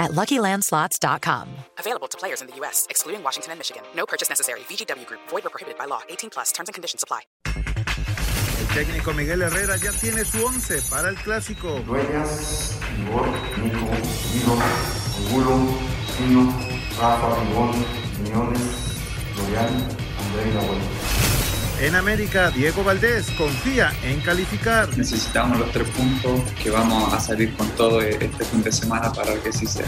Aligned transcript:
at 0.00 0.10
LuckyLandSlots.com. 0.12 1.48
Available 1.78 2.08
to 2.08 2.18
players 2.18 2.40
in 2.40 2.48
the 2.48 2.56
U.S., 2.56 2.86
excluding 2.90 3.22
Washington 3.22 3.52
and 3.52 3.60
Michigan. 3.60 3.84
No 3.94 4.06
purchase 4.06 4.28
necessary. 4.28 4.60
VGW 4.60 5.06
Group. 5.06 5.20
Void 5.28 5.46
or 5.46 5.50
prohibited 5.50 5.78
by 5.78 5.84
law. 5.84 6.00
18 6.08 6.30
plus. 6.30 6.50
Terms 6.50 6.68
and 6.68 6.74
conditions 6.74 7.04
apply. 7.04 7.20
El 8.60 8.66
técnico 8.74 9.12
Miguel 9.14 9.42
Herrera 9.42 9.76
ya 9.76 9.90
tiene 9.92 10.24
su 10.24 10.44
once 10.44 10.82
para 10.90 11.08
el 11.08 11.16
clásico. 11.16 11.80
Dueñas, 11.80 12.78
Igor, 13.00 13.26
Nico, 13.62 13.88
Guido, 14.32 14.58
Angulo, 15.18 15.78
Sino, 16.16 16.52
Rafa, 17.00 17.42
Ribón, 17.42 17.72
Quiñones, 18.16 18.62
Florian, 19.34 19.88
André 20.18 20.50
y 20.50 20.54
Nahuel. 20.54 21.49
En 21.80 21.94
América, 21.94 22.50
Diego 22.50 22.84
Valdés 22.84 23.30
confía 23.38 23.90
en 24.04 24.20
calificar. 24.20 24.94
necesitamos 24.98 25.58
los 25.58 25.72
tres 25.72 25.88
puntos 25.88 26.42
que 26.62 26.68
vamos 26.68 27.10
a 27.10 27.18
salir 27.18 27.56
con 27.56 27.66
todo 27.70 28.02
este 28.02 28.44
fin 28.44 28.62
de 28.62 28.70
semana 28.70 29.10
para 29.10 29.32
que 29.36 29.50
sí 29.50 29.64
sea. 29.64 29.86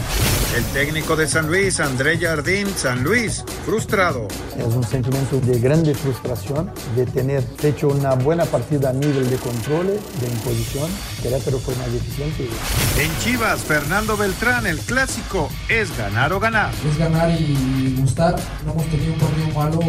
El 0.57 0.63
técnico 0.73 1.15
de 1.15 1.27
San 1.27 1.45
Luis, 1.45 1.79
André 1.79 2.17
Jardín, 2.17 2.67
San 2.75 3.03
Luis, 3.03 3.45
frustrado. 3.63 4.27
Es 4.57 4.73
un 4.73 4.83
sentimiento 4.83 5.39
de 5.41 5.59
grande 5.59 5.93
frustración 5.93 6.71
de 6.95 7.05
tener 7.05 7.43
hecho 7.61 7.89
una 7.89 8.15
buena 8.15 8.45
partida 8.45 8.89
a 8.89 8.93
nivel 8.93 9.29
de 9.29 9.35
control, 9.35 9.85
de 9.85 10.27
imposición. 10.27 10.89
Querétaro 11.21 11.59
fue 11.59 11.75
más 11.75 11.93
deficiente. 11.93 12.49
En 12.97 13.17
Chivas, 13.19 13.59
Fernando 13.61 14.17
Beltrán, 14.17 14.65
el 14.65 14.79
clásico 14.79 15.47
es 15.69 15.95
ganar 15.95 16.33
o 16.33 16.39
ganar. 16.39 16.71
es 16.89 16.97
ganar 16.97 17.29
y 17.39 17.95
gustar. 17.99 18.35
No 18.65 18.71
hemos 18.71 18.85
tenido 18.87 19.13
un 19.13 19.19
partido 19.19 19.47
malo, 19.53 19.79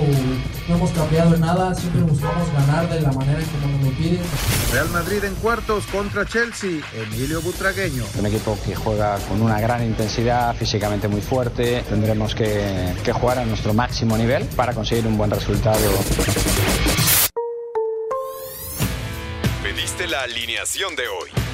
no 0.69 0.75
hemos 0.75 0.91
cambiado 0.91 1.35
en 1.35 1.41
nada, 1.41 1.75
siempre 1.75 1.94
buscamos 2.03 2.53
ganar 2.53 2.89
de 2.89 3.01
la 3.01 3.13
manera 3.13 3.39
en 3.41 3.47
como 3.47 3.69
nos 3.69 3.83
lo 3.83 3.91
piden. 3.97 4.21
Real 4.73 4.89
Madrid 4.91 5.25
en 5.25 5.35
cuartos 5.37 5.87
contra 5.87 6.27
Chelsea, 6.27 6.81
Emilio 6.95 7.41
Butragueño. 7.43 8.05
Un 8.19 8.27
equipo 8.27 8.59
que 8.65 8.75
juega 8.75 9.19
con 9.29 9.41
una 9.43 9.61
gran 9.61 9.85
intensidad, 9.85 10.55
físicamente 10.57 11.09
muy 11.09 11.21
fuerte. 11.21 11.85
Tendremos 11.89 12.35
que, 12.35 12.95
que 13.05 13.13
jugar 13.13 13.39
a 13.39 13.45
nuestro 13.45 13.75
máximo 13.75 14.17
nivel 14.17 14.45
para 14.57 14.73
conseguir 14.75 15.07
un 15.07 15.17
buen 15.17 15.31
resultado. 15.31 15.79
Pediste 19.63 20.07
la 20.07 20.23
alineación 20.23 20.97
de 20.97 21.09
hoy. 21.09 21.54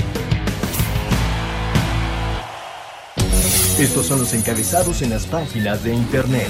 Estos 3.81 4.05
son 4.05 4.19
los 4.19 4.31
encabezados 4.33 5.01
en 5.01 5.09
las 5.09 5.25
páginas 5.25 5.83
de 5.83 5.95
internet. 5.95 6.47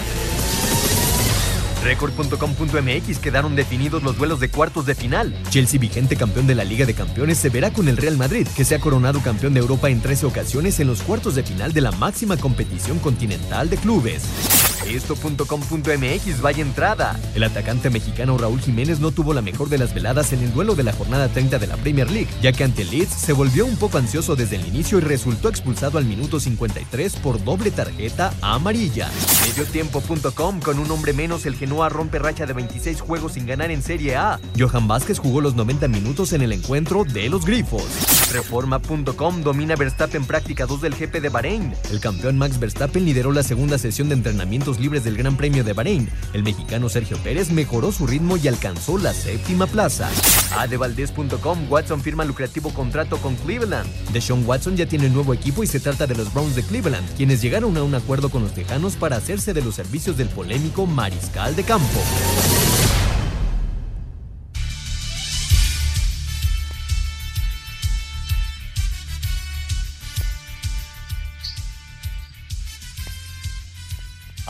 Record.com.mx 1.81 3.19
quedaron 3.19 3.55
definidos 3.55 4.03
los 4.03 4.17
duelos 4.17 4.41
de 4.41 4.49
cuartos 4.49 4.85
de 4.85 4.95
final. 4.95 5.33
Chelsea, 5.49 5.79
vigente 5.79 6.17
campeón 6.17 6.45
de 6.45 6.55
la 6.55 6.65
Liga 6.65 6.85
de 6.85 6.93
Campeones, 6.93 7.37
se 7.37 7.47
verá 7.47 7.71
con 7.71 7.87
el 7.87 7.95
Real 7.95 8.17
Madrid, 8.17 8.45
que 8.53 8.65
se 8.65 8.75
ha 8.75 8.79
coronado 8.79 9.21
campeón 9.21 9.53
de 9.53 9.61
Europa 9.61 9.89
en 9.89 10.01
13 10.01 10.25
ocasiones 10.25 10.81
en 10.81 10.87
los 10.87 11.03
cuartos 11.03 11.35
de 11.35 11.43
final 11.43 11.71
de 11.71 11.79
la 11.79 11.93
máxima 11.93 12.35
competición 12.35 12.99
continental 12.99 13.69
de 13.69 13.77
clubes. 13.77 14.23
Esto.com.mx 14.87 16.41
vaya 16.41 16.61
entrada. 16.61 17.19
El 17.35 17.43
atacante 17.43 17.89
mexicano 17.89 18.37
Raúl 18.37 18.59
Jiménez 18.59 18.99
no 18.99 19.11
tuvo 19.11 19.33
la 19.33 19.41
mejor 19.41 19.69
de 19.69 19.77
las 19.77 19.93
veladas 19.93 20.33
en 20.33 20.41
el 20.41 20.53
duelo 20.53 20.75
de 20.75 20.83
la 20.83 20.93
jornada 20.93 21.27
30 21.29 21.59
de 21.59 21.67
la 21.67 21.77
Premier 21.77 22.09
League, 22.09 22.29
ya 22.41 22.51
que 22.51 22.63
ante 22.63 22.83
Leeds 22.83 23.13
se 23.13 23.33
volvió 23.33 23.65
un 23.65 23.77
poco 23.77 23.97
ansioso 23.97 24.35
desde 24.35 24.57
el 24.57 24.67
inicio 24.67 24.97
y 24.97 25.01
resultó 25.01 25.49
expulsado 25.49 25.97
al 25.97 26.05
minuto 26.05 26.39
53 26.39 27.15
por 27.17 27.43
doble 27.43 27.71
tarjeta 27.71 28.33
amarilla. 28.41 29.09
Mediotiempo.com 29.47 30.59
con 30.59 30.79
un 30.79 30.91
hombre 30.91 31.13
menos 31.13 31.45
el 31.45 31.55
Genoa 31.55 31.89
rompe 31.89 32.19
racha 32.19 32.45
de 32.45 32.53
26 32.53 33.01
juegos 33.01 33.33
sin 33.33 33.45
ganar 33.45 33.71
en 33.71 33.81
Serie 33.81 34.15
A. 34.15 34.39
Johan 34.57 34.87
Vázquez 34.87 35.19
jugó 35.19 35.41
los 35.41 35.55
90 35.55 35.87
minutos 35.87 36.33
en 36.33 36.41
el 36.41 36.51
encuentro 36.51 37.03
de 37.03 37.29
los 37.29 37.45
Grifos. 37.45 38.20
Reforma.com 38.31 39.41
domina 39.43 39.75
Verstappen 39.75 40.25
práctica 40.25 40.65
2 40.65 40.81
del 40.81 40.95
GP 40.95 41.21
de 41.21 41.29
Bahrein. 41.29 41.73
El 41.91 41.99
campeón 41.99 42.37
Max 42.37 42.59
Verstappen 42.59 43.05
lideró 43.05 43.31
la 43.31 43.43
segunda 43.43 43.77
sesión 43.77 44.09
de 44.09 44.15
entrenamientos 44.15 44.79
libres 44.79 45.03
del 45.03 45.17
Gran 45.17 45.37
Premio 45.37 45.63
de 45.63 45.73
Bahrein. 45.73 46.09
El 46.33 46.43
mexicano 46.43 46.89
Sergio 46.89 47.17
Pérez 47.17 47.51
mejoró 47.51 47.91
su 47.91 48.07
ritmo 48.07 48.37
y 48.37 48.47
alcanzó 48.47 48.97
la 48.97 49.13
séptima 49.13 49.67
plaza. 49.67 50.09
Adevaldez.com 50.57 51.71
Watson 51.71 52.01
firma 52.01 52.25
lucrativo 52.25 52.73
contrato 52.73 53.17
con 53.17 53.35
Cleveland. 53.35 53.89
Deshaun 54.11 54.45
Watson 54.45 54.75
ya 54.75 54.85
tiene 54.85 55.09
nuevo 55.09 55.33
equipo 55.33 55.63
y 55.63 55.67
se 55.67 55.79
trata 55.79 56.07
de 56.07 56.15
los 56.15 56.33
Browns 56.33 56.55
de 56.55 56.63
Cleveland, 56.63 57.07
quienes 57.15 57.41
llegaron 57.41 57.77
a 57.77 57.83
un 57.83 57.95
acuerdo 57.95 58.29
con 58.29 58.43
los 58.43 58.53
Tejanos 58.53 58.95
para 58.95 59.17
hacerse 59.17 59.53
de 59.53 59.61
los 59.61 59.75
servicios 59.75 60.17
del 60.17 60.29
polémico 60.29 60.85
mariscal 60.85 61.55
de 61.55 61.63
campo. 61.63 61.99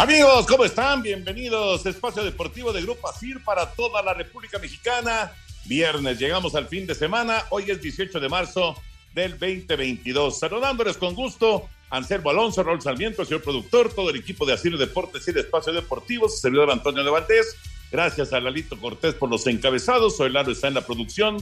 Amigos, 0.01 0.47
¿cómo 0.47 0.66
están? 0.66 1.03
Bienvenidos 1.03 1.85
a 1.85 1.89
Espacio 1.91 2.23
Deportivo 2.23 2.73
de 2.73 2.81
Grupo 2.81 3.07
ASIR 3.07 3.44
para 3.44 3.67
toda 3.67 4.01
la 4.01 4.16
República 4.16 4.57
Mexicana. 4.57 5.31
Viernes, 5.66 6.17
llegamos 6.17 6.56
al 6.56 6.67
fin 6.67 6.88
de 6.88 6.95
semana. 6.95 7.45
Hoy 7.51 7.69
es 7.69 7.79
18 7.79 8.19
de 8.19 8.28
marzo 8.28 8.75
del 9.13 9.34
2022. 9.34 10.39
Saludándoles 10.39 10.97
con 10.97 11.13
gusto, 11.13 11.69
Anselmo 11.91 12.31
Alonso, 12.31 12.63
Raúl 12.63 12.81
Sarmiento, 12.81 13.23
señor 13.23 13.44
productor, 13.44 13.94
todo 13.94 14.09
el 14.09 14.16
equipo 14.16 14.44
de 14.44 14.53
Asir 14.53 14.75
Deportes 14.75 15.28
y 15.28 15.34
de 15.34 15.41
Espacio 15.41 15.72
Deportivo, 15.72 16.28
su 16.28 16.38
servidor 16.38 16.72
Antonio 16.72 17.03
de 17.03 17.12
Valdés. 17.12 17.56
Gracias 17.91 18.33
a 18.33 18.39
Lalito 18.39 18.79
Cortés 18.79 19.13
por 19.13 19.29
los 19.29 19.45
encabezados. 19.45 20.18
Soy 20.18 20.31
Lalo, 20.31 20.51
está 20.51 20.68
en 20.68 20.73
la 20.73 20.81
producción. 20.81 21.38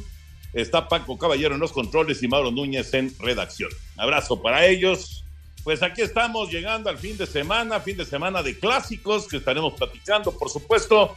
Está 0.51 0.89
Paco 0.89 1.17
Caballero 1.17 1.53
en 1.55 1.61
los 1.61 1.71
controles 1.71 2.21
y 2.23 2.27
Mauro 2.27 2.51
Núñez 2.51 2.93
en 2.93 3.17
redacción. 3.19 3.69
Abrazo 3.95 4.41
para 4.41 4.65
ellos. 4.65 5.23
Pues 5.63 5.83
aquí 5.83 6.01
estamos 6.01 6.51
llegando 6.51 6.89
al 6.89 6.97
fin 6.97 7.17
de 7.17 7.27
semana, 7.27 7.79
fin 7.79 7.97
de 7.97 8.05
semana 8.05 8.41
de 8.41 8.57
clásicos 8.57 9.27
que 9.27 9.37
estaremos 9.37 9.73
platicando, 9.73 10.37
por 10.37 10.49
supuesto. 10.49 11.15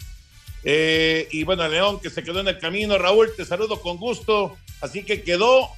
Eh, 0.64 1.28
y 1.30 1.44
bueno, 1.44 1.66
León 1.68 2.00
que 2.00 2.10
se 2.10 2.22
quedó 2.22 2.40
en 2.40 2.48
el 2.48 2.58
camino. 2.58 2.98
Raúl, 2.98 3.30
te 3.36 3.44
saludo 3.44 3.80
con 3.80 3.96
gusto. 3.96 4.56
Así 4.80 5.04
que 5.04 5.22
quedó 5.22 5.68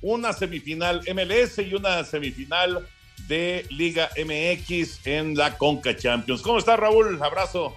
una 0.00 0.32
semifinal 0.32 1.02
MLS 1.14 1.58
y 1.58 1.74
una 1.74 2.04
semifinal 2.04 2.86
de 3.28 3.66
Liga 3.70 4.10
MX 4.16 5.06
en 5.06 5.34
la 5.34 5.56
Conca 5.56 5.96
Champions. 5.96 6.42
¿Cómo 6.42 6.58
estás, 6.58 6.78
Raúl? 6.78 7.22
Abrazo. 7.22 7.76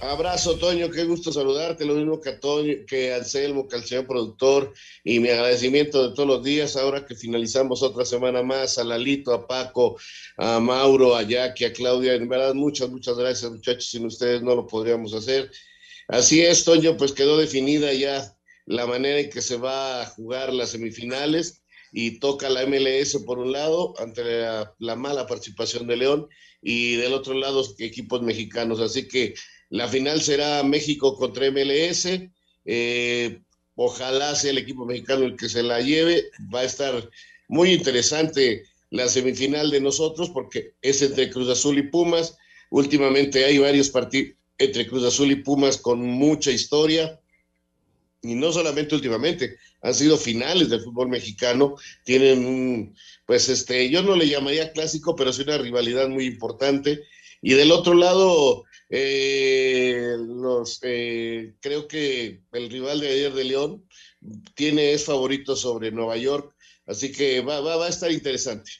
Abrazo, 0.00 0.58
Toño, 0.58 0.90
qué 0.90 1.04
gusto 1.04 1.32
saludarte, 1.32 1.86
lo 1.86 1.94
mismo 1.94 2.20
que 2.20 2.28
a 2.28 2.38
Toño, 2.38 2.74
que 2.86 3.14
Anselmo, 3.14 3.66
que 3.66 3.76
al 3.76 3.84
señor 3.84 4.06
productor, 4.06 4.74
y 5.02 5.20
mi 5.20 5.30
agradecimiento 5.30 6.06
de 6.06 6.14
todos 6.14 6.28
los 6.28 6.44
días, 6.44 6.76
ahora 6.76 7.06
que 7.06 7.14
finalizamos 7.14 7.82
otra 7.82 8.04
semana 8.04 8.42
más, 8.42 8.76
a 8.76 8.84
Lalito, 8.84 9.32
a 9.32 9.46
Paco, 9.46 9.98
a 10.36 10.60
Mauro, 10.60 11.16
a 11.16 11.22
Jackie, 11.22 11.64
a 11.64 11.72
Claudia, 11.72 12.12
en 12.12 12.28
verdad, 12.28 12.52
muchas, 12.52 12.90
muchas 12.90 13.16
gracias, 13.16 13.50
muchachos, 13.50 13.86
sin 13.86 14.04
ustedes 14.04 14.42
no 14.42 14.54
lo 14.54 14.66
podríamos 14.66 15.14
hacer. 15.14 15.50
Así 16.08 16.42
es, 16.42 16.64
Toño, 16.64 16.98
pues 16.98 17.12
quedó 17.12 17.38
definida 17.38 17.90
ya 17.94 18.36
la 18.66 18.86
manera 18.86 19.20
en 19.20 19.30
que 19.30 19.40
se 19.40 19.56
va 19.56 20.02
a 20.02 20.06
jugar 20.06 20.52
las 20.52 20.70
semifinales 20.70 21.62
y 21.90 22.18
toca 22.18 22.50
la 22.50 22.66
MLS 22.66 23.16
por 23.24 23.38
un 23.38 23.50
lado, 23.50 23.94
ante 23.98 24.24
la, 24.24 24.74
la 24.78 24.94
mala 24.94 25.26
participación 25.26 25.86
de 25.86 25.96
León, 25.96 26.28
y 26.60 26.96
del 26.96 27.14
otro 27.14 27.34
lado 27.34 27.64
equipos 27.78 28.22
mexicanos, 28.22 28.80
así 28.80 29.06
que 29.06 29.34
la 29.70 29.88
final 29.88 30.20
será 30.20 30.62
México 30.62 31.16
contra 31.16 31.50
MLS. 31.50 32.08
Eh, 32.64 33.40
ojalá 33.74 34.34
sea 34.34 34.50
el 34.50 34.58
equipo 34.58 34.86
mexicano 34.86 35.24
el 35.24 35.36
que 35.36 35.48
se 35.48 35.62
la 35.62 35.80
lleve. 35.80 36.24
Va 36.54 36.60
a 36.60 36.64
estar 36.64 37.10
muy 37.48 37.72
interesante 37.72 38.64
la 38.90 39.08
semifinal 39.08 39.70
de 39.70 39.80
nosotros 39.80 40.30
porque 40.30 40.74
es 40.82 41.02
entre 41.02 41.30
Cruz 41.30 41.48
Azul 41.48 41.78
y 41.78 41.82
Pumas. 41.82 42.36
Últimamente 42.70 43.44
hay 43.44 43.58
varios 43.58 43.90
partidos 43.90 44.36
entre 44.58 44.86
Cruz 44.86 45.04
Azul 45.04 45.30
y 45.30 45.36
Pumas 45.36 45.76
con 45.76 46.00
mucha 46.00 46.50
historia. 46.50 47.20
y 48.22 48.34
no 48.34 48.50
solamente 48.50 48.94
últimamente, 48.94 49.56
han 49.82 49.94
sido 49.94 50.16
finales 50.16 50.68
del 50.68 50.80
fútbol 50.80 51.08
mexicano, 51.08 51.76
tienen 52.02 52.92
pues 53.24 53.48
este, 53.48 53.88
yo 53.90 54.02
no 54.02 54.16
le 54.16 54.28
llamaría 54.28 54.72
clásico, 54.72 55.14
pero 55.14 55.32
sí 55.32 55.42
una 55.42 55.58
rivalidad 55.58 56.08
muy 56.08 56.24
importante. 56.24 57.02
Y 57.42 57.54
del 57.54 57.70
otro 57.70 57.94
lado, 57.94 58.64
eh, 58.88 60.16
los, 60.18 60.78
eh, 60.82 61.54
creo 61.60 61.88
que 61.88 62.42
el 62.52 62.70
rival 62.70 63.00
de 63.00 63.08
ayer 63.08 63.32
de 63.32 63.44
León 63.44 63.84
tiene, 64.54 64.92
es 64.92 65.04
favorito 65.04 65.56
sobre 65.56 65.90
Nueva 65.90 66.16
York, 66.16 66.54
así 66.86 67.12
que 67.12 67.40
va, 67.40 67.58
a 67.58 67.88
estar 67.88 68.10
interesante. 68.10 68.70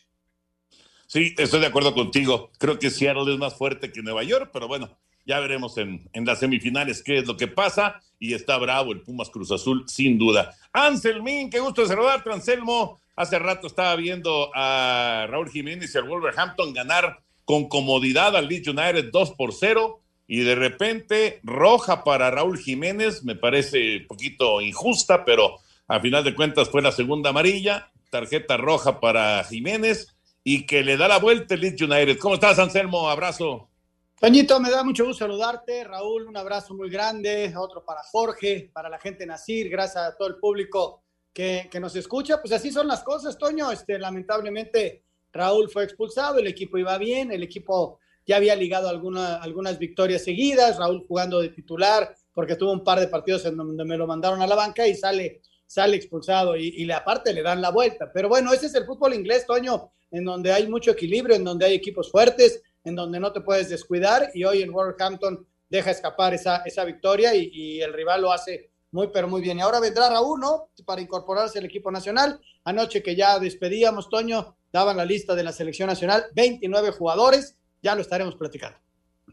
Sí, 1.08 1.34
estoy 1.38 1.60
de 1.60 1.66
acuerdo 1.66 1.94
contigo. 1.94 2.50
Creo 2.58 2.78
que 2.78 2.90
Seattle 2.90 3.32
es 3.32 3.38
más 3.38 3.54
fuerte 3.54 3.92
que 3.92 4.02
Nueva 4.02 4.22
York, 4.22 4.50
pero 4.52 4.68
bueno, 4.68 4.96
ya 5.24 5.40
veremos 5.40 5.76
en, 5.78 6.08
en, 6.12 6.24
las 6.24 6.40
semifinales 6.40 7.02
qué 7.02 7.18
es 7.18 7.26
lo 7.26 7.36
que 7.36 7.48
pasa 7.48 8.00
y 8.18 8.34
está 8.34 8.58
bravo 8.58 8.92
el 8.92 9.02
Pumas 9.02 9.30
Cruz 9.30 9.50
Azul, 9.50 9.84
sin 9.88 10.18
duda. 10.18 10.54
Anselmín, 10.72 11.50
qué 11.50 11.60
gusto 11.60 11.82
de 11.82 11.88
saludarte, 11.88 12.32
Anselmo. 12.32 13.00
Hace 13.16 13.38
rato 13.38 13.66
estaba 13.66 13.96
viendo 13.96 14.50
a 14.54 15.26
Raúl 15.28 15.50
Jiménez 15.50 15.94
y 15.94 15.98
al 15.98 16.08
Wolverhampton 16.08 16.74
ganar 16.74 17.25
con 17.46 17.68
comodidad 17.68 18.36
al 18.36 18.48
Leeds 18.48 18.68
United 18.68 19.10
2 19.12 19.30
por 19.32 19.54
0 19.54 20.02
y 20.26 20.40
de 20.40 20.56
repente 20.56 21.40
roja 21.44 22.02
para 22.02 22.30
Raúl 22.30 22.58
Jiménez, 22.58 23.24
me 23.24 23.36
parece 23.36 23.98
un 23.98 24.06
poquito 24.08 24.60
injusta, 24.60 25.24
pero 25.24 25.56
a 25.86 26.00
final 26.00 26.24
de 26.24 26.34
cuentas 26.34 26.68
fue 26.68 26.82
la 26.82 26.90
segunda 26.90 27.30
amarilla, 27.30 27.92
tarjeta 28.10 28.56
roja 28.56 28.98
para 29.00 29.44
Jiménez 29.44 30.16
y 30.42 30.66
que 30.66 30.82
le 30.82 30.96
da 30.96 31.06
la 31.06 31.20
vuelta 31.20 31.54
el 31.54 31.60
Leeds 31.60 31.82
United. 31.82 32.18
¿Cómo 32.18 32.34
estás, 32.34 32.58
Anselmo? 32.58 33.08
Abrazo. 33.08 33.70
Toñito, 34.18 34.58
me 34.58 34.70
da 34.70 34.82
mucho 34.82 35.04
gusto 35.04 35.24
saludarte. 35.24 35.84
Raúl, 35.84 36.26
un 36.26 36.36
abrazo 36.36 36.74
muy 36.74 36.90
grande. 36.90 37.54
Otro 37.56 37.84
para 37.84 38.02
Jorge, 38.10 38.70
para 38.72 38.88
la 38.88 38.98
gente 38.98 39.24
Nacir. 39.24 39.68
Gracias 39.68 40.04
a 40.04 40.16
todo 40.16 40.26
el 40.28 40.36
público 40.36 41.04
que, 41.32 41.68
que, 41.70 41.78
nos 41.78 41.94
escucha. 41.94 42.40
Pues 42.40 42.52
así 42.52 42.72
son 42.72 42.88
las 42.88 43.04
cosas, 43.04 43.38
Toño. 43.38 43.70
Este, 43.70 43.98
lamentablemente, 43.98 45.04
Raúl 45.36 45.70
fue 45.70 45.84
expulsado. 45.84 46.38
El 46.38 46.46
equipo 46.46 46.78
iba 46.78 46.96
bien. 46.98 47.32
El 47.32 47.42
equipo 47.42 48.00
ya 48.26 48.36
había 48.36 48.56
ligado 48.56 48.88
alguna, 48.88 49.36
algunas 49.36 49.78
victorias 49.78 50.24
seguidas. 50.24 50.78
Raúl 50.78 51.04
jugando 51.06 51.40
de 51.40 51.50
titular 51.50 52.14
porque 52.32 52.56
tuvo 52.56 52.72
un 52.72 52.84
par 52.84 53.00
de 53.00 53.08
partidos 53.08 53.44
en 53.46 53.56
donde 53.56 53.84
me 53.84 53.96
lo 53.96 54.06
mandaron 54.06 54.42
a 54.42 54.46
la 54.46 54.54
banca 54.54 54.86
y 54.86 54.94
sale, 54.94 55.40
sale 55.66 55.96
expulsado. 55.96 56.56
Y, 56.56 56.68
y 56.76 56.90
aparte 56.90 57.32
le 57.32 57.42
dan 57.42 57.62
la 57.62 57.70
vuelta. 57.70 58.10
Pero 58.12 58.28
bueno, 58.28 58.52
ese 58.52 58.66
es 58.66 58.74
el 58.74 58.84
fútbol 58.84 59.14
inglés, 59.14 59.46
Toño, 59.46 59.92
en 60.10 60.24
donde 60.24 60.52
hay 60.52 60.66
mucho 60.68 60.90
equilibrio, 60.90 61.36
en 61.36 61.44
donde 61.44 61.66
hay 61.66 61.74
equipos 61.74 62.10
fuertes 62.10 62.62
en 62.86 62.94
donde 62.94 63.20
no 63.20 63.32
te 63.32 63.40
puedes 63.40 63.68
descuidar 63.68 64.30
y 64.32 64.44
hoy 64.44 64.62
el 64.62 64.70
Wolverhampton 64.70 65.44
deja 65.68 65.90
escapar 65.90 66.32
esa, 66.32 66.62
victoria 66.86 67.34
y, 67.34 67.50
y, 67.52 67.80
el 67.80 67.92
rival 67.92 68.22
lo 68.22 68.32
hace 68.32 68.70
muy, 68.92 69.08
pero 69.08 69.26
muy 69.26 69.42
bien. 69.42 69.58
Y 69.58 69.60
ahora 69.60 69.80
vendrá 69.80 70.08
Raúl, 70.08 70.40
¿no? 70.40 70.70
Para 70.86 71.00
incorporarse 71.00 71.58
al 71.58 71.64
equipo 71.64 71.90
nacional. 71.90 72.40
Anoche 72.62 73.02
que 73.02 73.16
ya 73.16 73.40
despedíamos, 73.40 74.08
Toño, 74.08 74.56
daban 74.76 74.96
la 74.96 75.04
lista 75.04 75.34
de 75.34 75.42
la 75.42 75.52
selección 75.52 75.88
nacional, 75.88 76.24
29 76.34 76.92
jugadores, 76.92 77.56
ya 77.82 77.94
lo 77.94 78.02
estaremos 78.02 78.36
platicando. 78.36 78.78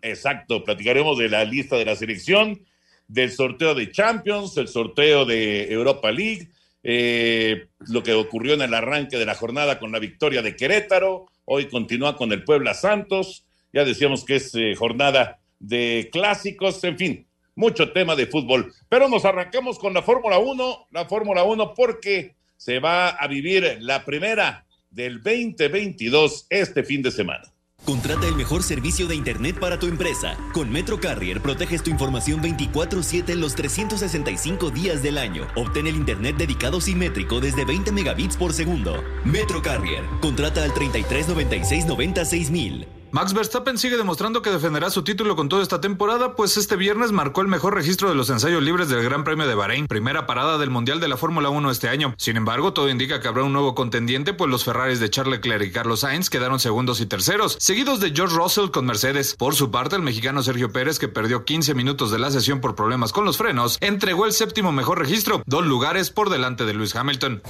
Exacto, 0.01 0.63
platicaremos 0.63 1.17
de 1.17 1.29
la 1.29 1.45
lista 1.45 1.77
de 1.77 1.85
la 1.85 1.95
selección, 1.95 2.65
del 3.07 3.31
sorteo 3.31 3.75
de 3.75 3.91
Champions, 3.91 4.57
el 4.57 4.67
sorteo 4.67 5.25
de 5.25 5.71
Europa 5.71 6.11
League, 6.11 6.49
eh, 6.81 7.67
lo 7.87 8.03
que 8.03 8.13
ocurrió 8.13 8.55
en 8.55 8.61
el 8.61 8.73
arranque 8.73 9.17
de 9.17 9.25
la 9.25 9.35
jornada 9.35 9.79
con 9.79 9.91
la 9.91 9.99
victoria 9.99 10.41
de 10.41 10.55
Querétaro, 10.55 11.27
Hoy 11.45 11.67
continúa 11.67 12.15
con 12.15 12.31
el 12.31 12.43
Puebla 12.43 12.73
Santos. 12.73 13.45
Ya 13.73 13.83
decíamos 13.83 14.23
que 14.23 14.35
es 14.37 14.55
eh, 14.55 14.75
jornada 14.75 15.39
de 15.59 16.09
clásicos, 16.11 16.81
en 16.83 16.97
fin, 16.97 17.27
mucho 17.55 17.91
tema 17.91 18.15
de 18.15 18.27
fútbol. 18.27 18.73
Pero 18.87 19.09
nos 19.09 19.25
arrancamos 19.25 19.77
con 19.77 19.93
la 19.93 20.01
Fórmula 20.01 20.37
1, 20.39 20.87
la 20.91 21.05
Fórmula 21.05 21.43
1 21.43 21.73
porque 21.73 22.35
se 22.55 22.79
va 22.79 23.09
a 23.09 23.27
vivir 23.27 23.77
la 23.81 24.05
primera 24.05 24.65
del 24.93 25.21
2022 25.21 26.47
este 26.49 26.83
fin 26.83 27.01
de 27.01 27.11
semana. 27.11 27.53
Contrata 27.85 28.27
el 28.27 28.35
mejor 28.35 28.63
servicio 28.63 29.07
de 29.07 29.15
Internet 29.15 29.59
para 29.59 29.77
tu 29.77 29.87
empresa. 29.87 30.37
Con 30.53 30.71
Metro 30.71 31.01
Carrier 31.01 31.41
proteges 31.41 31.83
tu 31.83 31.89
información 31.89 32.41
24/7 32.41 33.33
en 33.33 33.41
los 33.41 33.55
365 33.55 34.69
días 34.69 35.03
del 35.03 35.17
año. 35.17 35.47
Obtén 35.55 35.87
el 35.87 35.97
Internet 35.97 36.37
dedicado 36.37 36.79
simétrico 36.79 37.41
desde 37.41 37.65
20 37.65 37.91
megabits 37.91 38.37
por 38.37 38.53
segundo. 38.53 39.03
Metro 39.25 39.61
Carrier. 39.61 40.05
Contrata 40.21 40.63
al 40.63 40.73
33 40.73 41.27
96 41.27 41.85
96 41.85 42.51
mil. 42.51 42.87
Max 43.13 43.31
Verstappen 43.36 43.77
sigue 43.77 43.95
demostrando 43.95 44.42
que 44.42 44.50
defenderá 44.50 44.89
su 44.89 45.04
título 45.04 45.36
con 45.36 45.48
toda 45.48 45.62
esta 45.62 45.80
temporada, 45.80 46.36
pues 46.36 46.57
este 46.57 46.75
viernes 46.75 47.12
marcó 47.12 47.42
el 47.42 47.48
mejor 47.48 47.75
registro 47.75 48.10
de 48.10 48.15
los 48.15 48.31
ensayos 48.31 48.63
libres 48.63 48.89
del 48.89 49.04
Gran 49.04 49.24
Premio 49.24 49.45
de 49.45 49.54
Bahrein, 49.54 49.86
primera 49.86 50.25
parada 50.25 50.57
del 50.57 50.71
Mundial 50.71 51.00
de 51.00 51.07
la 51.07 51.15
Fórmula 51.15 51.50
1 51.50 51.69
este 51.69 51.89
año. 51.89 52.15
Sin 52.18 52.38
embargo, 52.38 52.74
todo 52.74 52.89
indica 52.89 53.19
que 53.19 53.27
habrá 53.27 53.44
un 53.44 53.54
nuevo 53.54 53.75
contendiente, 53.75 54.33
pues 54.33 54.50
los 54.50 54.63
Ferraris 54.65 55.00
de 55.00 55.12
Charles 55.12 55.36
Leclerc 55.36 55.63
y 55.63 55.71
Carlos 55.71 56.00
Sainz 56.00 56.31
quedaron 56.31 56.60
segundos 56.60 57.01
y 57.01 57.06
terceros, 57.06 57.56
seguidos 57.60 58.00
de 58.00 58.13
George 58.15 58.36
Russell 58.36 58.71
con 58.71 58.88
Mercedes. 58.88 59.36
Por 59.38 59.54
su 59.54 59.69
parte, 59.69 59.95
el 59.95 60.01
mexicano 60.01 60.42
Sergio 60.42 60.71
Pérez, 60.71 60.98
que 60.98 61.07
perdió 61.07 61.45
15 61.45 61.75
minutos 61.75 62.10
de 62.10 62.18
la 62.18 62.31
sesión 62.31 62.62
por 62.62 62.74
problemas 62.74 63.13
con 63.13 63.25
los 63.25 63.38
frenos, 63.38 63.77
entregó 63.81 64.25
el 64.25 64.33
séptimo 64.33 64.71
mejor 64.71 64.98
registro, 64.98 65.44
dos 65.45 65.63
lugares 65.68 66.10
por 66.10 66.31
delante 66.31 66.65
de 66.65 66.74
Lewis 66.74 66.95
Hamilton. 66.95 67.44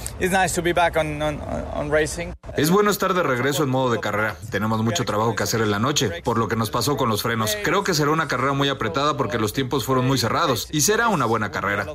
Es 2.58 2.68
bueno 2.68 2.90
estar 2.90 3.14
de 3.14 3.22
regreso 3.22 3.64
en 3.64 3.70
modo 3.70 3.90
de 3.90 4.00
carrera. 4.00 4.36
Tenemos 4.50 4.82
mucho 4.82 5.06
trabajo 5.06 5.34
que 5.34 5.42
hacer 5.42 5.53
en 5.62 5.70
la 5.70 5.78
noche, 5.78 6.22
por 6.22 6.38
lo 6.38 6.48
que 6.48 6.56
nos 6.56 6.70
pasó 6.70 6.96
con 6.96 7.08
los 7.08 7.22
frenos. 7.22 7.56
Creo 7.62 7.84
que 7.84 7.94
será 7.94 8.10
una 8.10 8.28
carrera 8.28 8.52
muy 8.52 8.68
apretada 8.68 9.16
porque 9.16 9.38
los 9.38 9.52
tiempos 9.52 9.84
fueron 9.84 10.06
muy 10.06 10.18
cerrados 10.18 10.68
y 10.70 10.80
será 10.82 11.08
una 11.08 11.26
buena 11.26 11.50
carrera. 11.50 11.86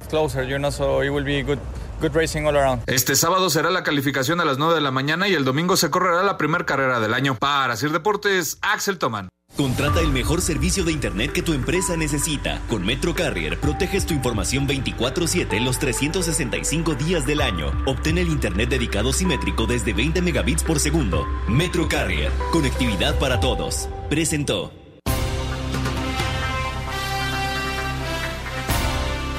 Este 2.88 3.16
sábado 3.16 3.50
será 3.50 3.70
la 3.70 3.84
calificación 3.84 4.40
a 4.40 4.46
las 4.46 4.58
9 4.58 4.76
de 4.76 4.82
la 4.82 4.92
mañana 4.92 5.28
y 5.28 5.34
el 5.34 5.46
domingo 5.46 5.78
se 5.78 5.90
correrá 5.90 6.24
la 6.24 6.38
primera 6.38 6.66
carrera 6.66 7.00
del 7.00 7.14
año. 7.14 7.36
Para 7.36 7.76
Sir 7.76 7.92
Deportes, 7.92 8.58
Axel 8.62 8.98
Toman. 8.98 9.30
Contrata 9.60 10.00
el 10.00 10.14
mejor 10.14 10.40
servicio 10.40 10.86
de 10.86 10.94
Internet 10.94 11.34
que 11.34 11.42
tu 11.42 11.52
empresa 11.52 11.98
necesita. 11.98 12.62
Con 12.70 12.86
Metro 12.86 13.14
Carrier 13.14 13.60
proteges 13.60 14.06
tu 14.06 14.14
información 14.14 14.66
24/7 14.66 15.60
los 15.60 15.80
365 15.80 16.96
días 16.96 17.26
del 17.26 17.42
año. 17.42 17.74
Obtén 17.86 18.18
el 18.20 18.30
Internet 18.30 18.70
dedicado 18.70 19.12
simétrico 19.12 19.66
desde 19.66 19.92
20 19.92 20.22
megabits 20.22 20.64
por 20.64 20.80
segundo. 20.80 21.28
Metro 21.50 21.90
Carrier, 21.90 22.32
conectividad 22.54 23.20
para 23.20 23.42
todos. 23.42 23.90
Presentó. 24.10 24.72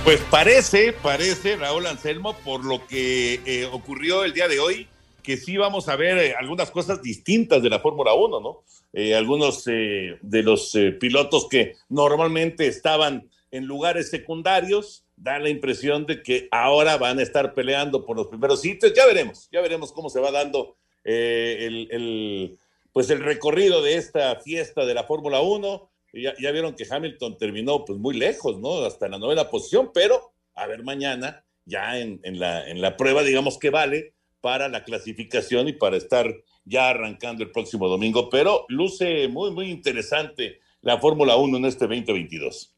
Pues 0.05 0.20
parece, 0.31 0.93
parece, 0.93 1.56
Raúl 1.56 1.87
Anselmo, 1.87 2.37
por 2.44 2.62
lo 2.67 2.87
que 2.87 3.41
eh, 3.46 3.65
ocurrió 3.72 4.24
el 4.24 4.34
día 4.34 4.48
de 4.48 4.60
hoy, 4.60 4.86
que 5.22 5.36
sí 5.36 5.56
vamos 5.56 5.89
a 5.89 5.96
ver 5.96 6.19
eh, 6.19 6.34
algunas 6.39 6.70
cosas 6.70 7.03
distintas 7.03 7.62
de 7.62 7.70
la 7.70 7.81
Fórmula 7.81 8.15
1, 8.15 8.41
¿no? 8.41 8.62
Eh, 8.93 9.15
algunos 9.15 9.67
eh, 9.67 10.19
de 10.20 10.43
los 10.43 10.77
pilotos 10.98 11.48
que 11.48 11.77
normalmente 11.89 12.67
estaban 12.67 13.29
en 13.50 13.65
lugares 13.65 14.10
secundarios, 14.10 15.05
da 15.17 15.39
la 15.39 15.48
impresión 15.48 16.06
de 16.06 16.22
que 16.22 16.48
ahora 16.50 16.96
van 16.96 17.19
a 17.19 17.22
estar 17.22 17.55
peleando 17.55 18.05
por 18.05 18.17
los 18.17 18.29
primeros 18.29 18.60
sitios. 18.60 18.93
Ya 18.94 19.06
veremos, 19.06 19.48
ya 19.53 19.60
veremos 19.60 19.93
cómo 19.93 20.08
se 20.08 20.20
va 20.20 20.31
dando 20.31 20.77
el, 21.05 21.89
el, 21.91 22.58
pues 22.93 23.10
el 23.10 23.20
recorrido 23.20 23.82
de 23.82 23.96
esta 23.96 24.36
fiesta 24.41 24.84
de 24.84 24.94
la 24.94 25.05
Fórmula 25.05 25.41
1. 25.41 25.91
Ya, 26.12 26.50
vieron 26.50 26.74
que 26.74 26.86
Hamilton 26.89 27.39
terminó 27.39 27.84
pues 27.84 27.98
muy 27.98 28.17
lejos, 28.17 28.58
¿no? 28.58 28.84
Hasta 28.84 29.08
la 29.08 29.19
novena 29.19 29.48
posición, 29.48 29.91
pero 29.93 30.32
a 30.55 30.67
ver 30.67 30.82
mañana, 30.82 31.44
ya 31.65 31.98
en, 31.98 32.20
la, 32.39 32.69
en 32.69 32.81
la 32.81 32.96
prueba, 32.96 33.22
digamos 33.22 33.58
que 33.58 33.70
vale 33.70 34.15
para 34.41 34.69
la 34.69 34.85
clasificación 34.85 35.69
y 35.69 35.73
para 35.73 35.97
estar 35.97 36.35
ya 36.65 36.89
arrancando 36.89 37.43
el 37.43 37.51
próximo 37.51 37.89
domingo, 37.89 38.29
pero 38.31 38.65
luce 38.69 39.29
muy, 39.29 39.51
muy 39.51 39.70
interesante 39.70 40.61
la 40.82 40.99
Fórmula 40.99 41.37
1 41.37 41.59
en 41.59 41.65
este 41.65 41.87
2022. 41.87 42.75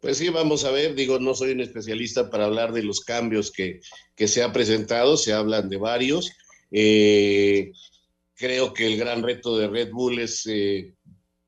Pues 0.00 0.18
sí, 0.18 0.28
vamos 0.28 0.64
a 0.64 0.70
ver, 0.70 0.94
digo, 0.94 1.18
no 1.18 1.34
soy 1.34 1.52
un 1.52 1.60
especialista 1.60 2.28
para 2.28 2.44
hablar 2.44 2.72
de 2.72 2.82
los 2.82 3.00
cambios 3.00 3.50
que, 3.50 3.80
que 4.14 4.28
se 4.28 4.42
ha 4.42 4.52
presentado, 4.52 5.16
se 5.16 5.32
hablan 5.32 5.70
de 5.70 5.78
varios. 5.78 6.32
Eh, 6.70 7.72
creo 8.34 8.74
que 8.74 8.86
el 8.86 8.98
gran 8.98 9.22
reto 9.22 9.56
de 9.56 9.68
Red 9.68 9.92
Bull 9.92 10.18
es 10.18 10.46
eh, 10.46 10.92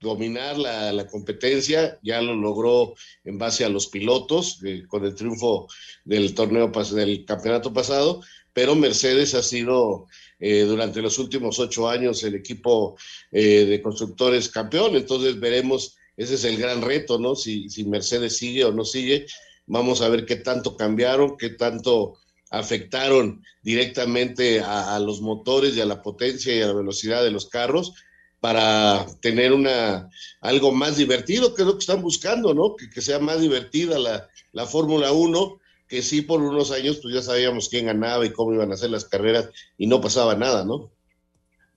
dominar 0.00 0.56
la, 0.56 0.92
la, 0.92 1.06
competencia, 1.06 1.98
ya 2.02 2.22
lo 2.22 2.34
logró 2.34 2.94
en 3.24 3.36
base 3.36 3.64
a 3.64 3.68
los 3.68 3.88
pilotos, 3.88 4.58
eh, 4.64 4.84
con 4.88 5.04
el 5.04 5.14
triunfo 5.14 5.68
del 6.04 6.34
torneo, 6.34 6.72
del 6.94 7.24
campeonato 7.26 7.72
pasado, 7.72 8.22
pero 8.56 8.74
Mercedes 8.74 9.34
ha 9.34 9.42
sido 9.42 10.06
eh, 10.40 10.62
durante 10.62 11.02
los 11.02 11.18
últimos 11.18 11.58
ocho 11.58 11.90
años 11.90 12.24
el 12.24 12.36
equipo 12.36 12.96
eh, 13.30 13.66
de 13.66 13.82
constructores 13.82 14.48
campeón, 14.48 14.96
entonces 14.96 15.38
veremos, 15.38 15.98
ese 16.16 16.36
es 16.36 16.44
el 16.44 16.56
gran 16.56 16.80
reto, 16.80 17.18
¿no? 17.18 17.36
Si, 17.36 17.68
si 17.68 17.84
Mercedes 17.84 18.38
sigue 18.38 18.64
o 18.64 18.72
no 18.72 18.86
sigue, 18.86 19.26
vamos 19.66 20.00
a 20.00 20.08
ver 20.08 20.24
qué 20.24 20.36
tanto 20.36 20.74
cambiaron, 20.74 21.36
qué 21.36 21.50
tanto 21.50 22.16
afectaron 22.48 23.44
directamente 23.60 24.62
a, 24.62 24.98
los 25.00 25.20
motores 25.20 25.76
y 25.76 25.82
a 25.82 25.84
la 25.84 26.00
potencia 26.00 26.56
y 26.56 26.62
a 26.62 26.68
la 26.68 26.72
velocidad 26.72 27.22
de 27.22 27.32
los 27.32 27.50
carros 27.50 27.92
para 28.40 29.04
tener 29.20 29.52
una 29.52 30.08
algo 30.40 30.72
más 30.72 30.96
divertido, 30.96 31.54
que 31.54 31.60
es 31.60 31.66
lo 31.66 31.74
que 31.74 31.80
están 31.80 32.00
buscando, 32.00 32.54
¿no? 32.54 32.74
Que, 32.74 32.88
que 32.88 33.02
sea 33.02 33.18
más 33.18 33.38
divertida 33.38 33.98
la, 33.98 34.26
la 34.52 34.64
Fórmula 34.64 35.12
1 35.12 35.60
que 35.88 36.02
sí 36.02 36.22
por 36.22 36.42
unos 36.42 36.70
años 36.72 36.98
pues 37.02 37.14
ya 37.14 37.22
sabíamos 37.22 37.68
quién 37.68 37.86
ganaba 37.86 38.24
y 38.26 38.32
cómo 38.32 38.52
iban 38.52 38.72
a 38.72 38.76
ser 38.76 38.90
las 38.90 39.04
carreras 39.04 39.50
y 39.78 39.86
no 39.86 40.00
pasaba 40.00 40.34
nada, 40.34 40.64
¿no? 40.64 40.90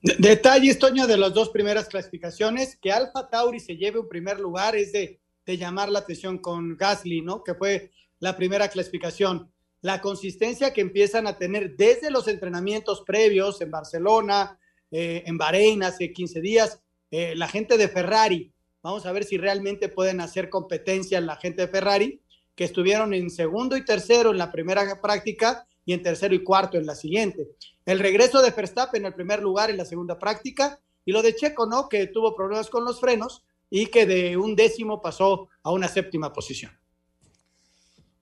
Detalle, 0.02 0.74
Toño, 0.76 1.06
de 1.06 1.18
las 1.18 1.34
dos 1.34 1.50
primeras 1.50 1.88
clasificaciones, 1.88 2.76
que 2.76 2.90
Alfa 2.90 3.28
Tauri 3.28 3.60
se 3.60 3.76
lleve 3.76 3.98
un 3.98 4.08
primer 4.08 4.40
lugar 4.40 4.74
es 4.74 4.92
de, 4.92 5.20
de 5.44 5.58
llamar 5.58 5.90
la 5.90 5.98
atención 5.98 6.38
con 6.38 6.76
Gasly, 6.76 7.20
¿no? 7.20 7.44
Que 7.44 7.54
fue 7.54 7.90
la 8.18 8.36
primera 8.36 8.68
clasificación. 8.68 9.50
La 9.82 10.00
consistencia 10.00 10.72
que 10.72 10.80
empiezan 10.80 11.26
a 11.26 11.36
tener 11.36 11.76
desde 11.76 12.10
los 12.10 12.28
entrenamientos 12.28 13.02
previos 13.06 13.60
en 13.60 13.70
Barcelona, 13.70 14.58
eh, 14.90 15.22
en 15.26 15.38
Bahrein 15.38 15.82
hace 15.82 16.12
15 16.12 16.40
días, 16.40 16.80
eh, 17.10 17.34
la 17.36 17.48
gente 17.48 17.76
de 17.76 17.88
Ferrari, 17.88 18.52
vamos 18.82 19.06
a 19.06 19.12
ver 19.12 19.24
si 19.24 19.36
realmente 19.36 19.88
pueden 19.88 20.20
hacer 20.20 20.48
competencia 20.48 21.18
en 21.18 21.26
la 21.26 21.36
gente 21.36 21.62
de 21.62 21.68
Ferrari, 21.68 22.20
que 22.60 22.64
estuvieron 22.64 23.14
en 23.14 23.30
segundo 23.30 23.74
y 23.74 23.86
tercero 23.86 24.32
en 24.32 24.36
la 24.36 24.52
primera 24.52 25.00
práctica 25.00 25.66
y 25.86 25.94
en 25.94 26.02
tercero 26.02 26.34
y 26.34 26.44
cuarto 26.44 26.76
en 26.76 26.84
la 26.84 26.94
siguiente. 26.94 27.46
El 27.86 27.98
regreso 27.98 28.42
de 28.42 28.50
Verstappen 28.50 29.00
en 29.00 29.06
el 29.06 29.14
primer 29.14 29.40
lugar 29.40 29.70
en 29.70 29.78
la 29.78 29.86
segunda 29.86 30.18
práctica 30.18 30.78
y 31.06 31.12
lo 31.12 31.22
de 31.22 31.34
Checo, 31.34 31.64
¿no? 31.64 31.88
Que 31.88 32.08
tuvo 32.08 32.36
problemas 32.36 32.68
con 32.68 32.84
los 32.84 33.00
frenos 33.00 33.44
y 33.70 33.86
que 33.86 34.04
de 34.04 34.36
un 34.36 34.56
décimo 34.56 35.00
pasó 35.00 35.48
a 35.62 35.70
una 35.70 35.88
séptima 35.88 36.34
posición. 36.34 36.70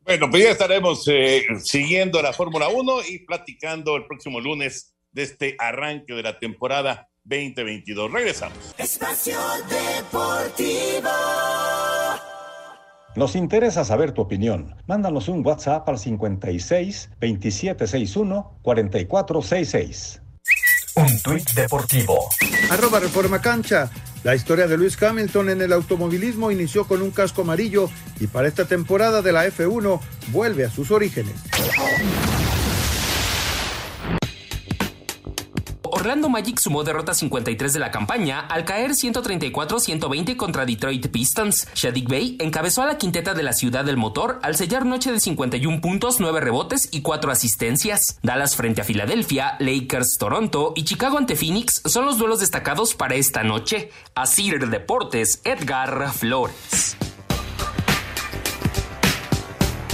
Bueno, 0.03 0.31
pues 0.31 0.45
ya 0.45 0.51
estaremos 0.53 1.03
eh, 1.09 1.45
siguiendo 1.59 2.23
la 2.23 2.33
Fórmula 2.33 2.69
1 2.69 3.07
y 3.09 3.19
platicando 3.27 3.97
el 3.97 4.07
próximo 4.07 4.39
lunes 4.39 4.95
de 5.11 5.25
este 5.25 5.57
arranque 5.59 6.15
de 6.15 6.23
la 6.23 6.39
temporada 6.39 7.09
2022. 7.25 8.13
Regresamos. 8.13 8.73
Espacio 8.79 9.37
Deportivo. 9.69 11.09
Nos 13.19 13.35
interesa 13.35 13.85
saber 13.85 14.13
tu 14.13 14.23
opinión. 14.23 14.77
Mándanos 14.87 15.27
un 15.27 15.45
WhatsApp 15.45 15.89
al 15.89 15.99
56 15.99 17.11
2761 17.21 18.61
4466. 18.63 20.23
Un 20.95 21.23
tuit 21.23 21.51
deportivo. 21.51 22.29
Arroba 22.71 23.01
Reforma 23.01 23.41
Cancha. 23.41 23.91
La 24.23 24.37
historia 24.37 24.69
de 24.69 24.77
Luis 24.77 25.03
Hamilton 25.03 25.51
en 25.51 25.63
el 25.63 25.73
automovilismo 25.73 26.53
inició 26.53 26.87
con 26.87 27.03
un 27.03 27.11
casco 27.11 27.43
amarillo 27.43 27.91
y 28.21 28.29
para 28.29 28.47
esta 28.47 28.67
temporada 28.67 29.21
de 29.21 29.33
la 29.33 29.49
F1 29.49 29.99
vuelve 30.31 30.65
a 30.65 30.71
sus 30.71 30.93
orígenes. 30.93 31.35
Orlando 35.99 36.29
Magic 36.29 36.61
sumó 36.61 36.85
derrota 36.85 37.13
53 37.13 37.73
de 37.73 37.81
la 37.81 37.91
campaña 37.91 38.39
al 38.39 38.65
caer 38.65 38.93
134-120 38.93 40.37
contra 40.37 40.65
Detroit 40.65 41.09
Pistons. 41.09 41.67
Shadik 41.75 42.09
Bey 42.09 42.37
encabezó 42.39 42.83
a 42.83 42.87
la 42.87 42.99
quinteta 42.99 43.35
de 43.35 43.43
la 43.43 43.53
ciudad 43.53 43.85
del 43.85 43.97
motor 43.97 44.39
al 44.43 44.55
sellar 44.55 44.87
noche 44.87 45.11
de 45.11 45.19
51 45.19 45.81
puntos, 45.81 46.21
9 46.21 46.41
rebotes 46.41 46.89
y 46.93 47.03
4 47.03 47.33
asistencias. 47.33 48.21
Dallas 48.23 48.55
frente 48.55 48.83
a 48.83 48.85
Filadelfia, 48.85 49.57
Lakers, 49.59 50.19
Toronto 50.21 50.73
y 50.77 50.85
Chicago 50.85 51.19
ante 51.19 51.35
Phoenix 51.35 51.83
son 51.85 52.07
los 52.07 52.17
duelos 52.17 52.39
destacados 52.39 52.95
para 52.95 53.17
esta 53.17 53.43
noche. 53.43 53.91
Asir 54.15 54.69
Deportes, 54.69 55.41
Edgar 55.43 56.13
Flores. 56.13 56.97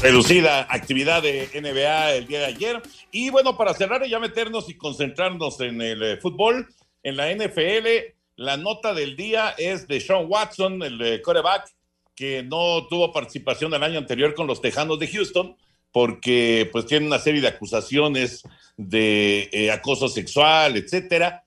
Reducida 0.04 0.66
actividad 0.68 1.22
de 1.22 1.48
NBA 1.54 2.12
el 2.12 2.26
día 2.26 2.40
de 2.40 2.44
ayer. 2.44 2.82
Y 3.10 3.30
bueno, 3.30 3.56
para 3.56 3.72
cerrar 3.72 4.06
y 4.06 4.10
ya 4.10 4.18
meternos 4.18 4.68
y 4.68 4.74
concentrarnos 4.74 5.58
en 5.60 5.80
el 5.80 6.02
eh, 6.02 6.16
fútbol, 6.18 6.68
en 7.02 7.16
la 7.16 7.34
NFL, 7.34 7.88
la 8.36 8.58
nota 8.58 8.92
del 8.92 9.16
día 9.16 9.54
es 9.56 9.88
de 9.88 10.00
Sean 10.00 10.26
Watson, 10.28 10.82
el 10.82 11.00
eh, 11.00 11.22
quarterback, 11.22 11.70
que 12.14 12.42
no 12.42 12.86
tuvo 12.86 13.14
participación 13.14 13.72
el 13.72 13.82
año 13.82 13.98
anterior 13.98 14.34
con 14.34 14.46
los 14.46 14.60
Tejanos 14.60 14.98
de 14.98 15.08
Houston, 15.08 15.56
porque 15.90 16.68
pues 16.70 16.84
tiene 16.84 17.06
una 17.06 17.18
serie 17.18 17.40
de 17.40 17.48
acusaciones 17.48 18.42
de 18.76 19.48
eh, 19.52 19.70
acoso 19.70 20.08
sexual, 20.08 20.76
etcétera. 20.76 21.44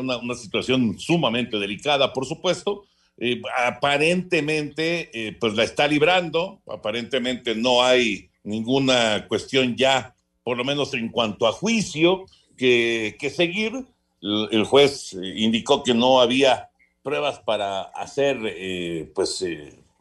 una 0.00 0.34
situación 0.34 0.98
sumamente 0.98 1.58
delicada, 1.60 2.12
por 2.12 2.26
supuesto. 2.26 2.86
Eh, 3.18 3.40
aparentemente 3.56 5.08
eh, 5.12 5.36
pues 5.38 5.54
la 5.54 5.62
está 5.62 5.86
librando, 5.86 6.60
aparentemente 6.66 7.54
no 7.54 7.84
hay 7.84 8.28
ninguna 8.42 9.26
cuestión 9.28 9.76
ya, 9.76 10.14
por 10.42 10.56
lo 10.56 10.64
menos 10.64 10.94
en 10.94 11.08
cuanto 11.10 11.46
a 11.46 11.52
juicio, 11.52 12.26
que, 12.56 13.16
seguir. 13.34 13.86
El, 14.20 14.64
juez 14.64 15.12
indicó 15.12 15.82
que 15.82 15.92
no 15.94 16.20
había 16.20 16.70
pruebas 17.02 17.40
para 17.40 17.82
hacer 17.82 18.38
eh, 18.42 19.10
pues 19.14 19.44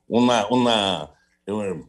una, 0.07 0.47
una, 0.49 1.11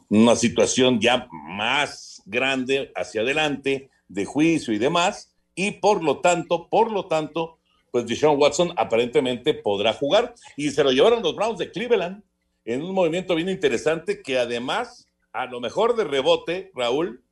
una 0.08 0.36
situación 0.36 1.00
ya 1.00 1.28
más 1.30 2.22
grande 2.26 2.90
hacia 2.96 3.20
adelante 3.20 3.88
de 4.08 4.24
juicio 4.24 4.74
y 4.74 4.78
demás, 4.78 5.32
y 5.54 5.72
por 5.72 6.02
lo 6.02 6.18
tanto, 6.18 6.68
por 6.68 6.90
lo 6.90 7.06
tanto, 7.06 7.58
pues 7.94 8.06
Deshaun 8.06 8.40
Watson 8.40 8.74
aparentemente 8.76 9.54
podrá 9.54 9.92
jugar. 9.92 10.34
Y 10.56 10.72
se 10.72 10.82
lo 10.82 10.90
llevaron 10.90 11.22
los 11.22 11.36
Browns 11.36 11.60
de 11.60 11.70
Cleveland 11.70 12.24
en 12.64 12.82
un 12.82 12.92
movimiento 12.92 13.36
bien 13.36 13.48
interesante 13.48 14.20
que 14.20 14.36
además, 14.36 15.06
a 15.32 15.46
lo 15.46 15.60
mejor 15.60 15.94
de 15.94 16.02
rebote, 16.02 16.72
Raúl, 16.74 17.22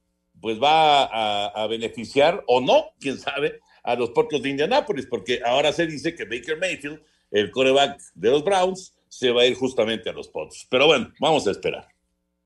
pues 0.40 0.62
va 0.62 1.02
a, 1.46 1.66
beneficiar 1.66 2.44
o 2.46 2.60
no, 2.60 2.90
quién 3.00 3.18
sabe, 3.18 3.58
a 3.82 3.96
los 3.96 4.10
Porcos 4.10 4.40
de 4.40 4.50
Indianápolis, 4.50 5.06
porque 5.06 5.40
ahora 5.44 5.72
se 5.72 5.84
dice 5.84 6.14
que 6.14 6.26
Baker 6.26 6.56
Mayfield, 6.60 7.02
el 7.32 7.50
coreback 7.50 8.00
de 8.14 8.30
los 8.30 8.44
Browns, 8.44 8.94
se 9.08 9.32
va 9.32 9.42
a 9.42 9.46
ir 9.46 9.56
justamente 9.56 10.10
a 10.10 10.12
los 10.12 10.28
Potros. 10.28 10.68
Pero 10.70 10.86
bueno, 10.86 11.12
vamos 11.18 11.44
a 11.48 11.50
esperar. 11.50 11.88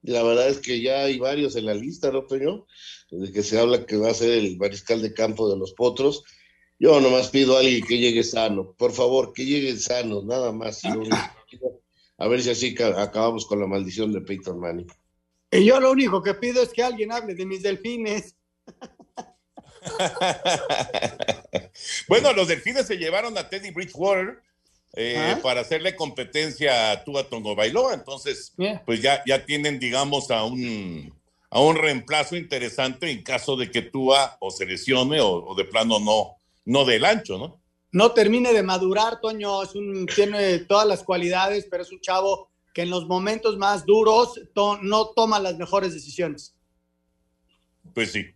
La 0.00 0.22
verdad 0.22 0.48
es 0.48 0.60
que 0.60 0.80
ya 0.80 1.02
hay 1.02 1.18
varios 1.18 1.54
en 1.54 1.66
la 1.66 1.74
lista, 1.74 2.10
¿no, 2.10 2.22
Toño? 2.22 2.64
Desde 3.10 3.30
que 3.30 3.42
se 3.42 3.58
habla 3.58 3.84
que 3.84 3.98
va 3.98 4.08
a 4.08 4.14
ser 4.14 4.30
el 4.38 4.56
mariscal 4.56 5.02
de 5.02 5.12
campo 5.12 5.50
de 5.50 5.58
los 5.58 5.74
Potros. 5.74 6.24
Yo 6.78 7.00
nomás 7.00 7.30
pido 7.30 7.56
a 7.56 7.60
alguien 7.60 7.86
que 7.86 7.98
llegue 7.98 8.22
sano, 8.22 8.72
por 8.72 8.92
favor, 8.92 9.32
que 9.32 9.46
lleguen 9.46 9.80
sanos, 9.80 10.24
nada 10.24 10.52
más. 10.52 10.82
A 12.18 12.28
ver 12.28 12.42
si 12.42 12.50
así 12.50 12.76
acabamos 12.78 13.46
con 13.46 13.60
la 13.60 13.66
maldición 13.66 14.12
de 14.12 14.20
Peyton 14.20 14.60
Manning. 14.60 14.86
Y 15.50 15.64
yo 15.64 15.80
lo 15.80 15.90
único 15.90 16.22
que 16.22 16.34
pido 16.34 16.62
es 16.62 16.70
que 16.70 16.82
alguien 16.82 17.12
hable 17.12 17.34
de 17.34 17.46
mis 17.46 17.62
delfines. 17.62 18.36
bueno, 22.08 22.32
los 22.32 22.48
delfines 22.48 22.86
se 22.86 22.96
llevaron 22.96 23.36
a 23.38 23.48
Teddy 23.48 23.70
Bridgewater 23.70 24.42
eh, 24.94 25.16
¿Ah? 25.18 25.38
para 25.42 25.60
hacerle 25.60 25.94
competencia 25.94 26.90
a 26.90 27.04
Tua 27.04 27.28
Tongo 27.28 27.54
Bailoa, 27.54 27.94
entonces, 27.94 28.52
yeah. 28.56 28.82
pues 28.84 29.02
ya, 29.02 29.22
ya 29.26 29.44
tienen, 29.44 29.78
digamos, 29.78 30.30
a 30.30 30.44
un, 30.44 31.14
a 31.50 31.60
un 31.60 31.76
reemplazo 31.76 32.36
interesante 32.36 33.10
en 33.10 33.22
caso 33.22 33.56
de 33.56 33.70
que 33.70 33.82
Tua 33.82 34.36
o 34.40 34.50
se 34.50 34.66
lesione 34.66 35.20
o, 35.20 35.44
o 35.44 35.54
de 35.54 35.64
plano 35.64 36.00
no, 36.00 36.36
no 36.66 36.84
del 36.84 37.04
ancho, 37.04 37.38
¿no? 37.38 37.60
No 37.92 38.12
termine 38.12 38.52
de 38.52 38.62
madurar, 38.62 39.20
Toño, 39.20 39.62
es 39.62 39.74
un, 39.74 40.06
tiene 40.06 40.58
todas 40.58 40.86
las 40.86 41.02
cualidades, 41.02 41.66
pero 41.70 41.82
es 41.82 41.90
un 41.90 42.00
chavo 42.00 42.50
que 42.74 42.82
en 42.82 42.90
los 42.90 43.06
momentos 43.06 43.56
más 43.56 43.86
duros 43.86 44.38
to, 44.54 44.78
no 44.82 45.06
toma 45.16 45.40
las 45.40 45.56
mejores 45.56 45.94
decisiones. 45.94 46.54
Pues 47.94 48.12
sí, 48.12 48.26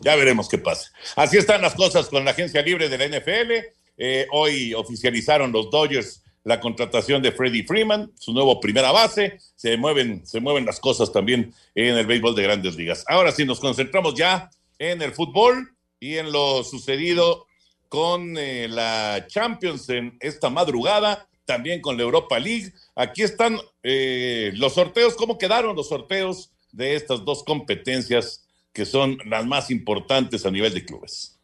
ya 0.00 0.16
veremos 0.16 0.48
qué 0.48 0.56
pasa. 0.56 0.90
Así 1.16 1.36
están 1.36 1.60
las 1.60 1.74
cosas 1.74 2.08
con 2.08 2.24
la 2.24 2.30
agencia 2.30 2.62
libre 2.62 2.88
de 2.88 2.96
la 2.96 3.18
NFL. 3.18 3.52
Eh, 3.98 4.26
hoy 4.32 4.72
oficializaron 4.72 5.52
los 5.52 5.70
Dodgers 5.70 6.22
la 6.44 6.58
contratación 6.58 7.20
de 7.20 7.32
Freddie 7.32 7.66
Freeman, 7.66 8.10
su 8.18 8.32
nuevo 8.32 8.60
primera 8.60 8.92
base. 8.92 9.38
Se 9.54 9.76
mueven, 9.76 10.26
se 10.26 10.40
mueven 10.40 10.64
las 10.64 10.80
cosas 10.80 11.12
también 11.12 11.52
en 11.74 11.98
el 11.98 12.06
béisbol 12.06 12.34
de 12.34 12.42
grandes 12.44 12.76
ligas. 12.76 13.04
Ahora 13.06 13.32
sí, 13.32 13.44
nos 13.44 13.60
concentramos 13.60 14.14
ya 14.14 14.48
en 14.78 15.02
el 15.02 15.12
fútbol 15.12 15.76
y 15.98 16.16
en 16.16 16.32
lo 16.32 16.64
sucedido 16.64 17.46
con 17.90 18.38
eh, 18.38 18.68
la 18.68 19.26
Champions 19.26 19.88
en 19.88 20.16
esta 20.20 20.48
madrugada, 20.48 21.28
también 21.44 21.80
con 21.80 21.96
la 21.96 22.04
Europa 22.04 22.38
League. 22.38 22.72
Aquí 22.94 23.22
están 23.22 23.58
eh, 23.82 24.52
los 24.54 24.74
sorteos, 24.74 25.16
cómo 25.16 25.36
quedaron 25.36 25.74
los 25.74 25.88
sorteos 25.88 26.52
de 26.70 26.94
estas 26.94 27.24
dos 27.24 27.42
competencias 27.42 28.46
que 28.72 28.86
son 28.86 29.18
las 29.26 29.44
más 29.44 29.72
importantes 29.72 30.46
a 30.46 30.52
nivel 30.52 30.72
de 30.72 30.84
clubes. 30.84 31.36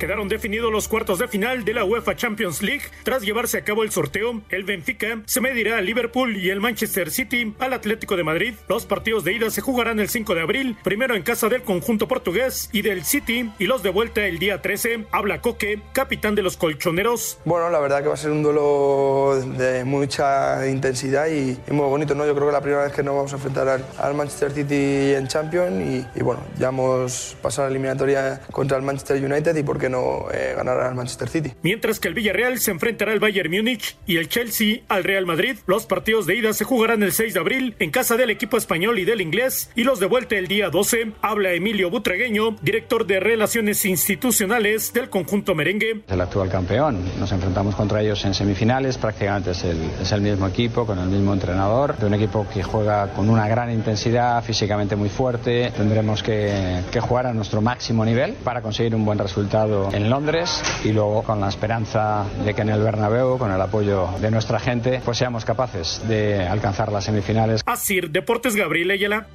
Quedaron 0.00 0.28
definidos 0.28 0.72
los 0.72 0.88
cuartos 0.88 1.18
de 1.18 1.28
final 1.28 1.62
de 1.62 1.74
la 1.74 1.84
UEFA 1.84 2.16
Champions 2.16 2.62
League. 2.62 2.84
Tras 3.02 3.20
llevarse 3.20 3.58
a 3.58 3.64
cabo 3.64 3.82
el 3.82 3.90
sorteo, 3.90 4.40
el 4.48 4.64
Benfica 4.64 5.20
se 5.26 5.42
medirá 5.42 5.76
al 5.76 5.84
Liverpool 5.84 6.38
y 6.38 6.48
el 6.48 6.58
Manchester 6.58 7.10
City 7.10 7.54
al 7.58 7.74
Atlético 7.74 8.16
de 8.16 8.24
Madrid. 8.24 8.54
Los 8.66 8.86
partidos 8.86 9.24
de 9.24 9.34
ida 9.34 9.50
se 9.50 9.60
jugarán 9.60 10.00
el 10.00 10.08
5 10.08 10.34
de 10.34 10.40
abril, 10.40 10.78
primero 10.82 11.14
en 11.14 11.22
casa 11.22 11.50
del 11.50 11.64
conjunto 11.64 12.08
portugués 12.08 12.70
y 12.72 12.80
del 12.80 13.04
City, 13.04 13.52
y 13.58 13.66
los 13.66 13.82
de 13.82 13.90
vuelta 13.90 14.24
el 14.24 14.38
día 14.38 14.62
13. 14.62 15.04
Habla 15.10 15.42
Coque, 15.42 15.82
capitán 15.92 16.34
de 16.34 16.40
los 16.40 16.56
colchoneros. 16.56 17.38
Bueno, 17.44 17.68
la 17.68 17.78
verdad 17.78 18.00
que 18.00 18.08
va 18.08 18.14
a 18.14 18.16
ser 18.16 18.30
un 18.30 18.42
duelo 18.42 19.38
de 19.58 19.84
mucha 19.84 20.66
intensidad 20.66 21.26
y, 21.26 21.58
muy 21.70 21.86
bonito, 21.90 22.14
¿no? 22.14 22.24
Yo 22.24 22.34
creo 22.34 22.46
que 22.46 22.52
la 22.54 22.62
primera 22.62 22.84
vez 22.84 22.94
que 22.94 23.02
nos 23.02 23.16
vamos 23.16 23.32
a 23.34 23.36
enfrentar 23.36 23.68
al, 23.98 24.14
Manchester 24.14 24.50
City 24.52 25.12
en 25.14 25.28
Champions 25.28 25.78
y, 25.82 26.06
y, 26.18 26.22
bueno, 26.22 26.40
ya 26.58 26.68
hemos 26.68 27.36
pasado 27.42 27.68
la 27.68 27.72
eliminatoria 27.72 28.40
contra 28.50 28.78
el 28.78 28.82
Manchester 28.82 29.22
United 29.22 29.54
y 29.56 29.62
por 29.62 29.78
qué 29.78 29.89
no 29.90 30.30
eh, 30.32 30.54
ganar 30.56 30.80
al 30.80 30.94
Manchester 30.94 31.28
City. 31.28 31.52
Mientras 31.62 32.00
que 32.00 32.08
el 32.08 32.14
Villarreal 32.14 32.58
se 32.58 32.70
enfrentará 32.70 33.12
al 33.12 33.20
Bayern 33.20 33.50
Múnich 33.50 33.96
y 34.06 34.16
el 34.16 34.28
Chelsea 34.28 34.80
al 34.88 35.04
Real 35.04 35.26
Madrid. 35.26 35.56
Los 35.66 35.86
partidos 35.86 36.26
de 36.26 36.36
ida 36.36 36.52
se 36.52 36.64
jugarán 36.64 37.02
el 37.02 37.12
6 37.12 37.34
de 37.34 37.40
abril 37.40 37.74
en 37.78 37.90
casa 37.90 38.16
del 38.16 38.30
equipo 38.30 38.56
español 38.56 38.98
y 38.98 39.04
del 39.04 39.20
inglés 39.20 39.70
y 39.74 39.84
los 39.84 40.00
de 40.00 40.06
vuelta 40.06 40.36
el 40.36 40.48
día 40.48 40.70
12. 40.70 41.12
Habla 41.22 41.52
Emilio 41.52 41.90
Butragueño, 41.90 42.56
director 42.62 43.06
de 43.06 43.20
Relaciones 43.20 43.84
Institucionales 43.84 44.92
del 44.92 45.10
conjunto 45.10 45.54
merengue. 45.54 46.02
El 46.08 46.20
actual 46.20 46.48
campeón. 46.48 47.04
Nos 47.18 47.32
enfrentamos 47.32 47.74
contra 47.74 48.02
ellos 48.02 48.24
en 48.24 48.34
semifinales. 48.34 48.98
Prácticamente 48.98 49.52
es 49.52 49.64
el, 49.64 49.78
es 50.00 50.12
el 50.12 50.20
mismo 50.20 50.46
equipo, 50.46 50.86
con 50.86 50.98
el 50.98 51.08
mismo 51.08 51.32
entrenador. 51.32 51.96
De 51.96 52.06
un 52.06 52.14
equipo 52.14 52.46
que 52.52 52.62
juega 52.62 53.12
con 53.12 53.28
una 53.28 53.48
gran 53.48 53.70
intensidad, 53.70 54.42
físicamente 54.44 54.96
muy 54.96 55.08
fuerte. 55.08 55.72
Tendremos 55.76 56.22
que, 56.22 56.82
que 56.90 57.00
jugar 57.00 57.26
a 57.26 57.32
nuestro 57.32 57.60
máximo 57.60 58.04
nivel 58.04 58.34
para 58.44 58.62
conseguir 58.62 58.94
un 58.94 59.04
buen 59.04 59.18
resultado 59.18 59.79
en 59.92 60.10
Londres 60.10 60.62
y 60.84 60.92
luego 60.92 61.22
con 61.22 61.40
la 61.40 61.48
esperanza 61.48 62.24
de 62.44 62.54
que 62.54 62.62
en 62.62 62.68
el 62.68 62.80
Bernabéu, 62.80 63.38
con 63.38 63.50
el 63.50 63.60
apoyo 63.60 64.08
de 64.20 64.30
nuestra 64.30 64.58
gente, 64.58 65.00
pues 65.04 65.18
seamos 65.18 65.44
capaces 65.44 66.02
de 66.08 66.46
alcanzar 66.46 66.92
las 66.92 67.04
semifinales. 67.04 67.62
Asir 67.66 68.10
Deportes 68.10 68.56
Gabriel 68.56 68.90
Ayala. 68.90 69.26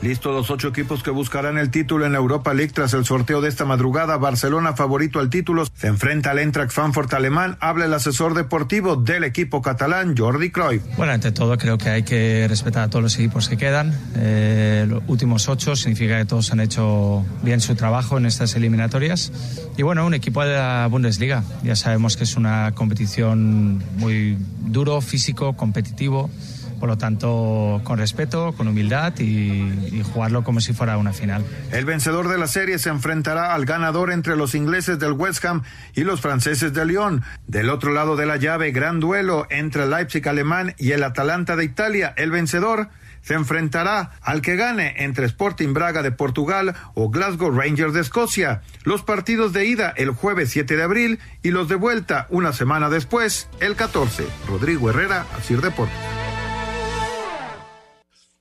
Listos 0.00 0.32
los 0.32 0.48
ocho 0.50 0.68
equipos 0.68 1.02
que 1.02 1.10
buscarán 1.10 1.58
el 1.58 1.70
título 1.70 2.06
en 2.06 2.12
la 2.12 2.18
Europa 2.18 2.54
League 2.54 2.72
tras 2.72 2.94
el 2.94 3.04
sorteo 3.04 3.40
de 3.40 3.48
esta 3.48 3.64
madrugada. 3.64 4.16
Barcelona, 4.16 4.74
favorito 4.74 5.18
al 5.18 5.28
título, 5.28 5.66
se 5.74 5.88
enfrenta 5.88 6.30
al 6.30 6.38
Eintracht 6.38 6.70
Frankfurt 6.70 7.12
alemán. 7.14 7.56
Habla 7.58 7.86
el 7.86 7.94
asesor 7.94 8.34
deportivo 8.34 8.94
del 8.94 9.24
equipo 9.24 9.60
catalán, 9.60 10.16
Jordi 10.16 10.50
Cruyff. 10.50 10.82
Bueno, 10.96 11.14
ante 11.14 11.32
todo 11.32 11.58
creo 11.58 11.78
que 11.78 11.90
hay 11.90 12.04
que 12.04 12.46
respetar 12.48 12.84
a 12.84 12.90
todos 12.90 13.02
los 13.02 13.16
equipos 13.16 13.48
que 13.48 13.56
quedan. 13.56 13.92
Eh, 14.14 14.86
los 14.88 15.02
últimos 15.08 15.48
ocho 15.48 15.74
significa 15.74 16.16
que 16.16 16.26
todos 16.26 16.52
han 16.52 16.60
hecho 16.60 17.24
bien 17.42 17.60
su 17.60 17.74
trabajo 17.74 18.18
en 18.18 18.26
estas 18.26 18.54
eliminatorias. 18.54 19.32
Y 19.76 19.82
bueno, 19.82 20.06
un 20.06 20.14
equipo 20.14 20.44
de 20.44 20.54
la 20.54 20.86
Bundesliga. 20.88 21.42
Ya 21.64 21.74
sabemos 21.74 22.16
que 22.16 22.22
es 22.22 22.36
una 22.36 22.72
competición 22.76 23.82
muy 23.96 24.38
duro, 24.60 25.00
físico, 25.00 25.56
competitivo 25.56 26.30
por 26.78 26.88
lo 26.88 26.98
tanto, 26.98 27.80
con 27.84 27.98
respeto, 27.98 28.52
con 28.56 28.68
humildad 28.68 29.12
y, 29.18 30.02
jugarlo 30.12 30.44
como 30.44 30.60
si 30.60 30.72
fuera 30.72 30.96
una 30.96 31.12
final. 31.12 31.44
El 31.72 31.84
vencedor 31.84 32.28
de 32.28 32.38
la 32.38 32.46
serie 32.46 32.78
se 32.78 32.88
enfrentará 32.88 33.54
al 33.54 33.64
ganador 33.64 34.12
entre 34.12 34.36
los 34.36 34.54
ingleses 34.54 34.98
del 34.98 35.12
West 35.12 35.44
Ham 35.44 35.62
y 35.94 36.04
los 36.04 36.20
franceses 36.20 36.72
de 36.72 36.84
Lyon. 36.86 37.22
Del 37.46 37.70
otro 37.70 37.92
lado 37.92 38.16
de 38.16 38.26
la 38.26 38.36
llave, 38.36 38.70
gran 38.70 39.00
duelo 39.00 39.46
entre 39.50 39.84
el 39.84 39.90
Leipzig 39.90 40.26
alemán 40.28 40.74
y 40.78 40.92
el 40.92 41.02
Atalanta 41.02 41.56
de 41.56 41.64
Italia. 41.64 42.14
El 42.16 42.30
vencedor 42.30 42.88
se 43.22 43.34
enfrentará 43.34 44.12
al 44.22 44.40
que 44.40 44.56
gane 44.56 44.94
entre 45.04 45.26
Sporting 45.26 45.74
Braga 45.74 46.02
de 46.02 46.12
Portugal 46.12 46.74
o 46.94 47.10
Glasgow 47.10 47.50
Rangers 47.50 47.92
de 47.92 48.00
Escocia. 48.00 48.62
Los 48.84 49.02
partidos 49.02 49.52
de 49.52 49.66
ida 49.66 49.92
el 49.96 50.10
jueves 50.10 50.50
7 50.50 50.76
de 50.76 50.82
abril 50.82 51.18
y 51.42 51.50
los 51.50 51.68
de 51.68 51.74
vuelta 51.74 52.26
una 52.30 52.52
semana 52.52 52.88
después, 52.88 53.48
el 53.60 53.76
14. 53.76 54.26
Rodrigo 54.48 54.90
Herrera, 54.90 55.26
Asir 55.36 55.60
Deportes. 55.60 56.17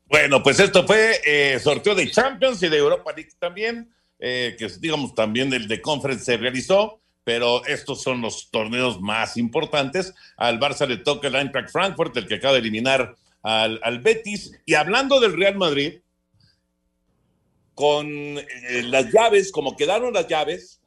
Bueno, 0.10 0.42
pues 0.42 0.60
esto 0.60 0.88
fue 0.88 1.20
eh, 1.26 1.60
sorteo 1.60 1.94
de 1.94 2.10
Champions 2.10 2.64
y 2.64 2.70
de 2.70 2.78
Europa 2.78 3.12
League 3.14 3.32
también, 3.40 3.92
eh, 4.20 4.56
que 4.58 4.70
digamos 4.80 5.14
también 5.14 5.52
el 5.52 5.68
de 5.68 5.82
Conference 5.82 6.24
se 6.24 6.38
realizó, 6.38 7.02
pero 7.26 7.66
estos 7.66 8.04
son 8.04 8.22
los 8.22 8.50
torneos 8.50 9.02
más 9.02 9.36
importantes. 9.36 10.14
Al 10.38 10.62
Barça 10.62 10.88
le 10.88 10.98
toca 10.98 11.28
el 11.28 11.36
Eintracht 11.36 11.72
Frankfurt, 11.72 12.16
el 12.16 12.26
que 12.26 12.36
acaba 12.36 12.54
de 12.54 12.60
eliminar 12.60 13.18
al, 13.44 13.82
al 13.84 14.00
Betis. 14.00 14.54
Y 14.66 14.76
hablando 14.76 15.20
del 15.20 15.38
Real 15.38 15.58
Madrid, 15.58 16.00
con 17.76 18.08
eh, 18.08 18.46
las 18.84 19.12
llaves, 19.12 19.52
como 19.52 19.76
quedaron 19.76 20.14
las 20.14 20.30
llaves, 20.30 20.80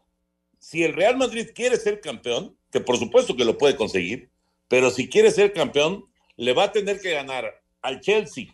si 0.58 0.82
el 0.82 0.94
Real 0.94 1.18
Madrid 1.18 1.48
quiere 1.54 1.76
ser 1.76 2.00
campeón, 2.00 2.56
que 2.72 2.80
por 2.80 2.96
supuesto 2.96 3.36
que 3.36 3.44
lo 3.44 3.58
puede 3.58 3.76
conseguir, 3.76 4.30
pero 4.66 4.90
si 4.90 5.10
quiere 5.10 5.30
ser 5.30 5.52
campeón, 5.52 6.06
le 6.36 6.54
va 6.54 6.64
a 6.64 6.72
tener 6.72 7.00
que 7.00 7.12
ganar 7.12 7.62
al 7.82 8.00
Chelsea 8.00 8.46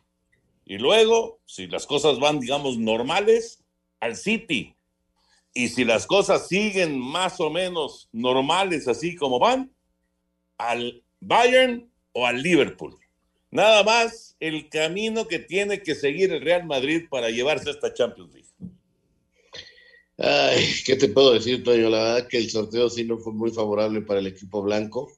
y 0.66 0.78
luego, 0.78 1.38
si 1.46 1.68
las 1.68 1.86
cosas 1.86 2.18
van, 2.18 2.40
digamos, 2.40 2.76
normales, 2.76 3.64
al 4.00 4.16
City. 4.16 4.74
Y 5.54 5.68
si 5.68 5.84
las 5.84 6.06
cosas 6.06 6.48
siguen 6.48 6.98
más 6.98 7.40
o 7.40 7.50
menos 7.50 8.08
normales, 8.12 8.88
así 8.88 9.14
como 9.14 9.38
van, 9.38 9.70
al 10.58 11.04
Bayern 11.20 11.88
o 12.12 12.26
al 12.26 12.42
Liverpool. 12.42 12.96
Nada 13.52 13.84
más 13.84 14.36
el 14.40 14.68
camino 14.68 15.28
que 15.28 15.38
tiene 15.38 15.82
que 15.82 15.94
seguir 15.94 16.32
el 16.32 16.42
Real 16.42 16.66
Madrid 16.66 17.04
para 17.08 17.30
llevarse 17.30 17.70
esta 17.70 17.94
Champions 17.94 18.34
League. 18.34 18.48
Ay, 20.18 20.64
¿qué 20.84 20.96
te 20.96 21.08
puedo 21.08 21.32
decir, 21.32 21.62
Toño? 21.62 21.88
La 21.90 22.02
verdad 22.02 22.28
que 22.28 22.38
el 22.38 22.50
sorteo 22.50 22.90
sí 22.90 23.04
no 23.04 23.18
fue 23.18 23.32
muy 23.32 23.52
favorable 23.52 24.00
para 24.02 24.18
el 24.18 24.26
equipo 24.26 24.62
blanco. 24.62 25.12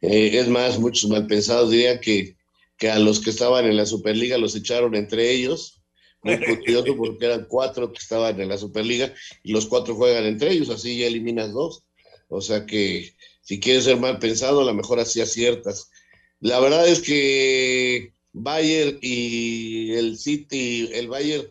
Eh, 0.00 0.38
es 0.38 0.48
más, 0.48 0.78
muchos 0.78 1.10
malpensados 1.10 1.70
dirían 1.70 2.00
que 2.00 2.36
que 2.82 2.90
a 2.90 2.98
los 2.98 3.20
que 3.20 3.30
estaban 3.30 3.64
en 3.66 3.76
la 3.76 3.86
Superliga 3.86 4.36
los 4.38 4.56
echaron 4.56 4.96
entre 4.96 5.30
ellos. 5.30 5.80
Muy 6.24 6.36
curioso 6.58 6.96
porque 6.96 7.26
eran 7.26 7.46
cuatro 7.48 7.92
que 7.92 7.98
estaban 8.00 8.40
en 8.40 8.48
la 8.48 8.58
Superliga 8.58 9.14
y 9.44 9.52
los 9.52 9.66
cuatro 9.66 9.94
juegan 9.94 10.24
entre 10.24 10.50
ellos, 10.50 10.68
así 10.68 10.98
ya 10.98 11.06
eliminas 11.06 11.52
dos. 11.52 11.84
O 12.26 12.40
sea 12.40 12.66
que 12.66 13.14
si 13.40 13.60
quieres 13.60 13.84
ser 13.84 13.98
mal 13.98 14.18
pensado, 14.18 14.62
a 14.62 14.64
lo 14.64 14.74
mejor 14.74 14.98
así 14.98 15.20
aciertas. 15.20 15.92
La 16.40 16.58
verdad 16.58 16.88
es 16.88 17.02
que 17.02 18.14
Bayern 18.32 18.98
y 19.00 19.92
el 19.92 20.18
City, 20.18 20.90
el 20.92 21.06
Bayern 21.06 21.46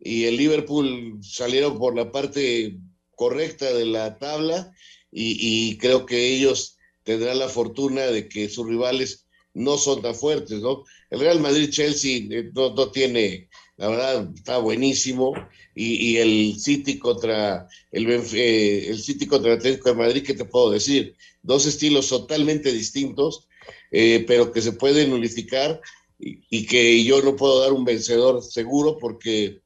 y 0.00 0.24
el 0.24 0.38
Liverpool 0.38 1.18
salieron 1.22 1.78
por 1.78 1.94
la 1.94 2.10
parte 2.10 2.78
correcta 3.14 3.70
de 3.74 3.84
la 3.84 4.16
tabla 4.16 4.72
y, 5.10 5.36
y 5.38 5.76
creo 5.76 6.06
que 6.06 6.34
ellos 6.34 6.78
tendrán 7.02 7.40
la 7.40 7.50
fortuna 7.50 8.06
de 8.06 8.26
que 8.26 8.48
sus 8.48 8.66
rivales 8.66 9.26
no 9.54 9.76
son 9.76 10.02
tan 10.02 10.14
fuertes, 10.14 10.60
¿no? 10.60 10.84
El 11.10 11.20
Real 11.20 11.40
Madrid-Chelsea 11.40 12.22
eh, 12.30 12.50
no, 12.54 12.90
tiene, 12.90 13.48
la 13.76 13.88
verdad, 13.88 14.30
está 14.34 14.58
buenísimo. 14.58 15.34
Y, 15.74 16.18
el 16.18 16.60
City 16.60 16.98
contra 16.98 17.66
el, 17.90 18.06
eh, 18.10 18.88
el 18.88 19.00
City 19.00 19.26
contra 19.26 19.52
el 19.52 19.58
Atlético 19.58 19.88
de 19.88 19.94
Madrid, 19.94 20.22
¿qué 20.22 20.34
te 20.34 20.44
puedo 20.44 20.70
decir? 20.70 21.16
Dos 21.42 21.64
estilos 21.66 22.08
totalmente 22.08 22.70
distintos, 22.72 23.48
eh, 23.90 24.22
pero 24.26 24.52
que 24.52 24.60
se 24.60 24.72
pueden 24.72 25.14
unificar 25.14 25.80
y, 26.18 26.66
que 26.66 27.02
yo 27.04 27.22
no 27.22 27.36
puedo 27.36 27.60
dar 27.60 27.72
un 27.72 27.84
vencedor 27.84 28.42
seguro 28.42 28.98
porque, 28.98 29.62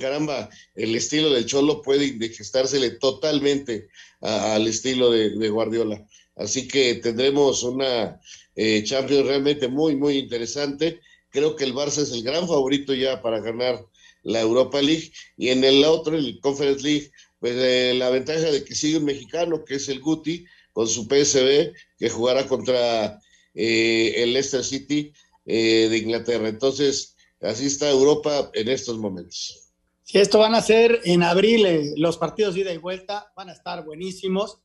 caramba, 0.00 0.48
el 0.74 0.94
estilo 0.96 1.30
del 1.30 1.46
Cholo 1.46 1.82
puede 1.82 2.06
indigestársele 2.06 2.92
totalmente 2.92 3.88
al 4.20 4.66
estilo 4.66 5.10
de 5.10 5.48
Guardiola. 5.50 6.04
Así 6.38 6.68
que 6.68 6.94
tendremos 6.94 7.64
una 7.64 8.20
eh, 8.60 8.82
Champions 8.82 9.24
realmente 9.24 9.68
muy, 9.68 9.94
muy 9.94 10.18
interesante. 10.18 11.00
Creo 11.30 11.54
que 11.54 11.62
el 11.62 11.74
Barça 11.74 12.02
es 12.02 12.10
el 12.10 12.24
gran 12.24 12.48
favorito 12.48 12.92
ya 12.92 13.22
para 13.22 13.38
ganar 13.38 13.86
la 14.24 14.40
Europa 14.40 14.82
League 14.82 15.12
y 15.36 15.50
en 15.50 15.62
el 15.62 15.84
otro, 15.84 16.16
el 16.16 16.40
Conference 16.40 16.82
League, 16.82 17.12
pues 17.38 17.54
eh, 17.56 17.94
la 17.96 18.10
ventaja 18.10 18.50
de 18.50 18.64
que 18.64 18.74
sigue 18.74 18.98
un 18.98 19.04
mexicano 19.04 19.64
que 19.64 19.76
es 19.76 19.88
el 19.88 20.00
Guti 20.00 20.44
con 20.72 20.88
su 20.88 21.04
PSB 21.04 21.72
que 21.98 22.10
jugará 22.10 22.48
contra 22.48 23.20
eh, 23.54 24.14
el 24.16 24.32
Leicester 24.32 24.64
City 24.64 25.12
eh, 25.46 25.86
de 25.88 25.98
Inglaterra. 25.98 26.48
Entonces, 26.48 27.14
así 27.40 27.66
está 27.66 27.88
Europa 27.88 28.50
en 28.54 28.68
estos 28.68 28.98
momentos. 28.98 29.70
Si 30.02 30.18
esto 30.18 30.40
van 30.40 30.56
a 30.56 30.62
ser 30.62 31.00
en 31.04 31.22
abril, 31.22 31.92
los 31.96 32.16
partidos 32.16 32.56
de 32.56 32.62
ida 32.62 32.72
y 32.72 32.78
vuelta 32.78 33.30
van 33.36 33.50
a 33.50 33.52
estar 33.52 33.84
buenísimos. 33.84 34.58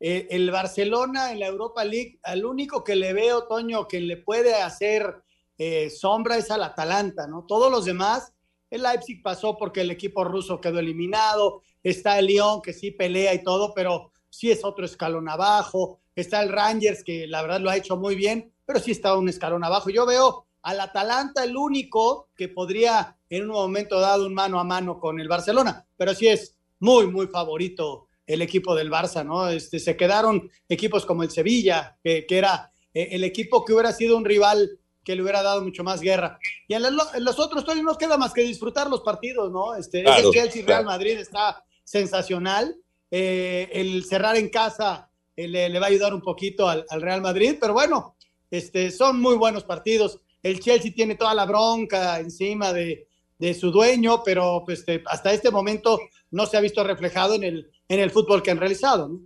Eh, 0.00 0.28
el 0.30 0.50
Barcelona 0.50 1.32
en 1.32 1.40
la 1.40 1.46
Europa 1.46 1.84
League, 1.84 2.20
al 2.22 2.44
único 2.44 2.84
que 2.84 2.94
le 2.94 3.12
veo, 3.12 3.46
Toño, 3.46 3.88
que 3.88 4.00
le 4.00 4.16
puede 4.16 4.54
hacer 4.54 5.22
eh, 5.58 5.90
sombra 5.90 6.36
es 6.36 6.50
al 6.52 6.62
Atalanta, 6.62 7.26
¿no? 7.26 7.44
Todos 7.44 7.70
los 7.70 7.84
demás, 7.84 8.32
el 8.70 8.82
Leipzig 8.82 9.22
pasó 9.22 9.56
porque 9.56 9.80
el 9.80 9.90
equipo 9.90 10.22
ruso 10.22 10.60
quedó 10.60 10.78
eliminado, 10.78 11.62
está 11.82 12.18
el 12.18 12.26
Lyon 12.26 12.62
que 12.62 12.72
sí 12.72 12.92
pelea 12.92 13.34
y 13.34 13.42
todo, 13.42 13.74
pero 13.74 14.12
sí 14.30 14.52
es 14.52 14.64
otro 14.64 14.84
escalón 14.84 15.28
abajo, 15.28 16.00
está 16.14 16.42
el 16.42 16.52
Rangers 16.52 17.02
que 17.02 17.26
la 17.26 17.42
verdad 17.42 17.60
lo 17.60 17.70
ha 17.70 17.76
hecho 17.76 17.96
muy 17.96 18.14
bien, 18.14 18.52
pero 18.64 18.78
sí 18.78 18.92
está 18.92 19.16
un 19.16 19.28
escalón 19.28 19.64
abajo. 19.64 19.90
Yo 19.90 20.06
veo 20.06 20.46
al 20.62 20.80
Atalanta 20.80 21.42
el 21.42 21.56
único 21.56 22.28
que 22.36 22.48
podría 22.48 23.16
en 23.28 23.44
un 23.44 23.48
momento 23.50 23.98
dado 23.98 24.26
un 24.26 24.34
mano 24.34 24.60
a 24.60 24.64
mano 24.64 25.00
con 25.00 25.18
el 25.18 25.26
Barcelona, 25.26 25.86
pero 25.96 26.14
sí 26.14 26.28
es 26.28 26.56
muy, 26.78 27.08
muy 27.08 27.26
favorito 27.26 28.07
el 28.28 28.42
equipo 28.42 28.74
del 28.74 28.90
Barça, 28.90 29.24
¿no? 29.24 29.48
Este, 29.48 29.80
se 29.80 29.96
quedaron 29.96 30.50
equipos 30.68 31.04
como 31.06 31.22
el 31.22 31.30
Sevilla, 31.30 31.96
que, 32.04 32.26
que 32.26 32.38
era 32.38 32.70
eh, 32.92 33.08
el 33.12 33.24
equipo 33.24 33.64
que 33.64 33.72
hubiera 33.72 33.92
sido 33.92 34.16
un 34.16 34.24
rival 34.24 34.78
que 35.02 35.16
le 35.16 35.22
hubiera 35.22 35.42
dado 35.42 35.62
mucho 35.62 35.82
más 35.82 36.02
guerra. 36.02 36.38
Y 36.68 36.74
en, 36.74 36.82
la, 36.82 36.90
en 37.14 37.24
los 37.24 37.38
otros 37.38 37.64
todavía 37.64 37.82
nos 37.82 37.96
queda 37.96 38.18
más 38.18 38.34
que 38.34 38.42
disfrutar 38.42 38.90
los 38.90 39.00
partidos, 39.00 39.50
¿no? 39.50 39.74
Este, 39.74 40.02
claro, 40.02 40.28
el 40.28 40.34
Chelsea 40.34 40.62
Real 40.66 40.84
Madrid 40.84 41.18
está 41.18 41.64
sensacional. 41.82 42.76
Eh, 43.10 43.70
el 43.72 44.04
cerrar 44.04 44.36
en 44.36 44.50
casa 44.50 45.10
eh, 45.34 45.48
le, 45.48 45.70
le, 45.70 45.78
va 45.78 45.86
a 45.86 45.88
ayudar 45.88 46.12
un 46.12 46.20
poquito 46.20 46.68
al, 46.68 46.84
al, 46.90 47.00
Real 47.00 47.22
Madrid, 47.22 47.56
pero 47.58 47.72
bueno, 47.72 48.16
este, 48.50 48.90
son 48.90 49.18
muy 49.18 49.36
buenos 49.36 49.64
partidos. 49.64 50.20
El 50.42 50.60
Chelsea 50.60 50.92
tiene 50.94 51.14
toda 51.14 51.32
la 51.32 51.46
bronca 51.46 52.20
encima 52.20 52.74
de, 52.74 53.08
de 53.38 53.54
su 53.54 53.70
dueño, 53.70 54.22
pero 54.24 54.62
pues, 54.64 54.80
este, 54.80 55.02
hasta 55.06 55.32
este 55.32 55.50
momento 55.50 55.98
no 56.30 56.46
se 56.46 56.56
ha 56.56 56.60
visto 56.60 56.82
reflejado 56.84 57.34
en 57.34 57.44
el, 57.44 57.70
en 57.88 58.00
el 58.00 58.10
fútbol 58.10 58.42
que 58.42 58.50
han 58.50 58.58
realizado. 58.58 59.08
¿no? 59.08 59.20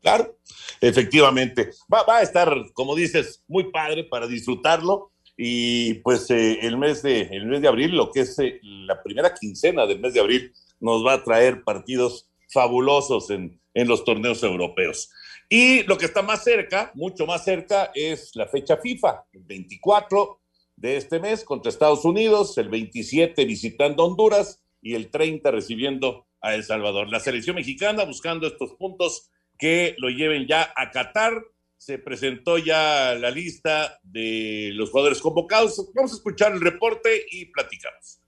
Claro, 0.00 0.38
efectivamente. 0.80 1.70
Va, 1.92 2.04
va, 2.04 2.18
a 2.18 2.22
estar, 2.22 2.54
como 2.72 2.94
dices, 2.94 3.42
muy 3.48 3.70
padre 3.70 4.04
para 4.04 4.26
disfrutarlo. 4.26 5.12
Y 5.36 5.94
pues 5.94 6.30
eh, 6.30 6.60
el, 6.62 6.78
mes 6.78 7.02
de, 7.02 7.22
el 7.22 7.46
mes 7.46 7.60
de 7.60 7.68
abril, 7.68 7.94
lo 7.94 8.10
que 8.10 8.20
es 8.20 8.38
eh, 8.38 8.58
la 8.62 9.02
primera 9.02 9.34
quincena 9.34 9.84
del 9.84 10.00
mes 10.00 10.14
de 10.14 10.20
abril, 10.20 10.52
nos 10.80 11.04
va 11.04 11.14
a 11.14 11.24
traer 11.24 11.62
partidos 11.62 12.30
fabulosos 12.48 13.28
en, 13.30 13.60
en 13.74 13.88
los 13.88 14.04
torneos 14.04 14.42
europeos. 14.42 15.10
Y 15.48 15.82
lo 15.84 15.98
que 15.98 16.06
está 16.06 16.22
más 16.22 16.42
cerca, 16.42 16.90
mucho 16.94 17.26
más 17.26 17.44
cerca, 17.44 17.90
es 17.94 18.34
la 18.34 18.46
fecha 18.46 18.78
FIFA, 18.78 19.24
el 19.32 19.42
24 19.42 20.40
de 20.76 20.96
este 20.96 21.18
mes 21.20 21.44
contra 21.44 21.70
Estados 21.70 22.04
Unidos, 22.04 22.56
el 22.58 22.68
27 22.68 23.44
visitando 23.44 24.04
Honduras 24.04 24.62
y 24.82 24.94
el 24.94 25.10
30 25.10 25.50
recibiendo 25.50 26.26
a 26.40 26.54
El 26.54 26.64
Salvador. 26.64 27.08
La 27.08 27.20
selección 27.20 27.56
mexicana 27.56 28.04
buscando 28.04 28.46
estos 28.46 28.74
puntos 28.74 29.30
que 29.58 29.94
lo 29.98 30.10
lleven 30.10 30.46
ya 30.46 30.72
a 30.76 30.90
Qatar. 30.90 31.42
Se 31.78 31.98
presentó 31.98 32.58
ya 32.58 33.14
la 33.14 33.30
lista 33.30 33.98
de 34.02 34.70
los 34.74 34.90
jugadores 34.90 35.20
convocados. 35.20 35.90
Vamos 35.94 36.12
a 36.12 36.16
escuchar 36.16 36.52
el 36.52 36.60
reporte 36.60 37.24
y 37.30 37.46
platicamos. 37.46 38.20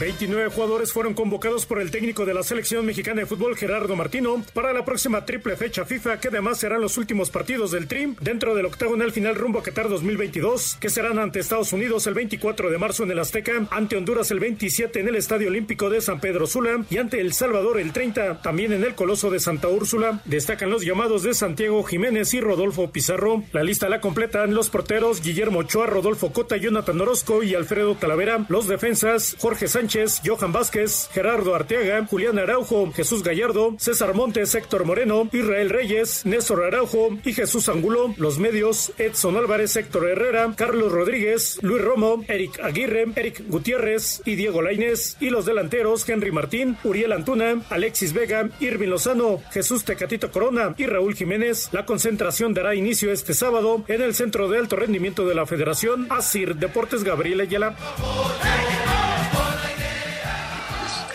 29 0.00 0.48
jugadores 0.48 0.94
fueron 0.94 1.12
convocados 1.12 1.66
por 1.66 1.78
el 1.78 1.90
técnico 1.90 2.24
de 2.24 2.32
la 2.32 2.42
selección 2.42 2.86
mexicana 2.86 3.20
de 3.20 3.26
fútbol 3.26 3.54
Gerardo 3.54 3.96
Martino 3.96 4.42
para 4.54 4.72
la 4.72 4.86
próxima 4.86 5.26
triple 5.26 5.58
fecha 5.58 5.84
FIFA 5.84 6.20
que 6.20 6.28
además 6.28 6.56
serán 6.56 6.80
los 6.80 6.96
últimos 6.96 7.28
partidos 7.28 7.70
del 7.70 7.86
TRIM 7.86 8.16
dentro 8.18 8.54
del 8.54 8.64
octagonal 8.64 9.12
final 9.12 9.34
rumbo 9.34 9.58
a 9.58 9.62
Qatar 9.62 9.90
2022 9.90 10.78
que 10.80 10.88
serán 10.88 11.18
ante 11.18 11.40
Estados 11.40 11.74
Unidos 11.74 12.06
el 12.06 12.14
24 12.14 12.70
de 12.70 12.78
marzo 12.78 13.02
en 13.02 13.10
el 13.10 13.18
Azteca, 13.18 13.66
ante 13.70 13.98
Honduras 13.98 14.30
el 14.30 14.40
27 14.40 15.00
en 15.00 15.08
el 15.08 15.16
Estadio 15.16 15.48
Olímpico 15.48 15.90
de 15.90 16.00
San 16.00 16.18
Pedro 16.18 16.46
Sula 16.46 16.82
y 16.88 16.96
ante 16.96 17.20
El 17.20 17.34
Salvador 17.34 17.78
el 17.78 17.92
30 17.92 18.40
también 18.40 18.72
en 18.72 18.84
el 18.84 18.94
Coloso 18.94 19.28
de 19.28 19.38
Santa 19.38 19.68
Úrsula. 19.68 20.22
Destacan 20.24 20.70
los 20.70 20.82
llamados 20.82 21.24
de 21.24 21.34
Santiago 21.34 21.84
Jiménez 21.84 22.32
y 22.32 22.40
Rodolfo 22.40 22.90
Pizarro. 22.90 23.44
La 23.52 23.62
lista 23.62 23.90
la 23.90 24.00
completan 24.00 24.54
los 24.54 24.70
porteros 24.70 25.20
Guillermo 25.20 25.58
Ochoa, 25.58 25.84
Rodolfo 25.84 26.32
Cota, 26.32 26.56
Jonathan 26.56 26.98
Orozco 27.02 27.42
y 27.42 27.54
Alfredo 27.54 27.96
Talavera. 27.96 28.46
Los 28.48 28.66
defensas 28.66 29.36
Jorge 29.38 29.68
Sánchez 29.68 29.89
Johan 30.24 30.52
Vázquez, 30.52 31.08
Gerardo 31.12 31.52
Arteaga, 31.52 32.06
Julián 32.06 32.38
Araujo, 32.38 32.92
Jesús 32.92 33.24
Gallardo, 33.24 33.74
César 33.78 34.14
Montes, 34.14 34.54
Héctor 34.54 34.84
Moreno, 34.84 35.28
Israel 35.32 35.68
Reyes, 35.68 36.24
Néstor 36.24 36.62
Araujo 36.62 37.18
y 37.24 37.32
Jesús 37.32 37.68
Angulo. 37.68 38.14
Los 38.16 38.38
medios, 38.38 38.92
Edson 38.98 39.36
Álvarez, 39.36 39.74
Héctor 39.74 40.08
Herrera, 40.08 40.52
Carlos 40.56 40.92
Rodríguez, 40.92 41.58
Luis 41.62 41.82
Romo, 41.82 42.24
Eric 42.28 42.60
Aguirre, 42.60 43.06
Eric 43.16 43.42
Gutiérrez 43.48 44.22
y 44.24 44.36
Diego 44.36 44.62
Lainez. 44.62 45.16
Y 45.18 45.30
los 45.30 45.44
delanteros, 45.44 46.08
Henry 46.08 46.30
Martín, 46.30 46.76
Uriel 46.84 47.12
Antuna, 47.12 47.60
Alexis 47.70 48.12
Vega, 48.12 48.48
Irvin 48.60 48.90
Lozano, 48.90 49.42
Jesús 49.50 49.84
Tecatito 49.84 50.30
Corona 50.30 50.74
y 50.78 50.86
Raúl 50.86 51.16
Jiménez. 51.16 51.68
La 51.72 51.84
concentración 51.84 52.54
dará 52.54 52.76
inicio 52.76 53.10
este 53.10 53.34
sábado 53.34 53.84
en 53.88 54.02
el 54.02 54.14
Centro 54.14 54.48
de 54.48 54.58
Alto 54.58 54.76
Rendimiento 54.76 55.26
de 55.26 55.34
la 55.34 55.46
Federación, 55.46 56.06
Asir 56.10 56.54
Deportes 56.54 57.02
Gabriel 57.02 57.40
Ayala. 57.40 57.74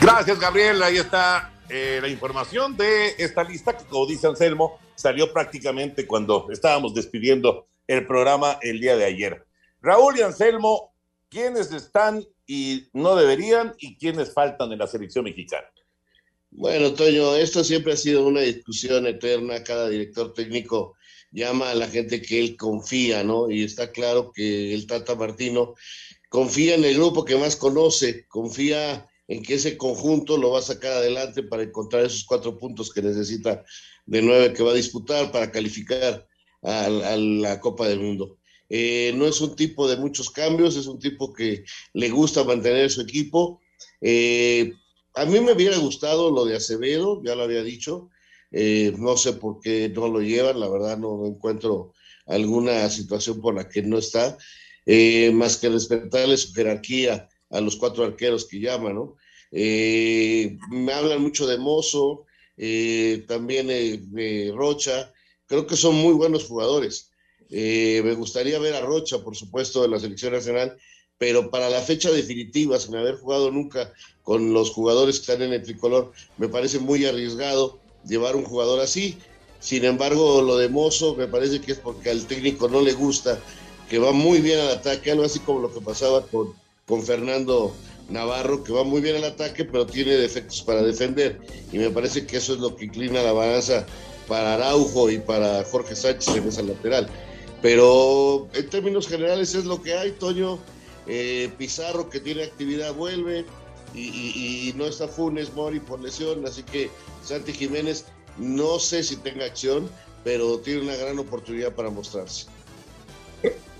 Gracias, 0.06 0.40
Gabriel. 0.40 0.84
Ahí 0.84 0.98
está 0.98 1.52
eh, 1.68 1.98
la 2.00 2.08
información 2.08 2.78
de 2.78 3.16
esta 3.18 3.44
lista 3.44 3.76
que, 3.76 3.86
como 3.86 4.06
dice 4.06 4.28
Anselmo, 4.28 4.78
salió 4.94 5.34
prácticamente 5.34 6.06
cuando 6.06 6.46
estábamos 6.52 6.94
despidiendo 6.94 7.66
el 7.88 8.06
programa 8.06 8.60
el 8.62 8.80
día 8.80 8.96
de 8.96 9.06
ayer. 9.06 9.48
Raúl 9.82 10.20
y 10.20 10.22
Anselmo, 10.22 10.94
¿quiénes 11.28 11.72
están 11.72 12.24
y 12.46 12.88
no 12.94 13.16
deberían 13.16 13.74
y 13.80 13.98
quiénes 13.98 14.32
faltan 14.32 14.72
en 14.72 14.78
la 14.78 14.86
selección 14.86 15.26
mexicana? 15.26 15.68
Bueno, 16.52 16.94
Toño, 16.94 17.36
esto 17.36 17.64
siempre 17.64 17.94
ha 17.94 17.98
sido 17.98 18.28
una 18.28 18.42
discusión 18.42 19.08
eterna. 19.08 19.64
Cada 19.64 19.90
director 19.90 20.36
técnico 20.36 20.94
llama 21.32 21.72
a 21.72 21.76
la 21.76 21.88
gente 21.88 22.22
que 22.22 22.40
él 22.42 22.58
confía, 22.58 23.24
¿no? 23.24 23.50
Y 23.50 23.64
está 23.64 23.92
claro 23.92 24.32
que 24.32 24.72
el 24.72 24.86
Tata 24.86 25.16
Martino 25.16 25.74
confía 26.30 26.76
en 26.76 26.86
el 26.86 26.94
grupo 26.94 27.26
que 27.26 27.38
más 27.38 27.56
conoce, 27.56 28.28
confía 28.28 29.10
en 29.28 29.42
que 29.42 29.56
ese 29.56 29.78
conjunto 29.78 30.38
lo 30.38 30.52
va 30.52 30.60
a 30.60 30.64
sacar 30.64 30.94
adelante 30.94 31.44
para 31.44 31.64
encontrar 31.64 32.06
esos 32.06 32.24
cuatro 32.26 32.58
puntos 32.58 32.92
que 32.92 33.02
necesita 33.02 33.64
de 34.06 34.22
nueve 34.22 34.54
que 34.54 34.64
va 34.64 34.72
a 34.72 34.76
disputar 34.76 35.32
para 35.32 35.52
calificar 35.52 36.28
a, 36.62 36.90
la 36.90 37.60
Copa 37.60 37.88
del 37.88 38.00
Mundo. 38.00 38.38
Eh, 38.70 39.14
no 39.16 39.28
es 39.28 39.40
un 39.42 39.56
tipo 39.56 39.88
de 39.88 39.98
muchos 39.98 40.30
cambios, 40.30 40.76
es 40.76 40.88
un 40.88 41.00
tipo 41.00 41.34
que 41.34 41.64
le 41.94 42.10
gusta 42.10 42.44
mantener 42.44 42.90
su 42.90 43.02
equipo. 43.02 43.62
Eh, 44.02 44.74
a 45.16 45.26
mí 45.26 45.40
me 45.40 45.54
hubiera 45.54 45.78
gustado 45.78 46.32
lo 46.32 46.46
de 46.46 46.56
Acevedo, 46.56 47.22
ya 47.24 47.36
lo 47.36 47.44
había 47.44 47.64
dicho, 47.64 48.10
eh, 48.52 48.94
no 48.98 49.18
sé 49.18 49.34
por 49.34 49.60
qué 49.60 49.90
no 49.90 50.08
lo 50.08 50.22
llevan, 50.22 50.60
la 50.60 50.70
verdad 50.70 50.98
no 50.98 51.26
encuentro 51.26 51.94
alguna 52.26 52.90
situación 52.90 53.40
por 53.42 53.56
la 53.56 53.70
que 53.70 53.82
no 53.84 53.98
está, 53.98 54.38
más 55.34 55.58
que 55.58 55.70
respetarle 55.70 56.38
su 56.38 56.54
jerarquía 56.54 57.28
a 57.50 57.62
los 57.62 57.76
cuatro 57.76 58.04
arqueros 58.04 58.46
que 58.46 58.60
llaman, 58.60 58.96
¿no? 58.96 59.16
Eh, 59.52 60.58
me 60.70 60.92
hablan 60.92 61.22
mucho 61.22 61.48
de 61.48 61.58
Mozo, 61.58 62.26
eh, 62.58 63.24
también 63.28 63.68
eh, 63.70 64.52
Rocha, 64.54 65.14
creo 65.48 65.66
que 65.66 65.78
son 65.78 65.96
muy 65.96 66.14
buenos 66.14 66.46
jugadores. 66.46 67.12
me 67.50 68.14
gustaría 68.16 68.60
ver 68.60 68.74
a 68.76 68.82
Rocha, 68.82 69.24
por 69.24 69.36
supuesto, 69.36 69.82
de 69.82 69.88
la 69.88 70.00
selección 70.00 70.34
nacional, 70.34 70.78
pero 71.18 71.50
para 71.50 71.70
la 71.70 71.82
fecha 71.82 72.12
definitiva, 72.12 72.80
sin 72.80 72.96
haber 72.96 73.16
jugado 73.16 73.52
nunca 73.52 73.94
con 74.24 74.54
los 74.54 74.72
jugadores 74.72 75.20
que 75.20 75.32
están 75.32 75.48
en 75.48 75.54
el 75.54 75.64
tricolor, 75.64 76.12
me 76.38 76.50
parece 76.50 76.80
muy 76.80 77.06
arriesgado 77.06 77.80
llevar 78.06 78.36
un 78.36 78.44
jugador 78.44 78.82
así. 78.82 79.18
Sin 79.60 79.86
embargo, 79.86 80.42
lo 80.42 80.58
de 80.58 80.68
Mozo 80.68 81.16
me 81.16 81.28
parece 81.28 81.62
que 81.62 81.72
es 81.72 81.80
porque 81.80 82.10
al 82.10 82.26
técnico 82.28 82.68
no 82.68 82.82
le 82.82 82.94
gusta, 82.94 83.40
que 83.90 84.00
va 84.00 84.12
muy 84.12 84.42
bien 84.42 84.60
al 84.60 84.72
ataque, 84.72 85.12
algo 85.12 85.24
así 85.24 85.40
como 85.40 85.62
lo 85.62 85.74
que 85.74 85.80
pasaba 85.80 86.28
con 86.28 86.54
con 86.86 87.02
Fernando 87.04 87.74
Navarro, 88.10 88.64
que 88.64 88.72
va 88.72 88.84
muy 88.84 89.02
bien 89.02 89.16
al 89.16 89.24
ataque, 89.24 89.66
pero 89.66 89.86
tiene 89.86 90.12
defectos 90.14 90.62
para 90.62 90.84
defender. 90.84 91.40
Y 91.72 91.78
me 91.78 91.90
parece 91.90 92.26
que 92.26 92.38
eso 92.38 92.54
es 92.54 92.60
lo 92.60 92.76
que 92.76 92.86
inclina 92.86 93.24
la 93.24 93.32
balanza 93.32 93.86
para 94.28 94.54
Araujo 94.54 95.10
y 95.10 95.20
para 95.20 95.64
Jorge 95.66 95.96
Sánchez 95.96 96.36
en 96.36 96.48
esa 96.48 96.62
lateral. 96.62 97.08
Pero 97.62 98.48
en 98.54 98.70
términos 98.70 99.08
generales 99.08 99.56
es 99.56 99.66
lo 99.66 99.82
que 99.82 99.96
hay, 99.96 100.12
Toño. 100.12 100.60
Eh, 101.08 101.52
Pizarro, 101.58 102.10
que 102.10 102.20
tiene 102.20 102.44
actividad, 102.44 102.94
vuelve. 102.94 103.46
Y, 103.94 104.70
y, 104.70 104.74
no 104.76 104.86
está 104.86 105.08
Funes 105.08 105.54
Mori 105.54 105.80
por 105.80 106.02
lesión. 106.02 106.46
Así 106.46 106.64
que 106.64 106.90
Santi 107.24 107.54
Jiménez, 107.54 108.06
no 108.38 108.78
sé 108.78 109.04
si 109.04 109.16
tenga 109.16 109.46
acción, 109.46 109.90
pero 110.24 110.60
tiene 110.60 110.82
una 110.82 110.96
gran 110.96 111.18
oportunidad 111.18 111.74
para 111.74 111.90
mostrarse. 111.90 112.48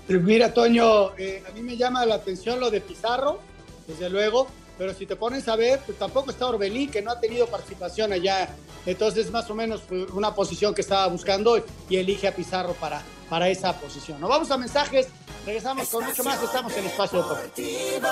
Mira, 0.08 0.54
Toño, 0.54 1.16
eh, 1.16 1.42
a 1.48 1.52
mí 1.52 1.62
me 1.62 1.76
llama 1.76 2.06
la 2.06 2.16
atención 2.16 2.60
lo 2.60 2.70
de 2.70 2.80
Pizarro, 2.80 3.40
desde 3.88 4.08
luego, 4.08 4.46
pero 4.78 4.94
si 4.94 5.04
te 5.06 5.16
pones 5.16 5.48
a 5.48 5.56
ver, 5.56 5.80
pues 5.84 5.98
tampoco 5.98 6.30
está 6.30 6.46
Orbelín, 6.46 6.90
que 6.90 7.02
no 7.02 7.10
ha 7.10 7.20
tenido 7.20 7.46
participación 7.46 8.12
allá. 8.12 8.48
Entonces, 8.84 9.30
más 9.32 9.50
o 9.50 9.54
menos 9.54 9.82
una 10.12 10.34
posición 10.34 10.74
que 10.74 10.82
estaba 10.82 11.06
buscando 11.08 11.64
y 11.88 11.96
elige 11.96 12.28
a 12.28 12.34
Pizarro 12.34 12.74
para, 12.74 13.02
para 13.28 13.48
esa 13.48 13.72
posición. 13.80 14.20
Nos 14.20 14.30
vamos 14.30 14.50
a 14.50 14.56
mensajes, 14.56 15.08
regresamos 15.44 15.88
con 15.88 16.04
mucho 16.04 16.22
más, 16.22 16.40
estamos 16.42 16.76
en 16.76 16.86
Espacio 16.86 17.22
Deportivo. 17.22 18.08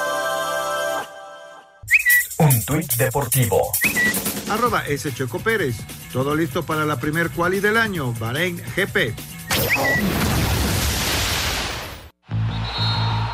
Un 2.39 2.65
tuit 2.65 2.93
deportivo. 2.95 3.73
Arroba 4.51 4.85
S. 4.89 5.15
Checo 5.15 5.39
Pérez. 5.39 5.77
Todo 6.13 6.35
listo 6.35 6.65
para 6.65 6.85
la 6.85 6.99
primer 6.99 7.31
quali 7.31 7.61
del 7.61 7.77
año. 7.77 8.13
Bahrein 8.19 8.61
GP. 8.75 9.15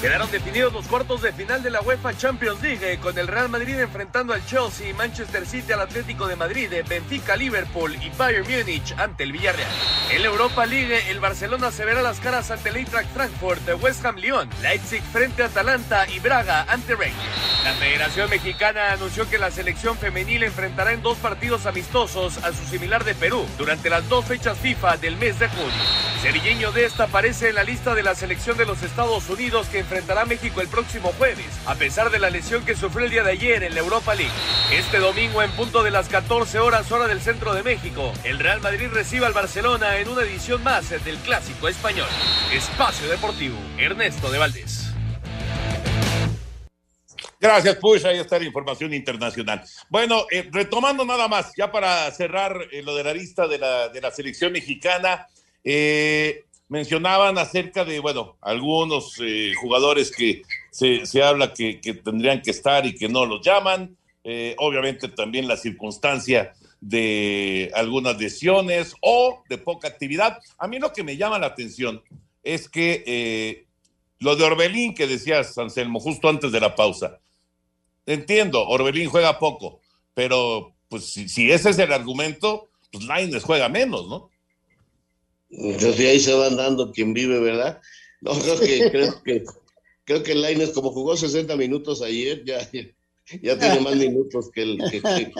Quedaron 0.00 0.30
definidos 0.30 0.72
los 0.72 0.86
cuartos 0.86 1.22
de 1.22 1.32
final 1.32 1.60
de 1.60 1.70
la 1.70 1.80
UEFA 1.80 2.16
Champions 2.16 2.62
League 2.62 2.92
eh, 2.92 2.98
con 2.98 3.18
el 3.18 3.26
Real 3.26 3.48
Madrid 3.48 3.80
enfrentando 3.80 4.32
al 4.32 4.46
Chelsea, 4.46 4.94
Manchester 4.94 5.44
City 5.44 5.72
al 5.72 5.80
Atlético 5.80 6.28
de 6.28 6.36
Madrid, 6.36 6.72
eh, 6.72 6.84
Benfica, 6.88 7.34
Liverpool 7.34 7.96
y 8.00 8.08
Bayern 8.10 8.46
Múnich 8.48 8.94
ante 8.96 9.24
el 9.24 9.32
Villarreal. 9.32 9.68
En 10.12 10.22
la 10.22 10.28
Europa 10.28 10.66
League, 10.66 10.98
eh, 10.98 11.10
el 11.10 11.18
Barcelona 11.18 11.72
se 11.72 11.84
verá 11.84 12.00
las 12.00 12.20
caras 12.20 12.52
ante 12.52 12.68
el 12.68 12.76
Eintracht 12.76 13.12
Frankfurt, 13.12 13.60
West 13.82 14.04
Ham 14.04 14.18
Lyon, 14.18 14.48
Leipzig 14.62 15.02
frente 15.02 15.42
a 15.42 15.46
Atalanta 15.46 16.06
y 16.08 16.20
Braga 16.20 16.64
ante 16.68 16.94
Rangers. 16.94 17.64
La 17.64 17.72
Federación 17.72 18.30
Mexicana 18.30 18.92
anunció 18.92 19.28
que 19.28 19.36
la 19.36 19.50
selección 19.50 19.98
femenil 19.98 20.44
enfrentará 20.44 20.92
en 20.92 21.02
dos 21.02 21.18
partidos 21.18 21.66
amistosos 21.66 22.38
a 22.44 22.52
su 22.52 22.64
similar 22.66 23.02
de 23.02 23.16
Perú 23.16 23.44
durante 23.58 23.90
las 23.90 24.08
dos 24.08 24.24
fechas 24.26 24.58
FIFA 24.58 24.96
del 24.98 25.16
mes 25.16 25.40
de 25.40 25.48
junio. 25.48 25.82
Sergiño 26.22 26.70
Desta 26.72 27.04
aparece 27.04 27.48
en 27.48 27.56
la 27.56 27.64
lista 27.64 27.94
de 27.94 28.02
la 28.04 28.14
selección 28.14 28.56
de 28.56 28.66
los 28.66 28.82
Estados 28.82 29.28
Unidos 29.28 29.66
que 29.68 29.87
enfrentará 29.88 30.20
a 30.20 30.26
México 30.26 30.60
el 30.60 30.68
próximo 30.68 31.14
jueves, 31.16 31.46
a 31.64 31.74
pesar 31.74 32.10
de 32.10 32.18
la 32.18 32.28
lesión 32.28 32.62
que 32.62 32.76
sufrió 32.76 33.06
el 33.06 33.10
día 33.10 33.22
de 33.22 33.32
ayer 33.32 33.62
en 33.62 33.74
la 33.74 33.80
Europa 33.80 34.14
League. 34.14 34.30
Este 34.70 34.98
domingo 34.98 35.42
en 35.42 35.50
punto 35.52 35.82
de 35.82 35.90
las 35.90 36.10
14 36.10 36.58
horas 36.58 36.92
hora 36.92 37.08
del 37.08 37.22
centro 37.22 37.54
de 37.54 37.62
México, 37.62 38.12
el 38.22 38.38
Real 38.38 38.60
Madrid 38.60 38.88
recibe 38.92 39.24
al 39.24 39.32
Barcelona 39.32 39.96
en 39.96 40.10
una 40.10 40.22
edición 40.22 40.62
más 40.62 40.90
del 40.90 41.16
Clásico 41.16 41.68
Español. 41.68 42.08
Espacio 42.52 43.08
Deportivo, 43.08 43.56
Ernesto 43.78 44.30
de 44.30 44.36
Valdés. 44.36 44.92
Gracias, 47.40 47.76
Push. 47.76 48.04
Ahí 48.04 48.18
está 48.18 48.38
la 48.38 48.44
información 48.44 48.92
internacional. 48.92 49.62
Bueno, 49.88 50.26
eh, 50.30 50.50
retomando 50.52 51.06
nada 51.06 51.28
más, 51.28 51.52
ya 51.56 51.72
para 51.72 52.10
cerrar 52.10 52.60
eh, 52.72 52.82
lo 52.82 52.94
de 52.94 53.04
la 53.04 53.14
lista 53.14 53.48
de 53.48 53.56
la, 53.56 53.88
de 53.88 54.02
la 54.02 54.10
selección 54.10 54.52
mexicana, 54.52 55.26
eh, 55.64 56.44
mencionaban 56.68 57.38
acerca 57.38 57.84
de, 57.84 58.00
bueno, 58.00 58.36
algunos 58.40 59.16
jugadores 59.60 60.10
que 60.10 60.42
se, 60.70 61.06
se 61.06 61.22
habla 61.22 61.52
que, 61.52 61.80
que, 61.80 61.94
tendrían 61.94 62.42
que 62.42 62.50
estar 62.50 62.84
y 62.86 62.94
que 62.94 63.08
no 63.08 63.26
los 63.26 63.44
llaman. 63.44 63.96
obviamente 64.58 65.08
también 65.08 65.48
la 65.48 65.56
circunstancia 65.56 66.54
de 66.80 67.70
algunas 67.74 68.18
lesiones 68.18 68.94
o 69.00 69.42
de 69.48 69.58
poca 69.58 69.88
actividad. 69.88 70.38
A 70.58 70.68
mí 70.68 70.78
lo 70.78 70.92
que 70.92 71.02
me 71.02 71.16
llama 71.16 71.38
la 71.38 71.46
atención 71.46 72.02
es 72.42 72.68
que 72.68 73.66
lo 74.20 74.36
de 74.36 74.44
Orbelín 74.44 74.94
que 74.94 75.06
decías, 75.06 75.56
Anselmo, 75.58 76.00
justo 76.00 76.28
antes 76.28 76.50
de 76.52 76.60
la 76.60 76.74
pausa. 76.74 77.20
Entiendo, 78.06 78.66
Orbelín 78.66 79.08
juega 79.08 79.38
poco, 79.38 79.80
pero 80.14 80.72
pues 80.88 81.12
si, 81.12 81.28
si 81.28 81.50
ese 81.50 81.70
es 81.70 81.78
el 81.78 81.92
argumento, 81.92 82.68
pues 82.90 83.04
Laines 83.04 83.44
juega 83.44 83.68
menos, 83.68 84.08
¿no? 84.08 84.30
Entonces 85.50 86.00
ahí 86.00 86.20
se 86.20 86.34
van 86.34 86.56
dando 86.56 86.92
quien 86.92 87.14
vive, 87.14 87.40
¿verdad? 87.40 87.80
No, 88.20 88.32
creo 88.38 88.58
que, 88.58 88.90
creo 88.90 89.22
que, 89.22 89.44
creo 90.04 90.22
que 90.22 90.34
Laines, 90.34 90.70
como 90.70 90.90
jugó 90.90 91.16
60 91.16 91.56
minutos 91.56 92.02
ayer, 92.02 92.44
ya, 92.44 92.58
ya 93.42 93.58
tiene 93.58 93.80
más 93.80 93.96
minutos 93.96 94.50
que 94.52 94.62
el 94.62 94.78
que, 94.90 95.02
que. 95.02 95.32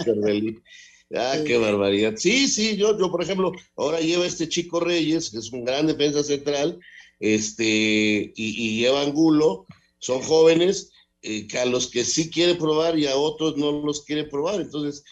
Ah, 1.15 1.39
qué 1.47 1.57
barbaridad. 1.57 2.15
Sí, 2.17 2.49
sí, 2.49 2.77
yo, 2.77 2.99
yo, 2.99 3.11
por 3.11 3.23
ejemplo, 3.23 3.53
ahora 3.77 4.01
lleva 4.01 4.27
este 4.27 4.49
chico 4.49 4.79
Reyes, 4.79 5.31
que 5.31 5.39
es 5.39 5.51
un 5.53 5.65
gran 5.65 5.87
defensa 5.87 6.23
central, 6.23 6.79
este, 7.19 7.65
y, 7.65 8.33
y 8.37 8.81
lleva 8.81 9.01
Angulo, 9.01 9.65
son 9.99 10.21
jóvenes, 10.21 10.91
eh, 11.23 11.49
que 11.49 11.59
a 11.59 11.65
los 11.65 11.91
que 11.91 12.05
sí 12.05 12.31
quiere 12.31 12.55
probar 12.55 12.99
y 12.99 13.07
a 13.07 13.17
otros 13.17 13.57
no 13.57 13.73
los 13.73 14.05
quiere 14.05 14.25
probar. 14.25 14.61
Entonces, 14.61 15.03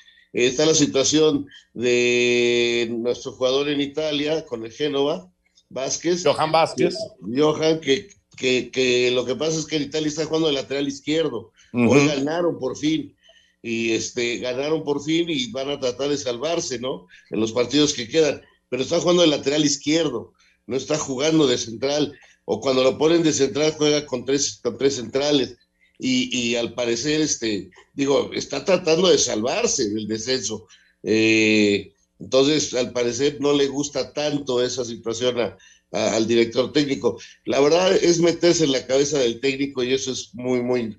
está 0.45 0.67
la 0.67 0.75
situación 0.75 1.47
de 1.73 2.89
nuestro 2.91 3.33
jugador 3.33 3.71
en 3.71 3.81
Italia 3.81 4.45
con 4.45 4.65
el 4.65 4.73
Génova, 4.73 5.31
Vázquez. 5.71 6.23
Johan 6.25 6.53
Vázquez. 6.53 6.95
Johan, 7.21 7.81
que, 7.81 8.09
que, 8.37 8.71
que, 8.71 9.11
lo 9.13 9.25
que 9.25 9.35
pasa 9.35 9.59
es 9.59 9.65
que 9.65 9.77
en 9.77 9.85
Italia 9.85 10.09
está 10.09 10.27
jugando 10.27 10.49
de 10.49 10.55
lateral 10.55 10.87
izquierdo. 10.87 11.53
Hoy 11.73 12.07
ganaron 12.07 12.59
por 12.59 12.77
fin. 12.77 13.17
Y 13.63 13.93
este, 13.93 14.39
ganaron 14.39 14.85
por 14.85 15.03
fin 15.03 15.29
y 15.29 15.51
van 15.51 15.71
a 15.71 15.81
tratar 15.81 16.11
de 16.11 16.19
salvarse, 16.19 16.79
¿no? 16.79 17.07
En 17.31 17.41
los 17.41 17.53
partidos 17.53 17.95
que 17.95 18.07
quedan. 18.07 18.43
Pero 18.69 18.83
está 18.83 19.01
jugando 19.01 19.23
de 19.23 19.29
lateral 19.29 19.65
izquierdo, 19.65 20.35
no 20.67 20.77
está 20.77 20.99
jugando 20.99 21.47
de 21.47 21.59
central. 21.59 22.17
O 22.45 22.61
cuando 22.61 22.85
lo 22.85 22.97
ponen 22.97 23.25
de 23.25 23.33
central, 23.33 23.75
juega 23.77 24.07
con 24.07 24.25
tres, 24.25 24.61
con 24.63 24.79
tres 24.79 24.97
centrales 24.97 25.57
y, 25.99 26.55
al 26.57 26.75
parecer, 26.75 27.21
este, 27.21 27.71
digo, 27.95 28.31
está 28.35 28.65
tratando 28.65 29.09
de 29.09 29.19
salvarse 29.19 29.89
del 29.91 30.07
descenso. 30.07 30.67
Eh, 31.03 31.93
entonces, 32.19 32.75
al 32.75 32.93
parecer, 32.93 33.39
no 33.41 33.53
le 33.53 33.67
gusta 33.69 34.13
tanto 34.13 34.63
esa 34.63 34.85
situación 34.85 35.55
al 35.93 36.27
director 36.27 36.73
técnico. 36.73 37.19
La 37.45 37.61
verdad 37.61 37.93
es 37.95 38.21
meterse 38.21 38.65
en 38.65 38.73
la 38.73 38.87
cabeza 38.87 39.19
del 39.19 39.41
técnico 39.41 39.83
y 39.83 39.95
eso 39.95 40.13
es 40.13 40.35
muy, 40.35 40.61
muy, 40.63 40.99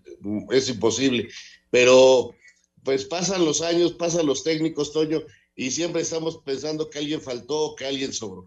es 0.52 0.70
imposible. 0.70 1.30
Pero, 1.70 2.34
pues 2.84 3.06
pasan 3.06 3.46
los 3.46 3.62
años, 3.62 3.94
pasan 3.94 4.26
los 4.26 4.44
técnicos, 4.44 4.94
Toño, 4.94 5.24
y 5.56 5.72
siempre 5.72 6.02
estamos 6.02 6.40
pensando 6.44 6.90
que 6.90 7.00
alguien 7.00 7.22
faltó, 7.22 7.76
que 7.76 7.86
alguien 7.86 8.14
sobró. 8.14 8.46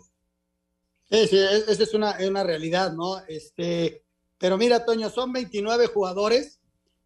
Sí, 1.11 1.27
sí, 1.27 1.39
esa 1.39 1.83
es 1.83 1.95
una, 1.95 2.17
una 2.21 2.45
realidad, 2.45 2.93
¿no? 2.93 3.19
Este, 3.27 4.05
pero 4.41 4.57
mira, 4.57 4.85
Toño, 4.85 5.11
son 5.11 5.33
29 5.33 5.87
jugadores 5.89 6.61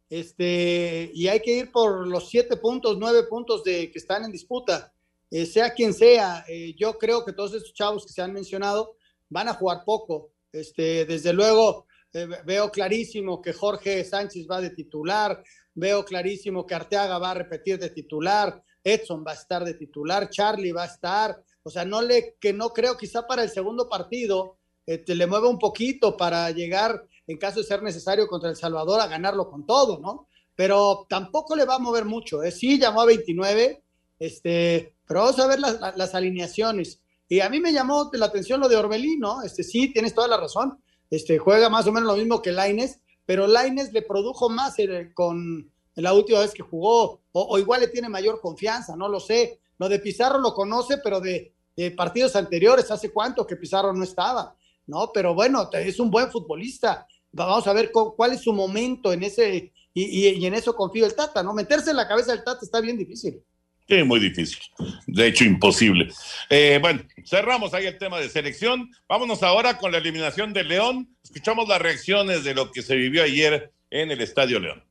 este, 0.08 1.10
y 1.12 1.26
hay 1.26 1.40
que 1.40 1.58
ir 1.58 1.72
por 1.72 2.06
los 2.06 2.28
siete 2.28 2.56
puntos, 2.56 2.96
nueve 2.98 3.24
puntos 3.24 3.64
de, 3.64 3.90
que 3.90 3.98
están 3.98 4.24
en 4.24 4.30
disputa. 4.30 4.92
Eh, 5.28 5.44
sea 5.44 5.74
quien 5.74 5.92
sea, 5.92 6.44
eh, 6.48 6.72
yo 6.78 6.96
creo 6.98 7.24
que 7.24 7.32
todos 7.32 7.52
estos 7.54 7.74
chavos 7.74 8.06
que 8.06 8.12
se 8.12 8.22
han 8.22 8.32
mencionado 8.32 8.94
van 9.28 9.48
a 9.48 9.54
jugar 9.54 9.82
poco. 9.84 10.30
Este, 10.52 11.04
desde 11.04 11.32
luego, 11.32 11.86
eh, 12.12 12.28
veo 12.44 12.70
clarísimo 12.70 13.42
que 13.42 13.52
Jorge 13.52 14.04
Sánchez 14.04 14.46
va 14.48 14.60
de 14.60 14.70
titular, 14.70 15.42
veo 15.74 16.04
clarísimo 16.04 16.64
que 16.64 16.76
Arteaga 16.76 17.18
va 17.18 17.32
a 17.32 17.34
repetir 17.34 17.80
de 17.80 17.90
titular, 17.90 18.62
Edson 18.84 19.24
va 19.26 19.32
a 19.32 19.34
estar 19.34 19.64
de 19.64 19.74
titular, 19.74 20.30
Charlie 20.30 20.70
va 20.70 20.84
a 20.84 20.94
estar. 20.94 21.42
O 21.64 21.70
sea, 21.70 21.84
no 21.84 22.00
le, 22.00 22.36
que 22.38 22.52
no 22.52 22.68
creo 22.68 22.96
quizá 22.96 23.26
para 23.26 23.42
el 23.42 23.50
segundo 23.50 23.88
partido 23.88 24.58
te 24.86 25.14
le 25.14 25.26
mueva 25.26 25.48
un 25.48 25.58
poquito 25.58 26.14
para 26.14 26.50
llegar 26.50 27.08
en 27.26 27.38
caso 27.38 27.60
de 27.60 27.66
ser 27.66 27.82
necesario 27.82 28.26
contra 28.26 28.50
El 28.50 28.56
Salvador, 28.56 29.00
a 29.00 29.06
ganarlo 29.06 29.50
con 29.50 29.66
todo, 29.66 29.98
¿no? 29.98 30.28
Pero 30.54 31.06
tampoco 31.08 31.56
le 31.56 31.64
va 31.64 31.76
a 31.76 31.80
mover 31.80 32.04
mucho, 32.04 32.42
¿eh? 32.42 32.50
Sí, 32.50 32.78
llamó 32.78 33.00
a 33.00 33.06
29, 33.06 33.82
este, 34.18 34.94
pero 35.06 35.20
vamos 35.20 35.38
a 35.38 35.46
ver 35.46 35.58
las, 35.58 35.96
las 35.96 36.14
alineaciones. 36.14 37.00
Y 37.28 37.40
a 37.40 37.48
mí 37.48 37.60
me 37.60 37.72
llamó 37.72 38.10
la 38.12 38.26
atención 38.26 38.60
lo 38.60 38.68
de 38.68 38.76
Orbelín, 38.76 39.20
¿no? 39.20 39.42
Este, 39.42 39.64
sí, 39.64 39.92
tienes 39.92 40.14
toda 40.14 40.28
la 40.28 40.36
razón. 40.36 40.78
Este, 41.10 41.38
juega 41.38 41.68
más 41.68 41.86
o 41.86 41.92
menos 41.92 42.08
lo 42.08 42.16
mismo 42.16 42.42
que 42.42 42.52
Laines, 42.52 43.00
pero 43.26 43.46
Laines 43.46 43.92
le 43.92 44.02
produjo 44.02 44.48
más 44.48 44.76
con 45.14 45.70
la 45.94 46.12
última 46.12 46.40
vez 46.40 46.52
que 46.52 46.62
jugó, 46.62 47.20
o, 47.32 47.58
igual 47.58 47.80
le 47.80 47.88
tiene 47.88 48.08
mayor 48.08 48.40
confianza, 48.40 48.96
no 48.96 49.08
lo 49.08 49.20
sé. 49.20 49.60
Lo 49.78 49.88
de 49.88 49.98
Pizarro 49.98 50.38
lo 50.38 50.54
conoce, 50.54 50.98
pero 50.98 51.20
de, 51.20 51.52
de 51.76 51.90
partidos 51.90 52.36
anteriores, 52.36 52.90
¿hace 52.90 53.10
cuánto 53.10 53.46
que 53.46 53.56
Pizarro 53.56 53.92
no 53.92 54.04
estaba? 54.04 54.56
¿no? 54.86 55.10
Pero 55.12 55.34
bueno, 55.34 55.68
es 55.72 55.98
un 55.98 56.10
buen 56.10 56.30
futbolista 56.30 57.06
vamos 57.34 57.66
a 57.66 57.72
ver 57.72 57.90
cuál 57.92 58.32
es 58.32 58.42
su 58.42 58.52
momento 58.52 59.12
en 59.12 59.22
ese, 59.22 59.72
y, 59.92 60.44
en 60.44 60.54
eso 60.54 60.74
confío 60.74 61.06
el 61.06 61.14
Tata, 61.14 61.42
¿no? 61.42 61.52
Meterse 61.52 61.90
en 61.90 61.96
la 61.96 62.08
cabeza 62.08 62.32
del 62.32 62.44
Tata 62.44 62.60
está 62.62 62.80
bien 62.80 62.96
difícil. 62.96 63.40
Sí, 63.86 64.02
muy 64.02 64.18
difícil. 64.18 64.58
De 65.06 65.26
hecho, 65.26 65.44
imposible. 65.44 66.08
Eh, 66.48 66.78
bueno, 66.80 67.02
cerramos 67.26 67.74
ahí 67.74 67.86
el 67.86 67.98
tema 67.98 68.18
de 68.18 68.30
selección. 68.30 68.90
Vámonos 69.08 69.42
ahora 69.42 69.76
con 69.76 69.92
la 69.92 69.98
eliminación 69.98 70.54
de 70.54 70.64
León. 70.64 71.14
Escuchamos 71.22 71.68
las 71.68 71.82
reacciones 71.82 72.44
de 72.44 72.54
lo 72.54 72.72
que 72.72 72.80
se 72.80 72.96
vivió 72.96 73.22
ayer 73.22 73.72
en 73.90 74.10
el 74.10 74.22
Estadio 74.22 74.58
León. 74.58 74.82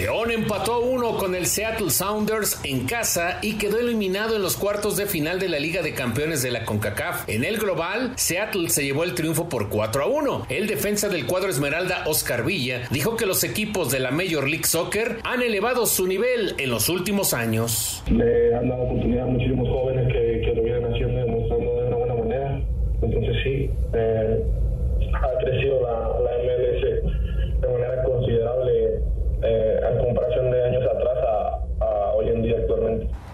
León 0.00 0.30
empató 0.30 0.78
uno 0.78 1.16
con 1.16 1.34
el 1.34 1.46
Seattle 1.46 1.90
Sounders 1.90 2.60
en 2.62 2.86
casa 2.86 3.40
y 3.42 3.58
quedó 3.58 3.80
eliminado 3.80 4.36
en 4.36 4.42
los 4.42 4.56
cuartos 4.56 4.96
de 4.96 5.06
final 5.06 5.40
de 5.40 5.48
la 5.48 5.58
Liga 5.58 5.82
de 5.82 5.92
Campeones 5.92 6.40
de 6.40 6.52
la 6.52 6.64
CONCACAF. 6.64 7.28
En 7.28 7.42
el 7.42 7.58
global, 7.58 8.12
Seattle 8.14 8.68
se 8.68 8.84
llevó 8.84 9.02
el 9.02 9.16
triunfo 9.16 9.48
por 9.48 9.68
4 9.68 10.04
a 10.04 10.06
1. 10.06 10.46
El 10.50 10.68
defensa 10.68 11.08
del 11.08 11.26
cuadro 11.26 11.50
Esmeralda, 11.50 12.04
Oscar 12.06 12.44
Villa, 12.44 12.82
dijo 12.92 13.16
que 13.16 13.26
los 13.26 13.42
equipos 13.42 13.90
de 13.90 13.98
la 13.98 14.12
Major 14.12 14.48
League 14.48 14.66
Soccer 14.66 15.18
han 15.24 15.42
elevado 15.42 15.84
su 15.84 16.06
nivel 16.06 16.54
en 16.58 16.70
los 16.70 16.88
últimos 16.88 17.34
años. 17.34 18.04
Le 18.08 18.54
han 18.54 18.68
dado 18.68 18.82
oportunidad 18.82 19.24
a 19.24 19.30
muchísimos 19.30 19.68
jóvenes 19.68 20.12
que, 20.12 20.52
lo 20.54 20.62
vienen 20.62 20.84
haciendo 20.84 21.18
demostrando 21.18 21.74
de 21.74 21.88
una 21.88 21.96
buena 21.96 22.14
manera. 22.14 22.60
Entonces 23.02 23.36
sí, 23.42 23.70
eh, 23.94 24.44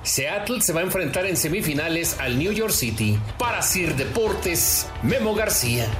Seattle 0.05 0.61
se 0.61 0.75
va 0.75 0.81
a 0.81 0.83
enfrentar 0.83 1.25
en 1.25 1.35
semifinales 1.35 2.21
al 2.21 2.39
New 2.39 2.53
York 2.53 2.73
City. 2.73 3.19
Para 3.39 3.63
Sir 3.63 3.97
Deportes, 3.97 4.87
Memo 5.03 5.35
García. 5.35 5.91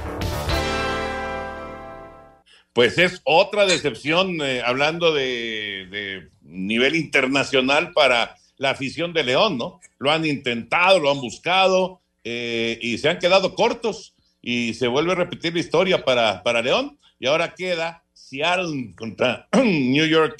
Pues 2.71 2.99
es 2.99 3.21
otra 3.23 3.65
decepción, 3.65 4.39
eh, 4.41 4.61
hablando 4.63 5.11
de, 5.11 6.29
nivel 6.43 6.95
internacional 6.95 7.93
para 7.93 8.35
la 8.57 8.69
afición 8.69 9.11
de 9.11 9.23
León, 9.23 9.57
¿no? 9.57 9.79
Lo 9.97 10.11
han 10.11 10.23
intentado, 10.23 10.99
lo 10.99 11.09
han 11.09 11.19
buscado 11.19 12.01
eh, 12.23 12.77
y 12.81 12.99
se 12.99 13.09
han 13.09 13.17
quedado 13.17 13.55
cortos 13.55 14.13
y 14.39 14.75
se 14.75 14.87
vuelve 14.87 15.13
a 15.13 15.15
repetir 15.15 15.53
la 15.53 15.59
historia 15.61 16.05
para, 16.05 16.43
para 16.43 16.61
León 16.61 16.99
y 17.19 17.25
ahora 17.25 17.55
queda 17.55 18.03
Seattle 18.13 18.93
contra 18.95 19.47
New 19.53 20.05
York 20.05 20.37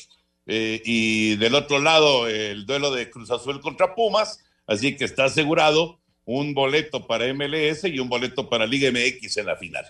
eh, 0.47 0.81
y 0.85 1.35
del 1.37 1.55
otro 1.55 1.79
lado 1.79 2.27
el 2.27 2.65
duelo 2.65 2.91
de 2.91 3.09
Cruz 3.09 3.31
Azul 3.31 3.61
contra 3.61 3.95
Pumas, 3.95 4.39
así 4.67 4.95
que 4.95 5.05
está 5.05 5.25
asegurado 5.25 5.99
un 6.25 6.53
boleto 6.53 7.07
para 7.07 7.31
MLS 7.33 7.83
y 7.85 7.99
un 7.99 8.09
boleto 8.09 8.49
para 8.49 8.65
Liga 8.65 8.91
MX 8.91 9.37
en 9.37 9.45
la 9.45 9.57
final. 9.57 9.85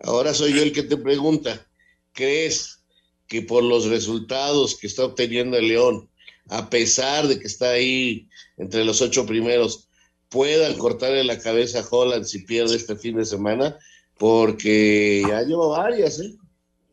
Ahora 0.00 0.34
soy 0.34 0.52
yo 0.52 0.62
el 0.62 0.72
que 0.72 0.82
te 0.82 0.96
pregunta, 0.96 1.66
¿crees 2.12 2.80
que 3.26 3.42
por 3.42 3.62
los 3.62 3.86
resultados 3.86 4.76
que 4.76 4.86
está 4.86 5.04
obteniendo 5.04 5.56
el 5.56 5.68
León 5.68 6.08
a 6.48 6.70
pesar 6.70 7.28
de 7.28 7.38
que 7.38 7.46
está 7.46 7.70
ahí 7.70 8.28
entre 8.56 8.84
los 8.84 9.00
ocho 9.02 9.26
primeros, 9.26 9.88
puedan 10.28 10.74
cortarle 10.76 11.24
la 11.24 11.38
cabeza 11.38 11.80
a 11.80 11.86
Holland 11.88 12.24
si 12.24 12.40
pierde 12.40 12.76
este 12.76 12.96
fin 12.96 13.16
de 13.16 13.24
semana, 13.24 13.76
porque 14.18 15.22
ya 15.26 15.42
lleva 15.42 15.68
varias, 15.68 16.20
¿eh? 16.20 16.34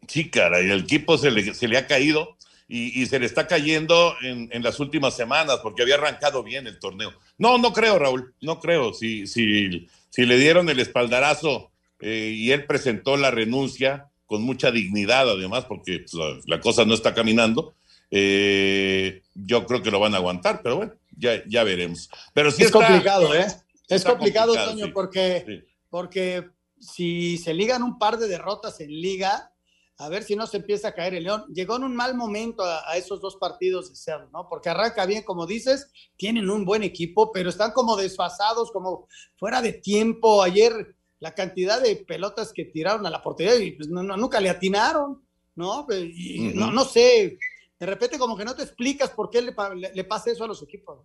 Sí, 0.08 0.30
cara, 0.30 0.62
y 0.62 0.70
el 0.70 0.82
equipo 0.82 1.18
se 1.18 1.32
le, 1.32 1.54
se 1.54 1.68
le 1.68 1.78
ha 1.78 1.88
caído 1.88 2.38
y, 2.68 3.06
se 3.06 3.20
le 3.20 3.28
está 3.28 3.48
cayendo 3.48 4.16
en, 4.24 4.64
las 4.64 4.80
últimas 4.80 5.16
semanas 5.16 5.60
porque 5.62 5.84
había 5.84 5.96
arrancado 5.96 6.44
bien 6.44 6.66
el 6.66 6.80
torneo. 6.80 7.14
No, 7.38 7.58
no 7.58 7.74
creo, 7.74 8.00
Raúl, 8.00 8.34
no 8.42 8.60
creo. 8.60 8.94
Si, 8.94 9.28
si, 9.28 9.88
si 10.10 10.26
le 10.26 10.38
dieron 10.38 10.68
el 10.70 10.80
espaldarazo 10.80 11.72
eh, 12.00 12.34
y 12.36 12.52
él 12.52 12.66
presentó 12.66 13.18
la 13.18 13.30
renuncia 13.30 14.10
con 14.26 14.42
mucha 14.42 14.72
dignidad, 14.72 15.30
además, 15.30 15.66
porque 15.66 16.00
pues, 16.00 16.46
la, 16.48 16.60
cosa 16.60 16.86
no 16.86 16.96
está 16.96 17.14
caminando, 17.14 17.76
eh, 18.10 19.22
yo 19.36 19.66
creo 19.68 19.84
que 19.84 19.92
lo 19.92 20.00
van 20.00 20.16
a 20.16 20.18
aguantar, 20.18 20.62
pero 20.64 20.78
bueno, 20.78 20.94
ya, 21.16 21.44
ya 21.48 21.64
veremos. 21.64 22.10
Pero 22.34 22.50
sí 22.50 22.64
es 22.64 22.72
complicado, 22.72 23.36
¿eh? 23.36 23.46
Es 23.88 24.04
complicado, 24.04 24.56
Toño, 24.56 24.92
porque, 24.92 25.66
porque 25.92 26.50
si 26.80 27.38
se 27.38 27.54
ligan 27.54 27.84
un 27.84 28.00
par 28.00 28.18
de 28.18 28.28
derrotas 28.28 28.80
en 28.80 28.90
liga, 28.90 29.52
a 29.98 30.10
ver 30.10 30.24
si 30.24 30.36
no 30.36 30.46
se 30.46 30.58
empieza 30.58 30.90
a 30.90 30.94
caer 30.94 31.16
el 31.16 31.24
León. 31.24 31.46
Llegó 31.54 31.78
en 31.78 31.84
un 31.84 31.96
mal 31.96 32.16
momento 32.16 32.64
a, 32.64 32.98
esos 32.98 33.22
dos 33.22 33.38
partidos 33.38 33.90
de 33.90 33.96
Cerro, 33.96 34.30
¿no? 34.32 34.48
Porque 34.50 34.70
arranca 34.70 35.06
bien, 35.06 35.24
como 35.24 35.46
dices, 35.46 35.90
tienen 36.18 36.50
un 36.50 36.66
buen 36.66 36.84
equipo, 36.84 37.32
pero 37.32 37.50
están 37.50 37.72
como 37.72 37.96
desfasados, 37.96 38.72
como 38.72 39.08
fuera 39.38 39.62
de 39.62 39.74
tiempo. 39.74 40.44
Ayer 40.44 40.96
la 41.20 41.34
cantidad 41.34 41.82
de 41.82 41.96
pelotas 41.96 42.52
que 42.52 42.66
tiraron 42.66 43.06
a 43.06 43.10
la 43.10 43.22
portería 43.22 43.56
y 43.56 43.72
pues, 43.72 43.88
no, 43.88 44.04
nunca 44.04 44.42
le 44.42 44.50
atinaron, 44.50 45.26
¿no? 45.56 45.88
Y, 45.90 46.52
no, 46.54 46.72
no 46.72 46.84
sé, 46.84 47.38
de 47.80 47.86
repente 47.86 48.20
como 48.20 48.36
que 48.36 48.46
no 48.46 48.56
te 48.56 48.64
explicas 48.64 49.12
por 49.12 49.30
qué 49.30 49.42
le, 49.42 49.54
le, 49.94 50.04
pasa 50.04 50.32
eso 50.32 50.44
a 50.44 50.48
los 50.48 50.62
equipos. 50.62 51.00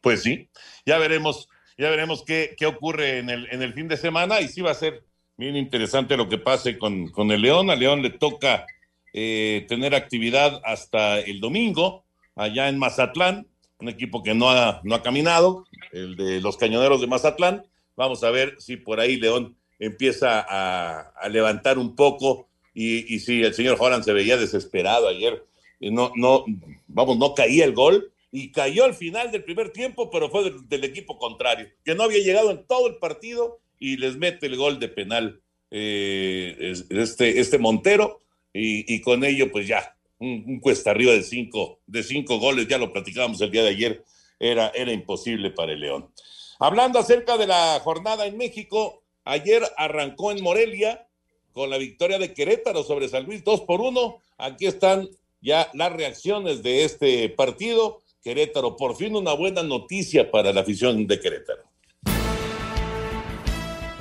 Pues 0.00 0.22
sí, 0.22 0.48
ya 0.86 0.96
veremos, 0.98 1.48
ya 1.76 1.90
veremos 1.90 2.24
qué, 2.24 2.54
qué 2.56 2.64
ocurre 2.64 3.18
en 3.18 3.28
el, 3.28 3.46
en 3.50 3.60
el 3.60 3.74
fin 3.74 3.88
de 3.88 3.98
semana 3.98 4.40
y 4.40 4.48
sí 4.48 4.62
va 4.62 4.70
a 4.70 4.74
ser 4.74 5.04
bien 5.36 5.56
interesante 5.56 6.16
lo 6.16 6.28
que 6.28 6.38
pase 6.38 6.78
con, 6.78 7.08
con 7.08 7.30
el 7.30 7.42
León. 7.42 7.70
A 7.70 7.76
León 7.76 8.02
le 8.02 8.10
toca 8.10 8.66
eh, 9.12 9.66
tener 9.68 9.94
actividad 9.94 10.60
hasta 10.64 11.20
el 11.20 11.40
domingo, 11.40 12.04
allá 12.34 12.68
en 12.68 12.78
Mazatlán, 12.78 13.46
un 13.78 13.88
equipo 13.88 14.22
que 14.22 14.34
no 14.34 14.50
ha, 14.50 14.80
no 14.84 14.94
ha 14.94 15.02
caminado, 15.02 15.66
el 15.92 16.16
de 16.16 16.40
los 16.40 16.56
cañoneros 16.56 17.00
de 17.00 17.06
Mazatlán. 17.06 17.66
Vamos 17.96 18.24
a 18.24 18.30
ver 18.30 18.56
si 18.58 18.76
por 18.76 19.00
ahí 19.00 19.16
León 19.16 19.56
empieza 19.78 20.44
a, 20.48 21.28
levantar 21.28 21.78
un 21.78 21.94
poco 21.94 22.48
y, 22.72 23.14
y 23.14 23.20
si 23.20 23.42
el 23.42 23.54
señor 23.54 23.76
Holland 23.78 24.04
se 24.04 24.12
veía 24.12 24.36
desesperado 24.36 25.08
ayer, 25.08 25.44
no, 25.80 26.12
no, 26.14 26.44
vamos, 26.88 27.18
no 27.18 27.34
caía 27.34 27.64
el 27.64 27.74
gol 27.74 28.12
y 28.30 28.52
cayó 28.52 28.84
al 28.84 28.94
final 28.94 29.30
del 29.30 29.44
primer 29.44 29.70
tiempo, 29.70 30.10
pero 30.10 30.30
fue 30.30 30.52
del 30.68 30.84
equipo 30.84 31.18
contrario, 31.18 31.68
que 31.84 31.94
no 31.94 32.04
había 32.04 32.22
llegado 32.22 32.50
en 32.50 32.66
todo 32.66 32.86
el 32.88 32.96
partido 32.96 33.60
y 33.78 33.96
les 33.96 34.16
mete 34.16 34.46
el 34.46 34.56
gol 34.56 34.78
de 34.78 34.88
penal 34.88 35.40
eh, 35.70 36.74
este, 36.90 37.40
este 37.40 37.58
Montero 37.58 38.22
y, 38.52 39.00
con 39.02 39.24
ello 39.24 39.50
pues 39.52 39.66
ya 39.68 39.96
un, 40.18 40.60
cuesta 40.60 40.90
arriba 40.90 41.12
de 41.12 41.22
cinco, 41.22 41.80
de 41.86 42.02
cinco 42.02 42.38
goles, 42.38 42.68
ya 42.68 42.78
lo 42.78 42.92
platicábamos 42.92 43.40
el 43.42 43.50
día 43.50 43.62
de 43.62 43.70
ayer, 43.70 44.04
era, 44.38 44.68
era 44.68 44.92
imposible 44.92 45.50
para 45.50 45.72
el 45.72 45.80
León. 45.80 46.10
Hablando 46.58 46.98
acerca 46.98 47.36
de 47.36 47.46
la 47.46 47.78
jornada 47.80 48.26
en 48.26 48.38
México, 48.38 49.02
ayer 49.24 49.62
arrancó 49.76 50.32
en 50.32 50.42
Morelia 50.42 51.06
con 51.52 51.68
la 51.68 51.78
victoria 51.78 52.18
de 52.18 52.32
Querétaro 52.32 52.82
sobre 52.82 53.08
San 53.08 53.24
Luis 53.24 53.44
2 53.44 53.62
por 53.62 53.80
1. 53.80 54.18
Aquí 54.38 54.66
están 54.66 55.08
ya 55.40 55.70
las 55.74 55.92
reacciones 55.92 56.62
de 56.62 56.84
este 56.84 57.28
partido. 57.28 58.02
Querétaro, 58.22 58.76
por 58.76 58.96
fin 58.96 59.16
una 59.16 59.34
buena 59.34 59.62
noticia 59.62 60.30
para 60.30 60.52
la 60.52 60.62
afición 60.62 61.06
de 61.06 61.20
Querétaro. 61.20 61.62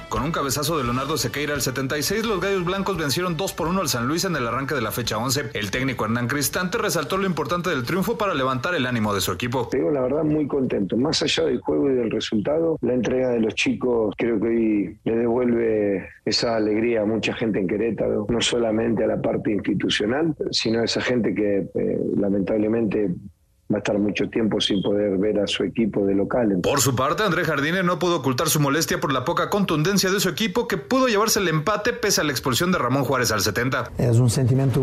Con 0.09 0.23
un 0.23 0.31
cabezazo 0.31 0.77
de 0.77 0.83
Leonardo 0.83 1.17
Sequeira 1.17 1.53
al 1.53 1.61
76, 1.61 2.25
los 2.25 2.39
Gallos 2.39 2.63
Blancos 2.63 2.97
vencieron 2.97 3.37
2 3.37 3.53
por 3.53 3.67
1 3.67 3.81
al 3.81 3.87
San 3.87 4.07
Luis 4.07 4.23
en 4.25 4.35
el 4.35 4.47
arranque 4.47 4.75
de 4.75 4.81
la 4.81 4.91
fecha 4.91 5.17
11. 5.17 5.51
El 5.53 5.71
técnico 5.71 6.05
Hernán 6.05 6.27
Cristante 6.27 6.77
resaltó 6.77 7.17
lo 7.17 7.25
importante 7.25 7.69
del 7.69 7.83
triunfo 7.83 8.17
para 8.17 8.33
levantar 8.33 8.75
el 8.75 8.85
ánimo 8.85 9.13
de 9.13 9.21
su 9.21 9.31
equipo. 9.31 9.67
Tengo 9.69 9.91
la 9.91 10.01
verdad 10.01 10.23
muy 10.23 10.47
contento. 10.47 10.95
Más 10.95 11.21
allá 11.23 11.45
del 11.45 11.59
juego 11.59 11.89
y 11.89 11.95
del 11.95 12.11
resultado, 12.11 12.77
la 12.81 12.93
entrega 12.93 13.29
de 13.29 13.39
los 13.39 13.55
chicos 13.55 14.13
creo 14.17 14.39
que 14.39 14.47
hoy 14.47 14.97
le 15.03 15.15
devuelve 15.15 16.07
esa 16.23 16.55
alegría 16.55 17.01
a 17.01 17.05
mucha 17.05 17.33
gente 17.33 17.59
en 17.59 17.67
Querétaro, 17.67 18.27
no 18.29 18.41
solamente 18.41 19.03
a 19.03 19.07
la 19.07 19.21
parte 19.21 19.51
institucional, 19.51 20.35
sino 20.51 20.81
a 20.81 20.85
esa 20.85 21.01
gente 21.01 21.33
que 21.33 21.67
eh, 21.73 21.99
lamentablemente 22.15 23.09
va 23.71 23.77
a 23.77 23.79
estar 23.79 23.97
mucho 23.97 24.29
tiempo 24.29 24.61
sin 24.61 24.81
poder 24.81 25.17
ver 25.17 25.39
a 25.39 25.47
su 25.47 25.63
equipo 25.63 26.05
de 26.05 26.13
local. 26.13 26.59
Por 26.61 26.81
su 26.81 26.95
parte, 26.95 27.23
André 27.23 27.43
Jardine 27.43 27.81
no 27.81 27.97
pudo 27.97 28.17
ocultar 28.17 28.47
su 28.47 28.59
molestia 28.59 28.99
por 28.99 29.11
la 29.11 29.25
poca 29.25 29.49
contundencia 29.49 30.11
de 30.11 30.19
su 30.19 30.29
equipo 30.29 30.67
que 30.67 30.77
pudo 30.77 31.07
llevarse 31.07 31.39
el 31.39 31.47
empate 31.47 31.93
pese 31.93 32.21
a 32.21 32.23
la 32.23 32.31
expulsión 32.31 32.71
de 32.71 32.77
Ramón 32.77 33.03
Juárez 33.05 33.31
al 33.31 33.41
70. 33.41 33.91
Es 33.97 34.19
un 34.19 34.29
sentimiento 34.29 34.81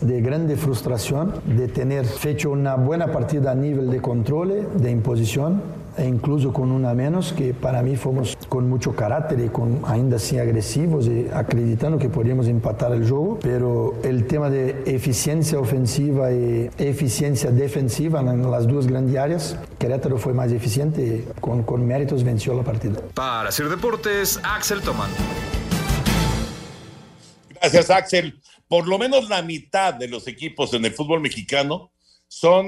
de 0.00 0.20
grande 0.20 0.56
frustración 0.56 1.34
de 1.46 1.66
tener 1.68 2.06
hecho 2.24 2.50
una 2.50 2.76
buena 2.76 3.08
partida 3.08 3.52
a 3.52 3.54
nivel 3.54 3.90
de 3.90 4.00
control, 4.00 4.68
de 4.76 4.90
imposición, 4.90 5.62
e 5.96 6.06
incluso 6.06 6.52
con 6.52 6.70
una 6.70 6.94
menos, 6.94 7.32
que 7.32 7.54
para 7.54 7.82
mí 7.82 7.96
fuimos 7.96 8.36
con 8.48 8.68
mucho 8.68 8.94
carácter 8.94 9.40
y 9.40 9.48
con, 9.48 9.82
ainda 9.86 10.16
así 10.16 10.38
agresivos 10.38 11.06
y 11.06 11.28
acreditando 11.32 11.98
que 11.98 12.08
podíamos 12.08 12.48
empatar 12.48 12.92
el 12.92 13.08
juego, 13.08 13.38
pero 13.40 13.94
el 14.02 14.26
tema 14.26 14.50
de 14.50 14.82
eficiencia 14.86 15.58
ofensiva 15.58 16.32
y 16.32 16.70
eficiencia 16.78 17.50
defensiva 17.50 18.20
en 18.20 18.50
las 18.50 18.66
dos 18.66 18.86
grandes 18.86 19.16
áreas, 19.16 19.58
Querétaro 19.78 20.18
fue 20.18 20.32
más 20.32 20.52
eficiente 20.52 21.02
y 21.02 21.40
con, 21.40 21.62
con 21.62 21.86
méritos 21.86 22.24
venció 22.24 22.54
la 22.54 22.62
partida. 22.62 23.00
Para 23.14 23.48
hacer 23.48 23.68
deportes, 23.68 24.40
Axel 24.42 24.80
Toman. 24.82 25.10
Gracias, 27.60 27.90
Axel. 27.90 28.40
Por 28.68 28.88
lo 28.88 28.98
menos 28.98 29.28
la 29.28 29.42
mitad 29.42 29.94
de 29.94 30.08
los 30.08 30.26
equipos 30.26 30.74
en 30.74 30.84
el 30.84 30.92
fútbol 30.92 31.20
mexicano 31.20 31.92
son 32.28 32.66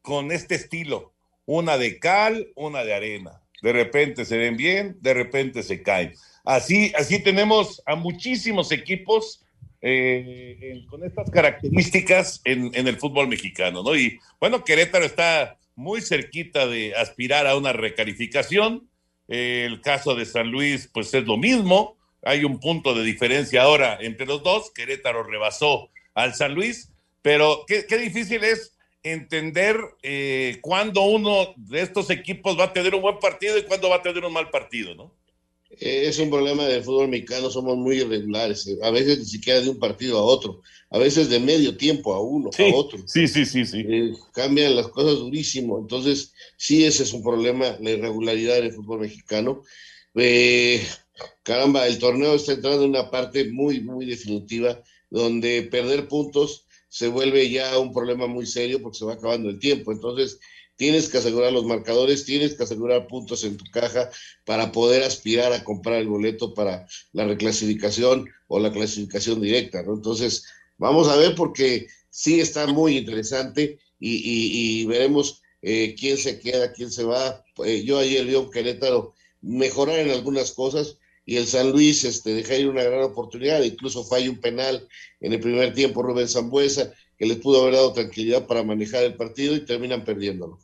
con 0.00 0.32
este 0.32 0.54
estilo, 0.54 1.12
una 1.46 1.78
de 1.78 1.98
cal, 1.98 2.48
una 2.54 2.84
de 2.84 2.94
arena. 2.94 3.42
De 3.62 3.72
repente 3.72 4.24
se 4.24 4.36
ven 4.36 4.56
bien, 4.56 4.96
de 5.00 5.14
repente 5.14 5.62
se 5.62 5.82
caen. 5.82 6.14
Así, 6.44 6.92
así 6.96 7.22
tenemos 7.22 7.82
a 7.86 7.94
muchísimos 7.94 8.72
equipos 8.72 9.44
eh, 9.80 10.84
con 10.88 11.04
estas 11.04 11.30
características 11.30 12.40
en, 12.44 12.72
el 12.74 12.96
fútbol 12.98 13.28
mexicano, 13.28 13.82
¿no? 13.82 13.96
Y 13.96 14.18
bueno, 14.40 14.64
Querétaro 14.64 15.04
está 15.04 15.58
muy 15.74 16.00
cerquita 16.00 16.66
de 16.66 16.94
aspirar 16.94 17.46
a 17.46 17.56
una 17.56 17.72
recalificación. 17.72 18.88
el 19.28 19.80
caso 19.80 20.14
de 20.14 20.26
San 20.26 20.50
Luis, 20.50 20.88
pues 20.92 21.12
es 21.14 21.24
lo 21.24 21.36
mismo. 21.36 21.96
Hay 22.24 22.44
un 22.44 22.60
punto 22.60 22.94
de 22.94 23.02
diferencia 23.02 23.62
ahora 23.62 23.98
entre 24.00 24.26
los 24.26 24.42
dos. 24.42 24.72
Querétaro 24.72 25.24
rebasó 25.24 25.90
al 26.14 26.34
San 26.34 26.54
Luis, 26.54 26.92
pero 27.20 27.64
qué, 27.66 27.86
qué 27.88 27.98
difícil 27.98 28.44
es 28.44 28.71
entender 29.02 29.76
eh, 30.02 30.58
cuándo 30.60 31.02
uno 31.02 31.54
de 31.56 31.82
estos 31.82 32.10
equipos 32.10 32.58
va 32.58 32.64
a 32.64 32.72
tener 32.72 32.94
un 32.94 33.02
buen 33.02 33.18
partido 33.18 33.58
y 33.58 33.64
cuándo 33.64 33.88
va 33.88 33.96
a 33.96 34.02
tener 34.02 34.24
un 34.24 34.32
mal 34.32 34.50
partido, 34.50 34.94
¿no? 34.94 35.12
Eh, 35.80 36.06
es 36.06 36.18
un 36.18 36.30
problema 36.30 36.66
del 36.66 36.84
fútbol 36.84 37.08
mexicano, 37.08 37.50
somos 37.50 37.76
muy 37.76 37.96
irregulares, 37.96 38.66
eh, 38.66 38.76
a 38.82 38.90
veces 38.90 39.18
ni 39.18 39.24
siquiera 39.24 39.60
de 39.60 39.70
un 39.70 39.78
partido 39.78 40.18
a 40.18 40.22
otro, 40.22 40.60
a 40.90 40.98
veces 40.98 41.30
de 41.30 41.40
medio 41.40 41.76
tiempo 41.76 42.14
a 42.14 42.20
uno, 42.20 42.50
a 42.56 42.74
otro. 42.74 42.98
Sí, 43.06 43.26
sí, 43.26 43.46
sí, 43.46 43.64
sí. 43.64 43.84
cambian 44.34 44.76
las 44.76 44.88
cosas 44.88 45.18
durísimo, 45.18 45.78
entonces 45.78 46.34
sí, 46.56 46.84
ese 46.84 47.04
es 47.04 47.12
un 47.12 47.22
problema, 47.22 47.76
la 47.80 47.90
irregularidad 47.90 48.56
del 48.56 48.72
fútbol 48.72 49.00
mexicano. 49.00 49.62
caramba, 51.42 51.86
el 51.86 51.98
torneo 51.98 52.34
está 52.34 52.52
entrando 52.52 52.84
en 52.84 52.90
una 52.90 53.10
parte 53.10 53.50
muy, 53.50 53.80
muy 53.80 54.04
definitiva, 54.04 54.82
donde 55.10 55.62
perder 55.62 56.06
puntos 56.06 56.66
se 56.92 57.08
vuelve 57.08 57.48
ya 57.48 57.78
un 57.78 57.90
problema 57.90 58.26
muy 58.26 58.44
serio 58.44 58.82
porque 58.82 58.98
se 58.98 59.06
va 59.06 59.14
acabando 59.14 59.48
el 59.48 59.58
tiempo. 59.58 59.92
Entonces, 59.92 60.38
tienes 60.76 61.08
que 61.08 61.16
asegurar 61.16 61.50
los 61.50 61.64
marcadores, 61.64 62.26
tienes 62.26 62.54
que 62.54 62.64
asegurar 62.64 63.06
puntos 63.06 63.44
en 63.44 63.56
tu 63.56 63.64
caja 63.70 64.10
para 64.44 64.72
poder 64.72 65.02
aspirar 65.02 65.54
a 65.54 65.64
comprar 65.64 65.96
el 65.96 66.08
boleto 66.08 66.52
para 66.52 66.86
la 67.12 67.24
reclasificación 67.24 68.28
o 68.46 68.60
la 68.60 68.70
clasificación 68.70 69.40
directa, 69.40 69.82
¿no? 69.82 69.94
Entonces, 69.94 70.44
vamos 70.76 71.08
a 71.08 71.16
ver 71.16 71.34
porque 71.34 71.86
sí 72.10 72.40
está 72.40 72.66
muy 72.66 72.98
interesante 72.98 73.78
y, 73.98 74.84
veremos 74.84 75.40
eh, 75.62 75.94
quién 75.98 76.18
se 76.18 76.40
queda, 76.40 76.74
quién 76.74 76.90
se 76.90 77.04
va. 77.04 77.42
Eh, 77.64 77.84
yo 77.84 77.96
ayer 77.96 78.26
vi 78.26 78.34
a 78.34 78.40
un 78.40 78.50
Querétaro 78.50 79.14
mejorar 79.40 79.98
en 79.98 80.10
algunas 80.10 80.52
cosas, 80.52 80.98
y 81.24 81.36
el 81.36 81.46
San 81.46 81.70
Luis 81.70 82.04
este, 82.04 82.34
deja 82.34 82.56
ir 82.56 82.68
una 82.68 82.82
gran 82.82 83.02
oportunidad, 83.02 83.62
incluso 83.62 84.04
falla 84.04 84.30
un 84.30 84.40
penal 84.40 84.88
en 85.20 85.32
el 85.32 85.40
primer 85.40 85.72
tiempo 85.72 86.02
Rubén 86.02 86.28
Zambuesa, 86.28 86.92
que 87.16 87.26
les 87.26 87.38
pudo 87.38 87.62
haber 87.62 87.74
dado 87.74 87.92
tranquilidad 87.92 88.46
para 88.46 88.64
manejar 88.64 89.04
el 89.04 89.16
partido 89.16 89.54
y 89.54 89.64
terminan 89.64 90.04
perdiéndolo. 90.04 90.58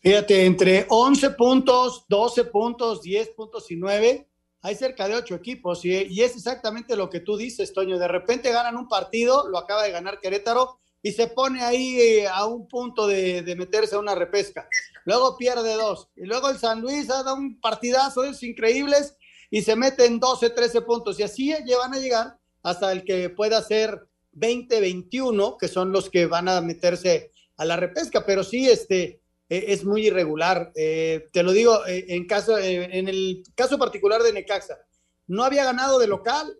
Fíjate, 0.00 0.44
entre 0.44 0.86
11 0.88 1.30
puntos, 1.30 2.04
12 2.08 2.44
puntos, 2.46 3.02
10 3.02 3.28
puntos 3.30 3.70
y 3.70 3.76
9, 3.76 4.28
hay 4.60 4.74
cerca 4.74 5.08
de 5.08 5.16
8 5.16 5.34
equipos 5.36 5.84
y, 5.84 6.20
es 6.20 6.36
exactamente 6.36 6.96
lo 6.96 7.08
que 7.08 7.20
tú 7.20 7.36
dices, 7.36 7.72
Toño. 7.72 7.98
De 7.98 8.08
repente 8.08 8.52
ganan 8.52 8.76
un 8.76 8.88
partido, 8.88 9.48
lo 9.48 9.58
acaba 9.58 9.84
de 9.84 9.92
ganar 9.92 10.20
Querétaro, 10.20 10.78
y 11.04 11.12
se 11.12 11.28
pone 11.28 11.62
ahí 11.62 12.00
eh, 12.00 12.28
a 12.28 12.46
un 12.46 12.68
punto 12.68 13.06
de, 13.08 13.42
de, 13.42 13.56
meterse 13.56 13.96
a 13.96 13.98
una 13.98 14.14
repesca. 14.14 14.68
Luego 15.04 15.36
pierde 15.36 15.74
dos. 15.74 16.08
Y 16.14 16.26
luego 16.26 16.48
el 16.48 16.58
San 16.58 16.80
Luis 16.80 17.10
ha 17.10 17.24
dado 17.24 17.34
un 17.34 17.60
partidazo, 17.60 18.22
es 18.22 18.40
increíbles, 18.44 19.16
y 19.52 19.60
se 19.60 19.76
mete 19.76 20.06
en 20.06 20.18
12, 20.18 20.48
13 20.48 20.80
puntos. 20.80 21.20
Y 21.20 21.24
así 21.24 21.54
llevan 21.66 21.92
a 21.92 21.98
llegar 21.98 22.38
hasta 22.62 22.90
el 22.90 23.04
que 23.04 23.28
pueda 23.28 23.60
ser 23.62 24.08
20, 24.32 24.80
21, 24.80 25.58
que 25.58 25.68
son 25.68 25.92
los 25.92 26.08
que 26.08 26.24
van 26.24 26.48
a 26.48 26.62
meterse 26.62 27.30
a 27.58 27.66
la 27.66 27.76
repesca. 27.76 28.24
Pero 28.24 28.44
sí, 28.44 28.66
este, 28.66 29.20
eh, 29.50 29.64
es 29.68 29.84
muy 29.84 30.06
irregular. 30.06 30.72
Eh, 30.74 31.28
te 31.34 31.42
lo 31.42 31.52
digo, 31.52 31.86
eh, 31.86 32.06
en, 32.08 32.26
caso, 32.26 32.58
en 32.58 33.08
el 33.08 33.42
caso 33.54 33.78
particular 33.78 34.22
de 34.22 34.32
Necaxa, 34.32 34.78
no 35.26 35.44
había 35.44 35.64
ganado 35.64 35.98
de 35.98 36.06
local 36.06 36.50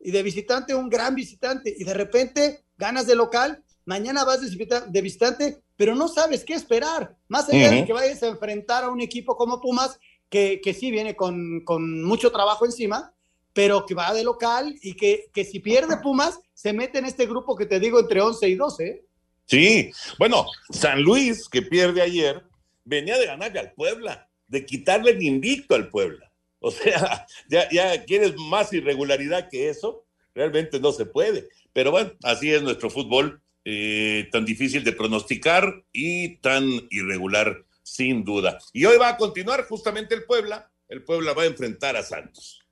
y 0.00 0.10
de 0.10 0.22
visitante 0.22 0.74
un 0.74 0.88
gran 0.88 1.14
visitante, 1.14 1.74
y 1.76 1.84
de 1.84 1.92
repente 1.92 2.64
ganas 2.78 3.06
de 3.06 3.14
local, 3.14 3.62
mañana 3.84 4.24
vas 4.24 4.40
de 4.40 5.02
visitante, 5.02 5.62
pero 5.76 5.94
no 5.94 6.08
sabes 6.08 6.44
qué 6.44 6.54
esperar. 6.54 7.14
Más 7.28 7.50
allá 7.50 7.70
de 7.70 7.84
que 7.84 7.92
vayas 7.92 8.22
a 8.22 8.28
enfrentar 8.28 8.84
a 8.84 8.88
un 8.88 9.02
equipo 9.02 9.36
como 9.36 9.60
Pumas, 9.60 9.98
que, 10.28 10.60
que 10.62 10.74
sí 10.74 10.90
viene 10.90 11.14
con, 11.14 11.60
con, 11.60 12.02
mucho 12.02 12.30
trabajo 12.30 12.64
encima, 12.64 13.12
pero 13.52 13.86
que 13.86 13.94
va 13.94 14.12
de 14.12 14.24
local 14.24 14.74
y 14.82 14.94
que, 14.94 15.30
que, 15.32 15.44
si 15.44 15.60
pierde 15.60 15.96
Pumas, 16.02 16.40
se 16.52 16.72
mete 16.72 16.98
en 16.98 17.06
este 17.06 17.26
grupo 17.26 17.56
que 17.56 17.66
te 17.66 17.80
digo 17.80 18.00
entre 18.00 18.20
11 18.20 18.48
y 18.48 18.54
12. 18.54 18.86
¿eh? 18.86 19.04
Sí, 19.46 19.90
bueno, 20.18 20.46
San 20.70 21.02
Luis, 21.02 21.48
que 21.48 21.62
pierde 21.62 22.02
ayer, 22.02 22.42
venía 22.84 23.18
de 23.18 23.26
ganarle 23.26 23.60
al 23.60 23.72
Puebla, 23.72 24.28
de 24.48 24.66
quitarle 24.66 25.12
el 25.12 25.22
invicto 25.22 25.74
al 25.74 25.88
Puebla. 25.88 26.32
O 26.60 26.70
sea, 26.70 27.26
ya, 27.48 27.68
ya 27.70 28.04
quieres 28.04 28.36
más 28.36 28.72
irregularidad 28.72 29.48
que 29.48 29.68
eso, 29.68 30.04
realmente 30.34 30.80
no 30.80 30.92
se 30.92 31.06
puede. 31.06 31.48
Pero 31.72 31.90
bueno, 31.90 32.12
así 32.22 32.52
es 32.52 32.62
nuestro 32.62 32.90
fútbol, 32.90 33.40
eh, 33.68 34.28
tan 34.30 34.44
difícil 34.44 34.84
de 34.84 34.92
pronosticar 34.92 35.82
y 35.92 36.36
tan 36.36 36.64
irregular, 36.88 37.65
sin 37.86 38.24
duda. 38.24 38.58
Y 38.72 38.84
hoy 38.84 38.98
va 38.98 39.10
a 39.10 39.16
continuar 39.16 39.64
justamente 39.64 40.14
el 40.14 40.24
Puebla. 40.24 40.68
El 40.88 41.04
Puebla 41.04 41.32
va 41.34 41.42
a 41.42 41.46
enfrentar 41.46 41.96
a 41.96 42.02
Santos. 42.02 42.65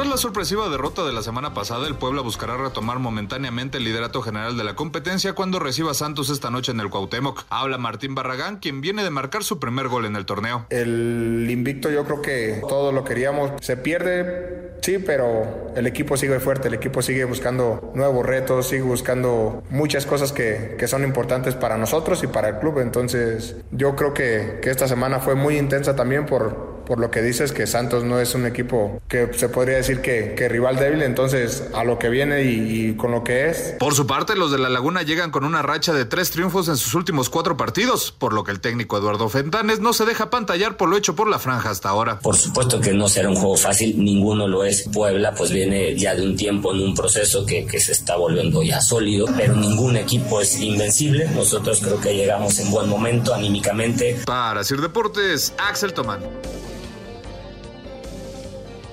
Tras 0.00 0.08
la 0.08 0.16
sorpresiva 0.16 0.70
derrota 0.70 1.04
de 1.04 1.12
la 1.12 1.22
semana 1.22 1.52
pasada, 1.52 1.86
el 1.86 1.94
Puebla 1.94 2.22
buscará 2.22 2.56
retomar 2.56 2.98
momentáneamente 2.98 3.76
el 3.76 3.84
liderato 3.84 4.22
general 4.22 4.56
de 4.56 4.64
la 4.64 4.74
competencia 4.74 5.34
cuando 5.34 5.58
reciba 5.58 5.90
a 5.90 5.94
Santos 5.94 6.30
esta 6.30 6.50
noche 6.50 6.72
en 6.72 6.80
el 6.80 6.88
Cuauhtémoc. 6.88 7.44
Habla 7.50 7.76
Martín 7.76 8.14
Barragán, 8.14 8.60
quien 8.60 8.80
viene 8.80 9.04
de 9.04 9.10
marcar 9.10 9.44
su 9.44 9.58
primer 9.58 9.88
gol 9.88 10.06
en 10.06 10.16
el 10.16 10.24
torneo. 10.24 10.64
El 10.70 11.46
invicto 11.50 11.90
yo 11.90 12.06
creo 12.06 12.22
que 12.22 12.62
todos 12.66 12.94
lo 12.94 13.04
queríamos. 13.04 13.50
Se 13.60 13.76
pierde, 13.76 14.78
sí, 14.80 14.96
pero 14.96 15.70
el 15.76 15.86
equipo 15.86 16.16
sigue 16.16 16.40
fuerte, 16.40 16.68
el 16.68 16.74
equipo 16.74 17.02
sigue 17.02 17.26
buscando 17.26 17.92
nuevos 17.94 18.24
retos, 18.24 18.68
sigue 18.68 18.80
buscando 18.80 19.62
muchas 19.68 20.06
cosas 20.06 20.32
que, 20.32 20.76
que 20.78 20.88
son 20.88 21.04
importantes 21.04 21.56
para 21.56 21.76
nosotros 21.76 22.22
y 22.22 22.26
para 22.26 22.48
el 22.48 22.58
club. 22.58 22.78
Entonces 22.78 23.54
yo 23.70 23.96
creo 23.96 24.14
que, 24.14 24.60
que 24.62 24.70
esta 24.70 24.88
semana 24.88 25.18
fue 25.18 25.34
muy 25.34 25.58
intensa 25.58 25.94
también 25.94 26.24
por, 26.24 26.69
por 26.90 26.98
lo 26.98 27.12
que 27.12 27.22
dices 27.22 27.52
que 27.52 27.68
Santos 27.68 28.02
no 28.02 28.18
es 28.18 28.34
un 28.34 28.46
equipo 28.46 29.00
que 29.06 29.30
se 29.36 29.48
podría 29.48 29.76
decir 29.76 30.00
que, 30.00 30.34
que 30.36 30.48
rival 30.48 30.74
débil, 30.74 31.02
entonces 31.02 31.68
a 31.72 31.84
lo 31.84 32.00
que 32.00 32.08
viene 32.08 32.42
y, 32.42 32.88
y, 32.88 32.96
con 32.96 33.12
lo 33.12 33.22
que 33.22 33.48
es. 33.48 33.76
Por 33.78 33.94
su 33.94 34.08
parte, 34.08 34.34
los 34.34 34.50
de 34.50 34.58
la 34.58 34.68
Laguna 34.68 35.02
llegan 35.02 35.30
con 35.30 35.44
una 35.44 35.62
racha 35.62 35.92
de 35.92 36.04
tres 36.04 36.32
triunfos 36.32 36.66
en 36.66 36.76
sus 36.76 36.94
últimos 36.94 37.30
cuatro 37.30 37.56
partidos, 37.56 38.10
por 38.10 38.32
lo 38.32 38.42
que 38.42 38.50
el 38.50 38.58
técnico 38.58 38.98
Eduardo 38.98 39.28
Fentanes 39.28 39.78
no 39.78 39.92
se 39.92 40.04
deja 40.04 40.30
pantallar 40.30 40.76
por 40.76 40.88
lo 40.88 40.96
hecho 40.96 41.14
por 41.14 41.28
la 41.28 41.38
franja 41.38 41.70
hasta 41.70 41.90
ahora. 41.90 42.18
Por 42.18 42.36
supuesto 42.36 42.80
que 42.80 42.92
no 42.92 43.08
será 43.08 43.28
un 43.28 43.36
juego 43.36 43.56
fácil, 43.56 44.02
ninguno 44.02 44.48
lo 44.48 44.64
es. 44.64 44.88
Puebla 44.92 45.32
pues 45.32 45.52
viene 45.52 45.96
ya 45.96 46.16
de 46.16 46.26
un 46.26 46.34
tiempo 46.34 46.74
en 46.74 46.80
un 46.80 46.96
proceso 46.96 47.46
que, 47.46 47.66
que 47.66 47.78
se 47.78 47.92
está 47.92 48.16
volviendo 48.16 48.64
ya 48.64 48.80
sólido, 48.80 49.26
pero 49.36 49.54
ningún 49.54 49.96
equipo 49.96 50.40
es 50.40 50.58
invencible. 50.58 51.28
Nosotros 51.36 51.78
creo 51.84 52.00
que 52.00 52.16
llegamos 52.16 52.58
en 52.58 52.68
buen 52.72 52.88
momento 52.88 53.32
anímicamente. 53.32 54.22
Para 54.26 54.64
Sir 54.64 54.80
Deportes, 54.80 55.54
Axel 55.56 55.94
Tomán. 55.94 56.18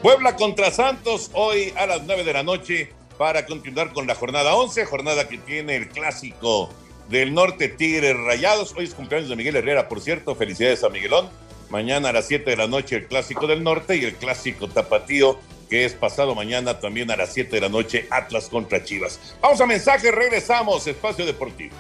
Puebla 0.07 0.37
contra 0.37 0.71
Santos 0.71 1.31
hoy 1.33 1.73
a 1.75 1.85
las 1.85 2.03
9 2.03 2.23
de 2.23 2.31
la 2.31 2.41
noche 2.41 2.93
para 3.17 3.45
continuar 3.45 3.91
con 3.91 4.07
la 4.07 4.15
jornada 4.15 4.55
11, 4.55 4.85
jornada 4.85 5.27
que 5.27 5.37
tiene 5.37 5.75
el 5.75 5.89
clásico 5.89 6.69
del 7.09 7.33
norte 7.33 7.67
Tigres 7.67 8.15
Rayados. 8.15 8.73
Hoy 8.77 8.85
es 8.85 8.93
cumpleaños 8.93 9.27
de 9.27 9.35
Miguel 9.35 9.57
Herrera, 9.57 9.89
por 9.89 9.99
cierto. 9.99 10.33
Felicidades 10.33 10.85
a 10.85 10.89
Miguelón. 10.89 11.27
Mañana 11.69 12.07
a 12.07 12.13
las 12.13 12.25
7 12.27 12.49
de 12.49 12.55
la 12.55 12.67
noche 12.67 12.95
el 12.95 13.07
clásico 13.07 13.47
del 13.47 13.65
norte 13.65 13.97
y 13.97 14.05
el 14.05 14.15
clásico 14.15 14.69
tapatío 14.69 15.37
que 15.69 15.83
es 15.83 15.91
pasado 15.91 16.33
mañana 16.35 16.79
también 16.79 17.11
a 17.11 17.17
las 17.17 17.33
7 17.33 17.53
de 17.53 17.59
la 17.59 17.67
noche 17.67 18.07
Atlas 18.09 18.47
contra 18.47 18.85
Chivas. 18.85 19.35
Vamos 19.41 19.59
a 19.59 19.65
mensaje, 19.65 20.09
regresamos, 20.09 20.87
Espacio 20.87 21.25
Deportivo. 21.25 21.75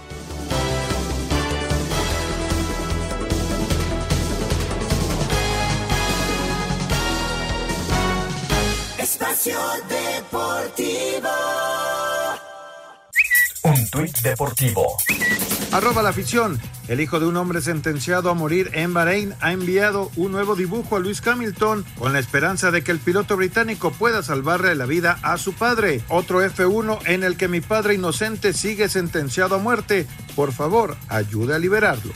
Espacio 9.17 9.57
Deportivo. 9.89 11.29
Un 13.63 13.89
tuit 13.89 14.15
deportivo. 14.19 14.85
Arroba 15.71 16.03
la 16.03 16.09
afición. 16.09 16.61
El 16.87 17.01
hijo 17.01 17.19
de 17.19 17.25
un 17.25 17.35
hombre 17.35 17.61
sentenciado 17.61 18.29
a 18.29 18.35
morir 18.35 18.69
en 18.73 18.93
Bahrein 18.93 19.33
ha 19.39 19.53
enviado 19.53 20.11
un 20.17 20.33
nuevo 20.33 20.55
dibujo 20.55 20.97
a 20.97 20.99
Luis 20.99 21.25
Hamilton 21.25 21.83
con 21.97 22.13
la 22.13 22.19
esperanza 22.19 22.69
de 22.69 22.83
que 22.83 22.91
el 22.91 22.99
piloto 22.99 23.35
británico 23.37 23.91
pueda 23.91 24.21
salvarle 24.21 24.75
la 24.75 24.85
vida 24.85 25.17
a 25.23 25.39
su 25.39 25.53
padre. 25.53 26.01
Otro 26.09 26.45
F1 26.45 26.99
en 27.07 27.23
el 27.23 27.37
que 27.37 27.47
mi 27.47 27.59
padre 27.59 27.95
inocente 27.95 28.53
sigue 28.53 28.87
sentenciado 28.87 29.55
a 29.55 29.57
muerte. 29.57 30.05
Por 30.35 30.51
favor, 30.51 30.95
ayude 31.09 31.55
a 31.55 31.59
liberarlo. 31.59 32.13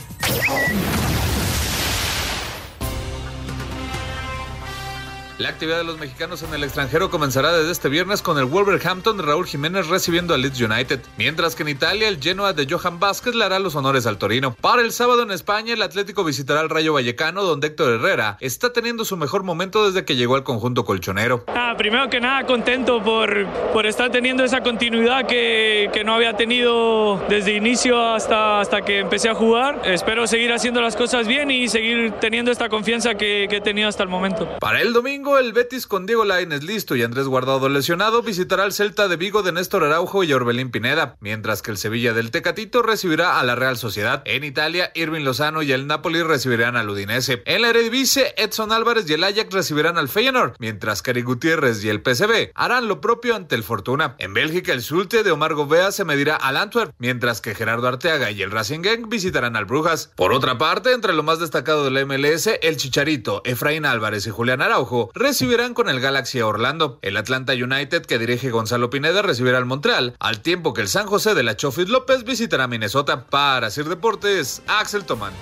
La 5.42 5.48
actividad 5.48 5.78
de 5.78 5.82
los 5.82 5.98
mexicanos 5.98 6.44
en 6.44 6.54
el 6.54 6.62
extranjero 6.62 7.10
comenzará 7.10 7.52
desde 7.52 7.72
este 7.72 7.88
viernes 7.88 8.22
con 8.22 8.38
el 8.38 8.44
Wolverhampton 8.44 9.16
de 9.16 9.24
Raúl 9.24 9.44
Jiménez 9.44 9.88
recibiendo 9.88 10.34
al 10.34 10.42
Leeds 10.42 10.60
United, 10.60 11.00
mientras 11.18 11.56
que 11.56 11.64
en 11.64 11.70
Italia 11.70 12.06
el 12.06 12.22
Genoa 12.22 12.52
de 12.52 12.64
Johan 12.70 13.00
Vázquez 13.00 13.34
le 13.34 13.44
hará 13.44 13.58
los 13.58 13.74
honores 13.74 14.06
al 14.06 14.18
Torino. 14.18 14.54
Para 14.60 14.82
el 14.82 14.92
sábado 14.92 15.24
en 15.24 15.32
España 15.32 15.74
el 15.74 15.82
Atlético 15.82 16.22
visitará 16.22 16.60
al 16.60 16.70
Rayo 16.70 16.92
Vallecano 16.92 17.42
donde 17.42 17.66
Héctor 17.66 17.94
Herrera 17.94 18.36
está 18.38 18.72
teniendo 18.72 19.04
su 19.04 19.16
mejor 19.16 19.42
momento 19.42 19.84
desde 19.84 20.04
que 20.04 20.14
llegó 20.14 20.36
al 20.36 20.44
conjunto 20.44 20.84
colchonero. 20.84 21.42
Ah, 21.48 21.74
primero 21.76 22.08
que 22.08 22.20
nada 22.20 22.46
contento 22.46 23.02
por, 23.02 23.44
por 23.72 23.84
estar 23.86 24.12
teniendo 24.12 24.44
esa 24.44 24.60
continuidad 24.60 25.26
que, 25.26 25.90
que 25.92 26.04
no 26.04 26.14
había 26.14 26.36
tenido 26.36 27.20
desde 27.28 27.56
inicio 27.56 28.00
hasta, 28.00 28.60
hasta 28.60 28.82
que 28.82 29.00
empecé 29.00 29.28
a 29.28 29.34
jugar. 29.34 29.80
Espero 29.86 30.28
seguir 30.28 30.52
haciendo 30.52 30.80
las 30.80 30.94
cosas 30.94 31.26
bien 31.26 31.50
y 31.50 31.66
seguir 31.66 32.12
teniendo 32.20 32.52
esta 32.52 32.68
confianza 32.68 33.16
que, 33.16 33.48
que 33.50 33.56
he 33.56 33.60
tenido 33.60 33.88
hasta 33.88 34.04
el 34.04 34.08
momento. 34.08 34.48
Para 34.60 34.80
el 34.80 34.92
domingo 34.92 35.31
el 35.38 35.52
Betis 35.52 35.86
con 35.86 36.06
Diego 36.06 36.24
Lainez 36.24 36.62
listo 36.62 36.96
y 36.96 37.02
Andrés 37.02 37.26
Guardado 37.26 37.68
lesionado 37.68 38.22
visitará 38.22 38.64
al 38.64 38.72
Celta 38.72 39.08
de 39.08 39.16
Vigo 39.16 39.42
de 39.42 39.52
Néstor 39.52 39.84
Araujo 39.84 40.24
y 40.24 40.32
Orbelín 40.32 40.70
Pineda, 40.70 41.16
mientras 41.20 41.62
que 41.62 41.70
el 41.70 41.78
Sevilla 41.78 42.12
del 42.12 42.30
Tecatito 42.30 42.82
recibirá 42.82 43.38
a 43.38 43.44
la 43.44 43.54
Real 43.54 43.76
Sociedad. 43.76 44.22
En 44.24 44.44
Italia, 44.44 44.90
Irving 44.94 45.22
Lozano 45.22 45.62
y 45.62 45.72
el 45.72 45.86
Napoli 45.86 46.22
recibirán 46.22 46.76
al 46.76 46.90
Udinese. 46.90 47.42
En 47.46 47.62
la 47.62 47.70
Eredivisie, 47.70 48.34
Edson 48.36 48.72
Álvarez 48.72 49.08
y 49.08 49.14
el 49.14 49.24
Ajax 49.24 49.52
recibirán 49.52 49.98
al 49.98 50.08
Feyenoord, 50.08 50.54
mientras 50.58 51.02
que 51.02 51.10
Ari 51.10 51.22
Gutiérrez 51.22 51.84
y 51.84 51.88
el 51.88 52.02
PSV 52.02 52.50
harán 52.54 52.88
lo 52.88 53.00
propio 53.00 53.34
ante 53.36 53.54
el 53.54 53.62
Fortuna. 53.62 54.16
En 54.18 54.34
Bélgica, 54.34 54.72
el 54.72 54.82
Zulte 54.82 55.22
de 55.22 55.30
Omar 55.30 55.54
Gobea 55.54 55.92
se 55.92 56.04
medirá 56.04 56.36
al 56.36 56.56
Antwerp, 56.56 56.94
mientras 56.98 57.40
que 57.40 57.54
Gerardo 57.54 57.88
Arteaga 57.88 58.30
y 58.30 58.42
el 58.42 58.50
Racing 58.50 58.80
Gang 58.80 59.08
visitarán 59.08 59.56
al 59.56 59.64
Brujas. 59.64 60.10
Por 60.16 60.32
otra 60.32 60.58
parte, 60.58 60.92
entre 60.92 61.12
lo 61.12 61.22
más 61.22 61.38
destacado 61.38 61.84
de 61.84 61.90
la 61.90 62.04
MLS, 62.04 62.48
el 62.62 62.76
Chicharito, 62.76 63.42
Efraín 63.44 63.86
Álvarez 63.86 64.26
y 64.26 64.30
Julián 64.30 64.62
Araujo 64.62 65.10
recibirán 65.22 65.72
con 65.72 65.88
el 65.88 66.00
Galaxy 66.00 66.40
a 66.40 66.46
Orlando. 66.46 66.98
El 67.00 67.16
Atlanta 67.16 67.52
United 67.52 68.04
que 68.04 68.18
dirige 68.18 68.50
Gonzalo 68.50 68.90
Pineda 68.90 69.22
recibirá 69.22 69.58
al 69.58 69.64
Montreal, 69.64 70.16
al 70.18 70.42
tiempo 70.42 70.74
que 70.74 70.80
el 70.80 70.88
San 70.88 71.06
José 71.06 71.34
de 71.34 71.44
la 71.44 71.56
Chofis 71.56 71.88
López 71.88 72.24
visitará 72.24 72.66
Minnesota. 72.66 73.26
Para 73.26 73.70
Sir 73.70 73.84
Deportes, 73.84 74.62
Axel 74.66 75.04
Tomán. 75.04 75.32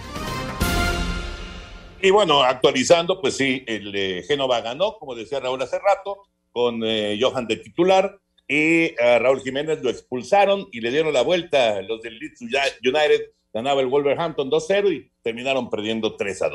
Y 2.03 2.11
bueno, 2.11 2.43
actualizando, 2.43 3.21
pues 3.21 3.37
sí, 3.37 3.65
el 3.67 3.95
eh, 3.95 4.23
Génova 4.27 4.61
ganó, 4.61 4.97
como 4.99 5.15
decía 5.15 5.41
Raúl 5.41 5.63
hace 5.63 5.79
rato, 5.79 6.23
con 6.53 6.83
eh, 6.85 7.19
Johan 7.21 7.47
de 7.47 7.57
titular, 7.57 8.19
y 8.47 9.01
a 9.01 9.19
Raúl 9.19 9.41
Jiménez 9.41 9.83
lo 9.83 9.91
expulsaron 9.91 10.69
y 10.73 10.81
le 10.81 10.91
dieron 10.91 11.13
la 11.13 11.23
vuelta. 11.23 11.81
Los 11.83 12.03
del 12.03 12.19
Leeds 12.19 12.43
United 12.43 13.31
ganaba 13.53 13.81
el 13.81 13.87
Wolverhampton 13.87 14.51
2-0 14.51 14.93
y 14.93 15.13
terminaron 15.23 15.71
perdiendo 15.71 16.17
3-2. 16.17 16.51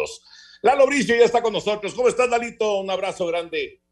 Lalo 0.66 0.88
Bricio 0.88 1.16
ya 1.16 1.26
está 1.26 1.44
con 1.44 1.54
nosotros. 1.54 1.94
¿Cómo 1.94 2.08
estás, 2.08 2.28
Lalito? 2.28 2.80
Un 2.80 2.90
abrazo 2.90 3.28
grande. 3.28 3.84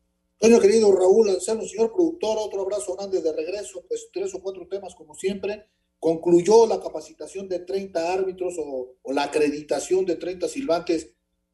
Bueno, 0.42 0.60
querido 0.60 0.92
Raúl 0.92 1.30
Anselmo, 1.30 1.68
señor 1.68 1.94
productor, 1.94 2.36
otro 2.40 2.62
abrazo 2.62 2.96
grande 2.96 3.22
de 3.22 3.32
regreso. 3.32 3.86
Pues 3.88 4.10
tres 4.12 4.34
o 4.34 4.42
cuatro 4.42 4.68
temas, 4.68 4.96
como 4.96 5.14
siempre. 5.14 5.68
Concluyó 6.00 6.66
la 6.66 6.82
capacitación 6.82 7.48
de 7.48 7.60
30 7.60 8.12
árbitros 8.12 8.56
o, 8.58 8.96
la 9.14 9.26
acreditación 9.26 10.04
de 10.04 10.16
30 10.16 10.48
silbantes 10.48 11.12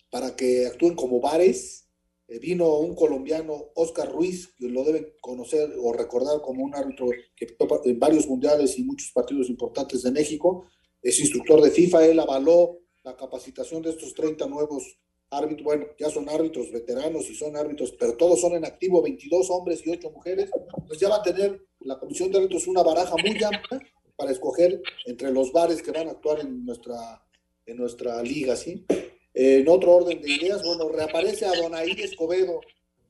para 0.09 0.38
que 0.38 0.67
actúen 0.67 0.95
como 0.95 1.20
bares. 1.20 1.89
eh, 2.30 2.39
vino 2.39 2.78
un 2.78 2.95
colombiano, 2.95 3.72
Oscar 3.76 4.09
Ruiz, 4.09 4.53
que 4.57 4.70
lo 4.70 4.86
deben 4.86 5.15
conocer 5.20 5.70
o 5.82 5.91
recordar 5.91 6.39
como 6.39 6.63
un 6.63 6.74
árbitro 6.74 7.07
que 7.36 7.45
topa 7.45 7.82
en 7.84 7.99
varios 7.99 8.26
mundiales 8.26 8.80
y 8.80 8.86
muchos 8.86 9.11
partidos 9.11 9.49
importantes 9.49 10.01
de 10.01 10.11
México. 10.11 10.63
Es 11.01 11.20
instructor 11.20 11.59
de 11.61 11.72
FIFA, 11.72 12.05
él 12.05 12.20
avaló 12.22 12.80
la 13.03 13.17
capacitación 13.17 13.82
de 13.82 13.89
estos 13.89 14.13
30 14.13 14.47
nuevos 14.47 14.97
árbitros. 15.32 15.63
Bueno, 15.63 15.86
ya 15.97 16.09
son 16.09 16.30
árbitros 16.30 16.71
veteranos 16.71 17.30
y 17.30 17.36
son 17.36 17.55
árbitros, 17.55 17.93
pero 17.99 18.15
todos 18.15 18.41
son 18.41 18.53
en 18.53 18.65
activo, 18.65 19.01
22 19.01 19.49
hombres 19.49 19.86
y 19.86 19.91
8 19.91 20.09
mujeres. 20.11 20.49
Pues 20.88 20.99
ya 20.99 21.09
va 21.09 21.17
a 21.17 21.23
tener 21.23 21.61
la 21.82 21.99
comisión 21.99 22.32
de 22.32 22.38
árbitros 22.38 22.67
una 22.67 22.84
baraja 22.84 23.15
muy 23.17 23.43
amplia 23.43 23.82
para 24.15 24.32
escoger 24.32 24.82
entre 25.05 25.32
los 25.32 25.51
bares 25.51 25.82
que 25.82 25.91
van 25.91 26.07
a 26.07 26.11
actuar 26.11 26.41
en 26.41 26.65
nuestra, 26.65 27.23
en 27.65 27.77
nuestra 27.77 28.21
liga, 28.21 28.55
¿sí? 28.55 28.86
En 29.34 29.67
otro 29.69 29.95
orden 29.95 30.21
de 30.21 30.30
ideas, 30.30 30.63
bueno, 30.63 30.89
reaparece 30.89 31.45
a 31.45 31.53
Donaí 31.53 31.91
Escobedo, 31.91 32.59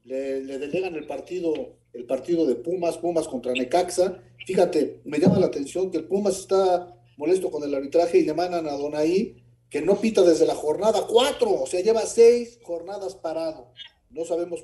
le, 0.03 0.41
le, 0.43 0.59
delegan 0.59 0.95
el 0.95 1.07
partido, 1.07 1.77
el 1.93 2.05
partido 2.05 2.45
de 2.45 2.55
Pumas, 2.55 2.97
Pumas 2.97 3.27
contra 3.27 3.53
Necaxa. 3.53 4.21
Fíjate, 4.45 5.01
me 5.05 5.17
llama 5.17 5.39
la 5.39 5.47
atención 5.47 5.89
que 5.89 5.97
el 5.97 6.05
Pumas 6.05 6.37
está 6.37 6.95
molesto 7.17 7.49
con 7.49 7.63
el 7.63 7.73
arbitraje 7.73 8.19
y 8.19 8.25
le 8.25 8.33
mandan 8.33 8.67
a 8.67 8.73
Donaí 8.73 9.35
que 9.69 9.81
no 9.81 9.99
pita 9.99 10.23
desde 10.23 10.45
la 10.45 10.55
jornada 10.55 11.05
4, 11.07 11.61
o 11.61 11.67
sea, 11.67 11.81
lleva 11.81 12.01
seis 12.01 12.59
jornadas 12.63 13.15
parado. 13.15 13.71
No 14.09 14.25
sabemos, 14.25 14.63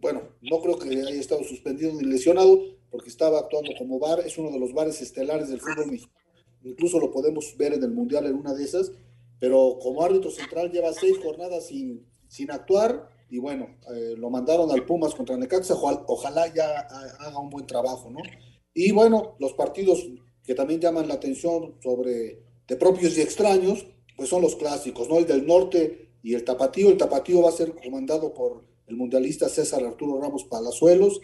bueno, 0.00 0.22
no 0.40 0.60
creo 0.60 0.78
que 0.78 0.88
haya 0.88 1.20
estado 1.20 1.44
suspendido 1.44 1.92
ni 1.92 2.04
lesionado, 2.04 2.58
porque 2.90 3.10
estaba 3.10 3.40
actuando 3.40 3.72
como 3.76 3.98
bar, 3.98 4.20
es 4.20 4.38
uno 4.38 4.50
de 4.50 4.58
los 4.58 4.72
bares 4.72 5.02
estelares 5.02 5.48
del 5.48 5.60
fútbol 5.60 5.90
mexicano. 5.90 6.14
Incluso 6.64 6.98
lo 6.98 7.10
podemos 7.10 7.54
ver 7.58 7.74
en 7.74 7.82
el 7.82 7.90
Mundial 7.90 8.26
en 8.26 8.34
una 8.34 8.54
de 8.54 8.64
esas, 8.64 8.92
pero 9.38 9.78
como 9.80 10.02
árbitro 10.02 10.30
central 10.30 10.72
lleva 10.72 10.92
seis 10.94 11.16
jornadas 11.22 11.66
sin, 11.66 12.06
sin 12.28 12.50
actuar 12.50 13.10
y 13.28 13.38
bueno, 13.38 13.68
eh, 13.92 14.14
lo 14.16 14.30
mandaron 14.30 14.70
al 14.70 14.86
Pumas 14.86 15.14
contra 15.14 15.36
Necaxa, 15.36 15.74
ojalá 15.74 16.52
ya 16.54 16.80
haga 17.18 17.38
un 17.38 17.50
buen 17.50 17.66
trabajo, 17.66 18.08
¿no? 18.10 18.20
Y 18.72 18.92
bueno, 18.92 19.36
los 19.38 19.52
partidos 19.54 20.06
que 20.44 20.54
también 20.54 20.80
llaman 20.80 21.08
la 21.08 21.14
atención 21.14 21.74
sobre 21.82 22.40
de 22.68 22.76
propios 22.76 23.16
y 23.18 23.22
extraños, 23.22 23.86
pues 24.16 24.28
son 24.28 24.42
los 24.42 24.56
clásicos, 24.56 25.08
¿no? 25.08 25.18
El 25.18 25.26
del 25.26 25.46
norte 25.46 26.08
y 26.22 26.34
el 26.34 26.44
tapatío. 26.44 26.88
El 26.88 26.96
tapatío 26.96 27.42
va 27.42 27.50
a 27.50 27.52
ser 27.52 27.74
comandado 27.74 28.32
por 28.32 28.64
el 28.86 28.96
mundialista 28.96 29.48
César 29.48 29.84
Arturo 29.84 30.20
Ramos 30.20 30.44
Palazuelos 30.44 31.20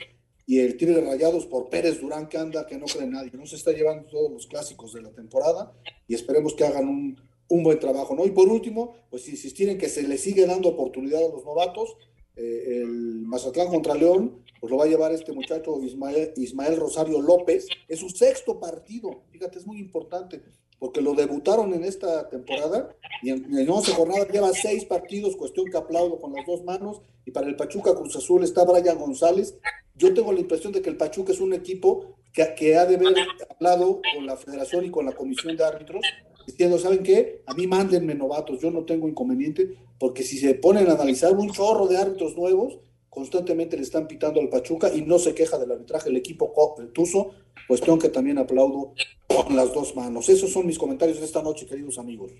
y 0.47 0.59
el 0.59 0.77
Tigre 0.77 1.01
Rayados 1.01 1.47
por 1.47 1.69
Pérez 1.69 2.01
Durán, 2.01 2.29
que 2.29 2.37
anda, 2.37 2.67
que 2.67 2.77
no 2.77 2.87
cree 2.87 3.07
nadie. 3.07 3.31
No 3.35 3.47
se 3.47 3.57
está 3.57 3.73
llevando 3.73 4.09
todos 4.09 4.31
los 4.31 4.47
clásicos 4.47 4.93
de 4.93 5.03
la 5.03 5.11
temporada 5.11 5.73
y 6.07 6.15
esperemos 6.15 6.55
que 6.55 6.65
hagan 6.65 6.89
un, 6.89 7.21
un 7.49 7.63
buen 7.63 7.79
trabajo, 7.79 8.15
¿no? 8.15 8.27
Y 8.27 8.31
por 8.31 8.49
último, 8.49 8.95
pues 9.11 9.29
insistir 9.29 9.69
en 9.69 9.79
que 9.79 9.89
se 9.89 10.07
le 10.07 10.19
sigue 10.19 10.47
dando 10.47 10.71
oportunidad 10.71 11.25
a 11.25 11.29
los 11.29 11.45
novatos. 11.45 11.97
Eh, 12.35 12.81
el 12.83 13.23
Mazatlán 13.27 13.69
contra 13.69 13.95
León, 13.95 14.43
pues 14.61 14.71
lo 14.71 14.79
va 14.79 14.85
a 14.85 14.89
llevar 14.89 15.13
este 15.13 15.33
muchacho 15.33 15.83
Ismael, 15.83 16.33
Ismael 16.37 16.77
Rosario 16.77 17.21
López. 17.21 17.67
Es 17.89 18.01
su 18.01 18.09
sexto 18.09 18.59
partido, 18.59 19.25
fíjate, 19.31 19.59
es 19.59 19.67
muy 19.67 19.79
importante 19.79 20.43
porque 20.83 21.01
lo 21.01 21.15
debutaron 21.15 21.73
en 21.75 21.85
esta 21.85 22.29
temporada 22.29 22.89
y 23.23 23.31
en, 23.31 23.57
en 23.57 23.71
11 23.71 23.93
jornadas 23.93 24.29
lleva 24.33 24.51
seis 24.53 24.85
partidos, 24.85 25.37
cuestión 25.37 25.67
que 25.71 25.77
aplaudo 25.77 26.19
con 26.19 26.33
las 26.33 26.45
dos 26.45 26.65
manos. 26.65 27.03
Y 27.25 27.31
para 27.31 27.47
el 27.47 27.55
Pachuca 27.55 27.95
Cruz 27.95 28.17
Azul 28.17 28.43
está 28.43 28.65
Brian 28.65 28.99
González. 28.99 29.57
Yo 29.95 30.13
tengo 30.13 30.33
la 30.33 30.41
impresión 30.41 30.73
de 30.73 30.83
que 30.83 30.91
el 30.91 30.97
Pachuca 30.97 31.33
es 31.33 31.39
un 31.39 31.53
equipo 31.53 32.17
que, 32.33 32.53
que 32.57 32.77
ha 32.77 32.85
de 32.85 32.97
haber 32.97 33.15
hablado 33.49 34.01
con 34.13 34.27
la 34.27 34.37
federación 34.37 34.85
y 34.85 34.91
con 34.91 35.07
la 35.07 35.13
comisión 35.13 35.57
de 35.57 35.63
árbitros, 35.63 36.05
diciendo, 36.49 36.77
¿saben 36.81 37.05
qué? 37.05 37.45
A 37.47 37.55
mí 37.55 37.69
mándenme 37.69 38.17
novatos, 38.17 38.59
yo 38.59 38.73
no 38.73 38.85
tengo 38.85 39.09
inconveniente, 39.09 39.77
porque 40.01 40.25
si 40.25 40.37
se 40.37 40.55
ponen 40.57 40.89
a 40.89 40.95
analizar 40.95 41.33
un 41.33 41.53
chorro 41.53 41.87
de 41.87 41.99
árbitros 41.99 42.37
nuevos, 42.37 42.79
constantemente 43.13 43.77
le 43.77 43.83
están 43.83 44.09
pitando 44.09 44.41
al 44.41 44.49
Pachuca 44.49 44.91
y 44.93 45.03
no 45.03 45.19
se 45.19 45.35
queja 45.35 45.59
del 45.59 45.71
arbitraje 45.71 46.09
el 46.09 46.17
equipo 46.17 46.51
el 46.79 46.93
Tuzo, 46.93 47.35
cuestión 47.69 47.99
que 47.99 48.09
también 48.09 48.39
aplaudo 48.39 48.95
con 49.27 49.55
las 49.55 49.75
dos 49.75 49.95
manos. 49.95 50.31
Esos 50.31 50.51
son 50.51 50.67
mis 50.67 50.79
comentarios 50.79 51.21
de 51.21 51.27
esta 51.27 51.43
noche, 51.43 51.67
queridos 51.67 51.99
amigos. 51.99 52.33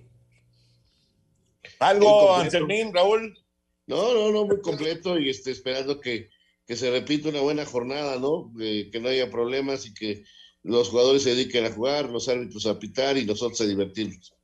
¿Algo, 1.79 2.33
Anselmín, 2.33 2.91
Raúl? 2.95 3.39
No, 3.87 4.15
no, 4.15 4.33
no, 4.33 4.47
muy 4.47 4.63
completo 4.63 5.19
y 5.19 5.29
este, 5.29 5.51
esperando 5.51 6.01
que, 6.01 6.31
que 6.67 6.75
se 6.75 6.91
repita 6.91 7.29
una 7.29 7.43
buena 7.43 7.67
jornada, 7.67 8.19
¿no? 8.19 8.51
Eh, 8.59 8.89
que 8.91 8.99
no 8.99 9.11
haya 9.11 9.31
problemas 9.31 9.85
y 9.85 9.93
que 9.93 10.25
los 10.63 10.89
jugadores 10.89 11.25
se 11.25 11.35
dediquen 11.35 11.67
a 11.67 11.73
jugar, 11.73 12.09
los 12.09 12.31
árbitros 12.31 12.65
a 12.65 12.79
pitar 12.79 13.19
y 13.19 13.27
nosotros 13.27 13.61
a 13.61 13.67
divertirnos. 13.67 14.35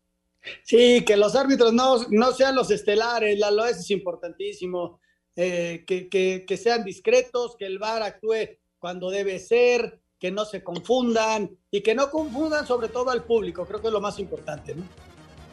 Sí, 0.62 1.06
que 1.06 1.16
los 1.16 1.34
árbitros 1.34 1.72
no, 1.72 2.06
no 2.10 2.32
sean 2.32 2.54
los 2.54 2.70
estelares, 2.70 3.38
la 3.38 3.50
lo 3.50 3.64
es 3.64 3.90
importantísimo. 3.90 5.00
Eh, 5.40 5.84
que, 5.86 6.08
que, 6.08 6.44
que, 6.44 6.56
sean 6.56 6.82
discretos, 6.82 7.54
que 7.56 7.64
el 7.64 7.78
VAR 7.78 8.02
actúe 8.02 8.58
cuando 8.80 9.08
debe 9.08 9.38
ser, 9.38 10.00
que 10.18 10.32
no 10.32 10.44
se 10.44 10.64
confundan 10.64 11.56
y 11.70 11.80
que 11.80 11.94
no 11.94 12.10
confundan 12.10 12.66
sobre 12.66 12.88
todo 12.88 13.10
al 13.10 13.22
público, 13.22 13.64
creo 13.64 13.80
que 13.80 13.86
es 13.86 13.92
lo 13.92 14.00
más 14.00 14.18
importante, 14.18 14.74
¿no? 14.74 14.82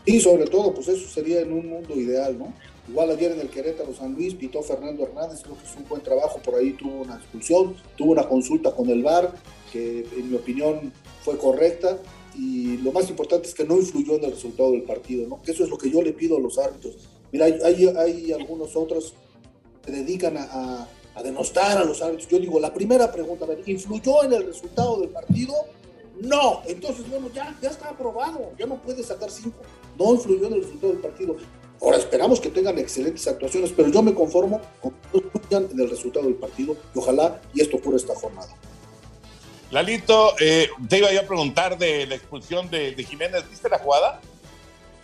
Y 0.04 0.20
sobre 0.20 0.48
todo, 0.48 0.74
pues 0.74 0.88
eso 0.88 1.08
sería 1.08 1.42
en 1.42 1.54
un 1.54 1.70
mundo 1.70 1.94
ideal, 1.94 2.36
¿no? 2.36 2.52
Igual 2.90 3.12
ayer 3.12 3.34
en 3.34 3.42
el 3.42 3.50
Querétaro 3.50 3.94
San 3.94 4.16
Luis 4.16 4.34
pitó 4.34 4.64
Fernando 4.64 5.04
Hernández, 5.04 5.44
creo 5.44 5.56
que 5.56 5.66
es 5.66 5.76
un 5.76 5.88
buen 5.88 6.02
trabajo, 6.02 6.40
por 6.40 6.56
ahí 6.56 6.72
tuvo 6.72 7.04
una 7.04 7.18
expulsión, 7.18 7.76
tuvo 7.96 8.14
una 8.14 8.28
consulta 8.28 8.72
con 8.72 8.90
el 8.90 9.04
VAR, 9.04 9.36
que 9.72 10.00
en 10.18 10.32
mi 10.32 10.36
opinión 10.36 10.92
fue 11.22 11.38
correcta, 11.38 12.00
y 12.36 12.78
lo 12.78 12.92
más 12.92 13.08
importante 13.08 13.48
es 13.48 13.54
que 13.54 13.66
no 13.66 13.78
influyó 13.78 14.16
en 14.16 14.24
el 14.24 14.32
resultado 14.32 14.72
del 14.72 14.82
partido, 14.82 15.28
¿no? 15.28 15.44
Que 15.44 15.52
eso 15.52 15.64
es 15.64 15.70
lo 15.70 15.78
que 15.78 15.92
yo 15.92 16.02
le 16.02 16.14
pido 16.14 16.38
a 16.38 16.40
los 16.40 16.58
árbitros. 16.58 16.96
Mira, 17.32 17.46
hay, 17.46 17.60
hay, 17.64 17.86
hay 17.86 18.32
algunos 18.32 18.76
otros 18.76 19.14
se 19.86 19.92
dedican 19.92 20.38
a, 20.38 20.44
a, 20.44 20.88
a, 21.16 21.24
denostar 21.24 21.78
a 21.78 21.84
los 21.84 22.02
árbitros. 22.02 22.28
Yo 22.28 22.40
digo, 22.40 22.60
la 22.60 22.74
primera 22.74 23.12
pregunta, 23.12 23.46
¿influyó 23.66 24.24
en 24.24 24.34
el 24.34 24.48
resultado 24.48 25.00
del 25.00 25.10
partido? 25.10 25.54
No, 26.22 26.62
entonces, 26.66 27.10
bueno, 27.10 27.30
ya, 27.34 27.56
ya 27.62 27.70
está 27.70 27.90
aprobado, 27.90 28.52
ya 28.58 28.66
no 28.66 28.82
puede 28.82 29.04
sacar 29.04 29.30
cinco. 29.30 29.58
No 29.98 30.14
influyó 30.14 30.48
en 30.48 30.54
el 30.54 30.62
resultado 30.64 30.94
del 30.94 31.02
partido. 31.02 31.36
Ahora 31.82 31.98
esperamos 31.98 32.40
que 32.40 32.50
tengan 32.50 32.80
excelentes 32.80 33.28
actuaciones, 33.28 33.72
pero 33.76 33.90
yo 33.90 34.02
me 34.02 34.14
conformo 34.14 34.62
con 34.82 34.92
que 34.92 34.98
no 35.14 35.24
influyan 35.24 35.68
en 35.72 35.80
el 35.80 35.90
resultado 35.90 36.26
del 36.26 36.36
partido 36.36 36.76
y 36.96 37.00
ojalá 37.00 37.42
y 37.54 37.62
esto 37.62 37.78
ocurra 37.78 37.98
esta 37.98 38.16
jornada. 38.16 38.56
Lalito, 39.72 40.36
eh, 40.40 40.70
te 40.88 41.00
iba 41.00 41.12
yo 41.12 41.20
a 41.20 41.24
preguntar 41.24 41.78
de 41.78 42.06
la 42.06 42.16
expulsión 42.16 42.70
de, 42.70 42.94
de, 42.96 43.04
Jiménez. 43.04 43.44
¿Viste 43.50 43.68
la 43.68 43.80
jugada? 43.80 44.22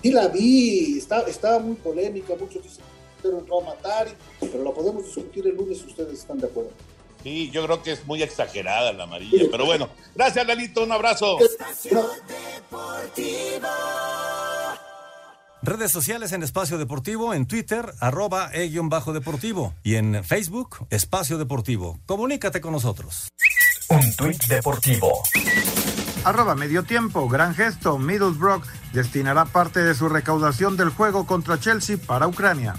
Sí, 0.02 0.12
la 0.12 0.28
vi. 0.28 0.98
Está, 0.98 1.22
estaba 1.22 1.60
muy 1.60 1.76
polémica. 1.76 2.36
Muchos 2.40 2.64
dicen 2.64 2.84
que 3.22 3.28
entró 3.30 3.62
a 3.62 3.66
matar, 3.76 4.08
pero 4.40 4.64
la 4.64 4.72
podemos 4.72 5.06
discutir 5.06 5.48
el 5.48 5.56
lunes 5.56 5.80
si 5.80 5.88
ustedes 5.88 6.20
están 6.20 6.40
de 6.40 6.48
acuerdo. 6.48 6.72
Sí, 7.24 7.52
yo 7.52 7.64
creo 7.66 7.84
que 7.84 7.92
es 7.92 8.06
muy 8.06 8.24
exagerada 8.24 8.92
la 8.94 9.04
amarilla, 9.04 9.46
pero 9.52 9.66
bueno. 9.66 9.90
Gracias, 10.16 10.46
Lalito. 10.46 10.84
Un 10.84 10.92
abrazo. 10.92 11.38
Redes 15.64 15.92
sociales 15.92 16.32
en 16.32 16.42
Espacio 16.42 16.80
Deportivo, 16.80 17.36
en 17.36 17.46
Twitter, 17.46 17.94
arroba 18.00 18.50
e-deportivo 18.52 19.76
y 19.84 19.96
en 19.96 20.24
Facebook, 20.24 20.88
Espacio 20.90 21.38
Deportivo. 21.38 22.00
Comunícate 22.08 22.62
con 22.62 22.72
nosotros. 22.72 23.28
Un 23.90 24.16
tuit 24.16 24.44
deportivo. 24.46 25.22
Arroba 26.24 26.54
medio 26.54 26.84
tiempo, 26.84 27.28
gran 27.28 27.56
gesto. 27.56 27.98
Middlesbrough 27.98 28.64
destinará 28.94 29.46
parte 29.46 29.84
de 29.84 29.96
su 29.96 30.08
recaudación 30.08 30.78
del 30.78 30.90
juego 30.90 31.26
contra 31.26 31.60
Chelsea 31.60 31.98
para 31.98 32.28
Ucrania. 32.28 32.76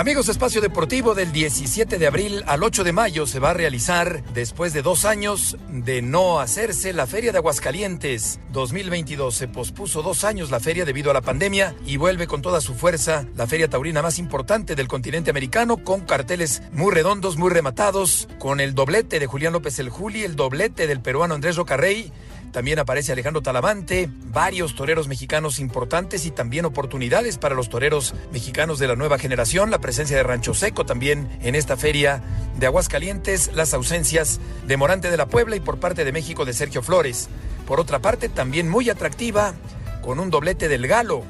Amigos, 0.00 0.30
Espacio 0.30 0.62
Deportivo 0.62 1.14
del 1.14 1.30
17 1.30 1.98
de 1.98 2.06
abril 2.06 2.42
al 2.46 2.62
8 2.62 2.84
de 2.84 2.92
mayo 2.92 3.26
se 3.26 3.38
va 3.38 3.50
a 3.50 3.52
realizar, 3.54 4.24
después 4.32 4.72
de 4.72 4.80
dos 4.80 5.04
años 5.04 5.58
de 5.68 6.00
no 6.00 6.40
hacerse, 6.40 6.94
la 6.94 7.06
Feria 7.06 7.32
de 7.32 7.36
Aguascalientes 7.36 8.40
2022. 8.50 9.34
Se 9.34 9.46
pospuso 9.46 10.00
dos 10.00 10.24
años 10.24 10.50
la 10.50 10.58
feria 10.58 10.86
debido 10.86 11.10
a 11.10 11.12
la 11.12 11.20
pandemia 11.20 11.76
y 11.84 11.98
vuelve 11.98 12.26
con 12.26 12.40
toda 12.40 12.62
su 12.62 12.74
fuerza 12.74 13.26
la 13.36 13.46
feria 13.46 13.68
taurina 13.68 14.00
más 14.00 14.18
importante 14.18 14.74
del 14.74 14.88
continente 14.88 15.28
americano, 15.28 15.76
con 15.84 16.00
carteles 16.00 16.62
muy 16.72 16.94
redondos, 16.94 17.36
muy 17.36 17.50
rematados, 17.50 18.26
con 18.38 18.60
el 18.60 18.74
doblete 18.74 19.20
de 19.20 19.26
Julián 19.26 19.52
López 19.52 19.78
el 19.80 19.90
Juli, 19.90 20.22
el 20.22 20.34
doblete 20.34 20.86
del 20.86 21.02
peruano 21.02 21.34
Andrés 21.34 21.56
Rocarrey, 21.56 22.10
también 22.52 22.78
aparece 22.80 23.12
Alejandro 23.12 23.42
Talavante, 23.42 24.10
varios 24.24 24.74
toreros 24.74 25.06
mexicanos 25.06 25.60
importantes 25.60 26.26
y 26.26 26.30
también 26.30 26.64
oportunidades 26.64 27.38
para 27.38 27.54
los 27.54 27.68
toreros 27.68 28.14
mexicanos 28.32 28.78
de 28.78 28.88
la 28.88 28.96
nueva 28.96 29.18
generación. 29.18 29.70
La 29.70 29.78
presencia 29.78 30.16
de 30.16 30.22
Rancho 30.22 30.52
Seco 30.54 30.84
también 30.84 31.28
en 31.42 31.54
esta 31.54 31.76
feria 31.76 32.22
de 32.58 32.66
Aguascalientes, 32.66 33.52
las 33.54 33.72
ausencias 33.72 34.40
de 34.66 34.76
Morante 34.76 35.10
de 35.10 35.16
la 35.16 35.26
Puebla 35.26 35.56
y 35.56 35.60
por 35.60 35.78
parte 35.78 36.04
de 36.04 36.12
México 36.12 36.44
de 36.44 36.52
Sergio 36.52 36.82
Flores. 36.82 37.28
Por 37.66 37.78
otra 37.78 38.00
parte, 38.00 38.28
también 38.28 38.68
muy 38.68 38.90
atractiva, 38.90 39.54
con 40.02 40.18
un 40.18 40.30
doblete 40.30 40.68
del 40.68 40.88
Galo, 40.88 41.22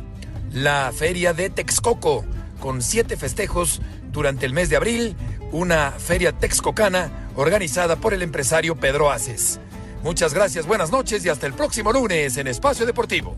la 0.52 0.90
feria 0.94 1.34
de 1.34 1.50
Texcoco, 1.50 2.24
con 2.60 2.80
siete 2.82 3.16
festejos 3.16 3.82
durante 4.10 4.46
el 4.46 4.54
mes 4.54 4.70
de 4.70 4.76
abril, 4.76 5.16
una 5.52 5.90
feria 5.92 6.32
texcocana 6.32 7.28
organizada 7.36 7.96
por 7.96 8.14
el 8.14 8.22
empresario 8.22 8.76
Pedro 8.76 9.10
Aces. 9.10 9.60
Muchas 10.02 10.32
gracias, 10.32 10.66
buenas 10.66 10.90
noches 10.90 11.24
y 11.26 11.28
hasta 11.28 11.46
el 11.46 11.52
próximo 11.52 11.92
lunes 11.92 12.36
en 12.38 12.46
Espacio 12.46 12.86
Deportivo. 12.86 13.36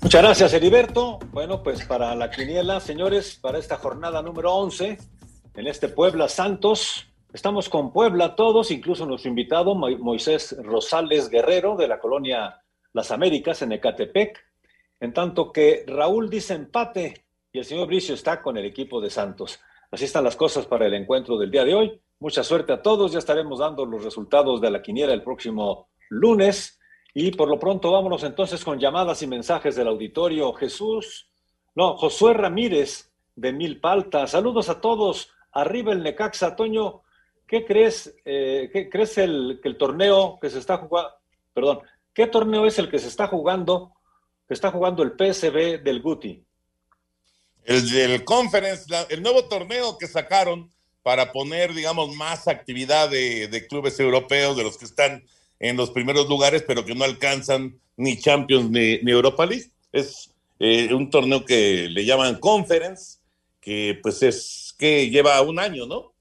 Muchas 0.00 0.22
gracias, 0.22 0.54
Heriberto. 0.54 1.18
Bueno, 1.32 1.62
pues 1.62 1.84
para 1.84 2.14
la 2.14 2.30
quiniela, 2.30 2.80
señores, 2.80 3.36
para 3.36 3.58
esta 3.58 3.76
jornada 3.76 4.22
número 4.22 4.54
11, 4.54 4.96
en 5.54 5.66
este 5.66 5.88
Puebla 5.88 6.28
Santos, 6.28 7.08
estamos 7.34 7.68
con 7.68 7.92
Puebla 7.92 8.36
todos, 8.36 8.70
incluso 8.70 9.04
nuestro 9.04 9.28
invitado 9.28 9.74
Moisés 9.74 10.56
Rosales 10.62 11.28
Guerrero 11.28 11.76
de 11.76 11.88
la 11.88 11.98
colonia 11.98 12.62
Las 12.94 13.10
Américas 13.10 13.60
en 13.60 13.72
Ecatepec, 13.72 14.42
en 15.00 15.12
tanto 15.12 15.52
que 15.52 15.84
Raúl 15.86 16.30
dice 16.30 16.54
empate 16.54 17.26
y 17.52 17.58
el 17.58 17.66
señor 17.66 17.86
Bricio 17.86 18.14
está 18.14 18.40
con 18.40 18.56
el 18.56 18.64
equipo 18.64 19.00
de 19.02 19.10
Santos. 19.10 19.60
Así 19.90 20.06
están 20.06 20.24
las 20.24 20.36
cosas 20.36 20.64
para 20.66 20.86
el 20.86 20.94
encuentro 20.94 21.36
del 21.36 21.50
día 21.50 21.64
de 21.64 21.74
hoy. 21.74 22.00
Mucha 22.18 22.42
suerte 22.42 22.72
a 22.72 22.80
todos, 22.80 23.12
ya 23.12 23.18
estaremos 23.18 23.58
dando 23.58 23.84
los 23.84 24.02
resultados 24.02 24.60
de 24.60 24.70
la 24.70 24.80
quiniela 24.80 25.12
el 25.12 25.22
próximo 25.22 25.88
lunes. 26.08 26.78
Y 27.12 27.30
por 27.32 27.48
lo 27.48 27.58
pronto 27.58 27.92
vámonos 27.92 28.22
entonces 28.24 28.64
con 28.64 28.78
llamadas 28.78 29.22
y 29.22 29.26
mensajes 29.26 29.76
del 29.76 29.88
auditorio. 29.88 30.52
Jesús, 30.54 31.28
no, 31.74 31.96
Josué 31.96 32.34
Ramírez 32.34 33.10
de 33.34 33.52
Milpalta. 33.52 34.26
Saludos 34.26 34.68
a 34.68 34.80
todos. 34.80 35.30
Arriba 35.52 35.92
el 35.92 36.02
Necaxa. 36.02 36.56
Toño, 36.56 37.02
¿qué 37.46 37.64
crees? 37.66 38.14
Eh, 38.24 38.70
¿Qué 38.72 38.88
crees 38.88 39.18
el, 39.18 39.60
que 39.62 39.68
el 39.68 39.76
torneo 39.76 40.38
que 40.40 40.48
se 40.48 40.58
está 40.58 40.78
jugando? 40.78 41.10
Perdón, 41.52 41.80
¿qué 42.14 42.26
torneo 42.26 42.66
es 42.66 42.78
el 42.78 42.90
que 42.90 42.98
se 42.98 43.08
está 43.08 43.28
jugando? 43.28 43.92
Que 44.48 44.54
está 44.54 44.70
jugando 44.70 45.02
el 45.02 45.12
PSB 45.12 45.82
del 45.82 46.00
Guti. 46.00 46.42
El 47.64 47.90
del 47.90 48.24
Conference, 48.24 48.86
el 49.10 49.22
nuevo 49.22 49.44
torneo 49.48 49.98
que 49.98 50.06
sacaron 50.06 50.70
para 51.06 51.30
poner, 51.30 51.72
digamos, 51.72 52.16
más 52.16 52.48
actividad 52.48 53.08
de, 53.08 53.46
de 53.46 53.66
clubes 53.68 54.00
europeos, 54.00 54.56
de 54.56 54.64
los 54.64 54.76
que 54.76 54.86
están 54.86 55.24
en 55.60 55.76
los 55.76 55.90
primeros 55.90 56.28
lugares, 56.28 56.64
pero 56.66 56.84
que 56.84 56.96
no 56.96 57.04
alcanzan 57.04 57.78
ni 57.96 58.18
Champions 58.18 58.70
ni, 58.70 58.98
Europa 59.08 59.46
League. 59.46 59.70
Es 59.92 60.34
eh, 60.58 60.92
un 60.92 61.08
torneo 61.08 61.44
que 61.44 61.86
le 61.88 62.04
llaman 62.04 62.40
Conference, 62.40 63.20
que 63.60 64.00
pues 64.02 64.20
es 64.24 64.74
que 64.76 65.08
lleva 65.08 65.40
un 65.42 65.60
año, 65.60 65.86
¿no? 65.86 66.12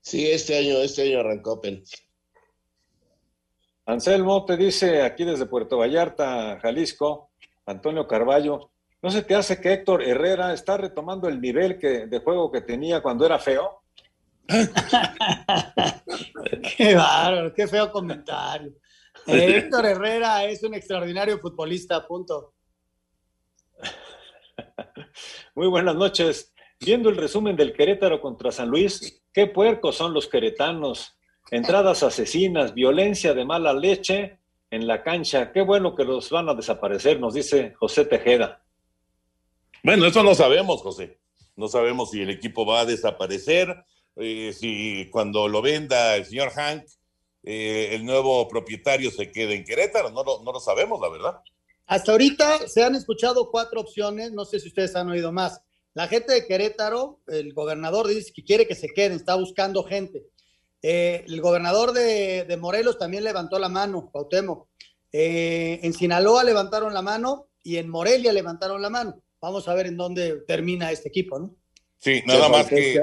Sí, 0.00 0.28
este 0.28 0.58
año, 0.58 0.78
este 0.78 1.02
año 1.02 1.20
arrancó 1.20 1.52
apenas. 1.52 1.92
Anselmo 3.86 4.46
te 4.46 4.56
dice 4.56 5.02
aquí 5.02 5.22
desde 5.22 5.46
Puerto 5.46 5.78
Vallarta, 5.78 6.58
Jalisco, 6.60 7.30
Antonio 7.66 8.08
Carballo, 8.08 8.72
¿no 9.02 9.10
se 9.10 9.22
te 9.22 9.34
hace 9.34 9.60
que 9.60 9.72
Héctor 9.72 10.02
Herrera 10.02 10.52
está 10.52 10.76
retomando 10.76 11.28
el 11.28 11.40
nivel 11.40 11.78
que, 11.78 12.06
de 12.06 12.18
juego 12.20 12.50
que 12.50 12.60
tenía 12.60 13.00
cuando 13.00 13.26
era 13.26 13.38
feo? 13.38 13.82
qué 16.76 16.94
bárbaro, 16.94 17.54
qué 17.54 17.68
feo 17.68 17.92
comentario. 17.92 18.72
Héctor 19.26 19.86
Herrera 19.86 20.44
es 20.44 20.62
un 20.62 20.74
extraordinario 20.74 21.38
futbolista, 21.38 22.06
punto. 22.06 22.54
Muy 25.54 25.68
buenas 25.68 25.94
noches. 25.94 26.52
Viendo 26.80 27.10
el 27.10 27.16
resumen 27.16 27.56
del 27.56 27.74
Querétaro 27.74 28.20
contra 28.20 28.50
San 28.50 28.68
Luis, 28.68 29.22
qué 29.32 29.46
puercos 29.46 29.96
son 29.96 30.14
los 30.14 30.26
queretanos. 30.26 31.16
Entradas 31.50 32.02
asesinas, 32.02 32.74
violencia 32.74 33.34
de 33.34 33.44
mala 33.44 33.72
leche 33.72 34.38
en 34.70 34.86
la 34.86 35.02
cancha. 35.02 35.52
Qué 35.52 35.62
bueno 35.62 35.94
que 35.94 36.04
los 36.04 36.30
van 36.30 36.48
a 36.48 36.54
desaparecer, 36.54 37.20
nos 37.20 37.34
dice 37.34 37.74
José 37.78 38.04
Tejeda. 38.04 38.62
Bueno, 39.82 40.06
eso 40.06 40.22
no 40.22 40.34
sabemos, 40.34 40.82
José. 40.82 41.18
No 41.56 41.68
sabemos 41.68 42.10
si 42.10 42.22
el 42.22 42.30
equipo 42.30 42.64
va 42.64 42.80
a 42.80 42.86
desaparecer 42.86 43.84
eh, 44.16 44.52
si 44.52 45.08
cuando 45.10 45.48
lo 45.48 45.62
venda 45.62 46.16
el 46.16 46.26
señor 46.26 46.50
Hank, 46.50 46.84
eh, 47.42 47.90
el 47.92 48.04
nuevo 48.04 48.46
propietario 48.48 49.10
se 49.10 49.32
quede 49.32 49.54
en 49.54 49.64
Querétaro, 49.64 50.10
no 50.10 50.22
lo, 50.22 50.42
no 50.42 50.52
lo 50.52 50.60
sabemos, 50.60 51.00
la 51.00 51.08
verdad. 51.08 51.40
Hasta 51.86 52.12
ahorita 52.12 52.68
se 52.68 52.84
han 52.84 52.94
escuchado 52.94 53.50
cuatro 53.50 53.80
opciones, 53.80 54.32
no 54.32 54.44
sé 54.44 54.60
si 54.60 54.68
ustedes 54.68 54.94
han 54.94 55.08
oído 55.08 55.32
más. 55.32 55.62
La 55.94 56.06
gente 56.06 56.32
de 56.32 56.46
Querétaro, 56.46 57.20
el 57.28 57.52
gobernador 57.54 58.06
dice 58.08 58.32
que 58.32 58.44
quiere 58.44 58.66
que 58.66 58.74
se 58.74 58.88
queden, 58.88 59.12
está 59.12 59.34
buscando 59.36 59.82
gente. 59.84 60.26
Eh, 60.82 61.24
el 61.26 61.40
gobernador 61.40 61.92
de, 61.92 62.44
de, 62.44 62.56
Morelos 62.56 62.98
también 62.98 63.24
levantó 63.24 63.58
la 63.58 63.68
mano, 63.68 64.08
Cuauhtémoc. 64.12 64.68
en 65.12 65.92
Sinaloa 65.92 66.44
levantaron 66.44 66.94
la 66.94 67.02
mano 67.02 67.48
y 67.62 67.76
en 67.76 67.88
Morelia 67.88 68.32
levantaron 68.32 68.80
la 68.80 68.90
mano. 68.90 69.22
Vamos 69.40 69.68
a 69.68 69.74
ver 69.74 69.86
en 69.86 69.96
dónde 69.96 70.42
termina 70.46 70.90
este 70.90 71.08
equipo, 71.08 71.38
¿no? 71.38 71.56
Sí, 71.98 72.22
nada 72.26 72.48
más 72.48 72.66
que, 72.66 73.00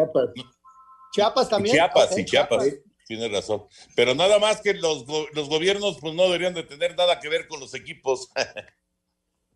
Chiapas 1.14 1.50
también. 1.50 1.76
Chiapas, 1.76 2.14
sí, 2.14 2.26
Chiapas. 2.26 2.66
Tiene 3.08 3.30
razón. 3.30 3.66
Pero 3.96 4.14
nada 4.14 4.38
más 4.38 4.62
que 4.62 4.74
los, 4.74 5.06
los 5.34 5.50
gobiernos 5.50 5.98
pues 6.00 6.14
no 6.14 6.24
deberían 6.24 6.54
de 6.54 6.64
tener 6.64 6.96
nada 6.98 7.20
que 7.20 7.30
ver 7.30 7.48
con 7.48 7.60
los 7.60 7.74
equipos. 7.74 8.30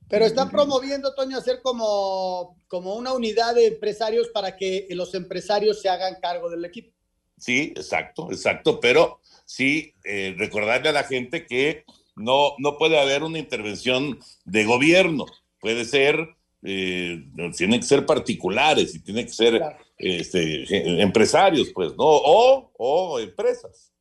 Pero 0.09 0.25
están 0.25 0.49
promoviendo, 0.49 1.13
Toño, 1.15 1.37
hacer 1.37 1.61
como, 1.61 2.57
como 2.67 2.95
una 2.95 3.13
unidad 3.13 3.55
de 3.55 3.67
empresarios 3.67 4.27
para 4.29 4.57
que 4.57 4.87
los 4.89 5.13
empresarios 5.15 5.81
se 5.81 5.87
hagan 5.87 6.17
cargo 6.21 6.49
del 6.49 6.65
equipo. 6.65 6.93
Sí, 7.37 7.73
exacto, 7.77 8.29
exacto. 8.29 8.79
Pero 8.81 9.21
sí, 9.45 9.93
eh, 10.03 10.35
recordarle 10.37 10.89
a 10.89 10.93
la 10.93 11.03
gente 11.03 11.45
que 11.45 11.85
no, 12.15 12.55
no 12.57 12.77
puede 12.77 12.99
haber 12.99 13.23
una 13.23 13.39
intervención 13.39 14.19
de 14.43 14.65
gobierno. 14.65 15.25
Puede 15.61 15.85
ser 15.85 16.35
eh, 16.63 17.25
tienen 17.57 17.79
que 17.79 17.85
ser 17.85 18.05
particulares 18.05 18.93
y 18.93 18.99
tienen 19.01 19.25
que 19.25 19.31
ser 19.31 19.61
este, 19.97 21.01
empresarios, 21.01 21.71
pues, 21.73 21.95
¿no? 21.97 22.05
O, 22.05 23.19
empresas. 23.19 23.91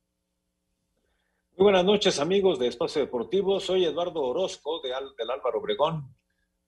Muy 1.57 1.65
buenas 1.65 1.85
noches, 1.85 2.19
amigos 2.19 2.59
de 2.59 2.67
Espacio 2.67 3.01
Deportivo. 3.01 3.59
Soy 3.59 3.85
Eduardo 3.85 4.21
Orozco 4.21 4.79
de 4.81 4.89
del 4.89 5.29
Álvaro 5.29 5.59
Obregón, 5.59 6.15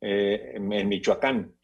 eh, 0.01 0.53
en, 0.55 0.87
Michoacán. 0.87 1.55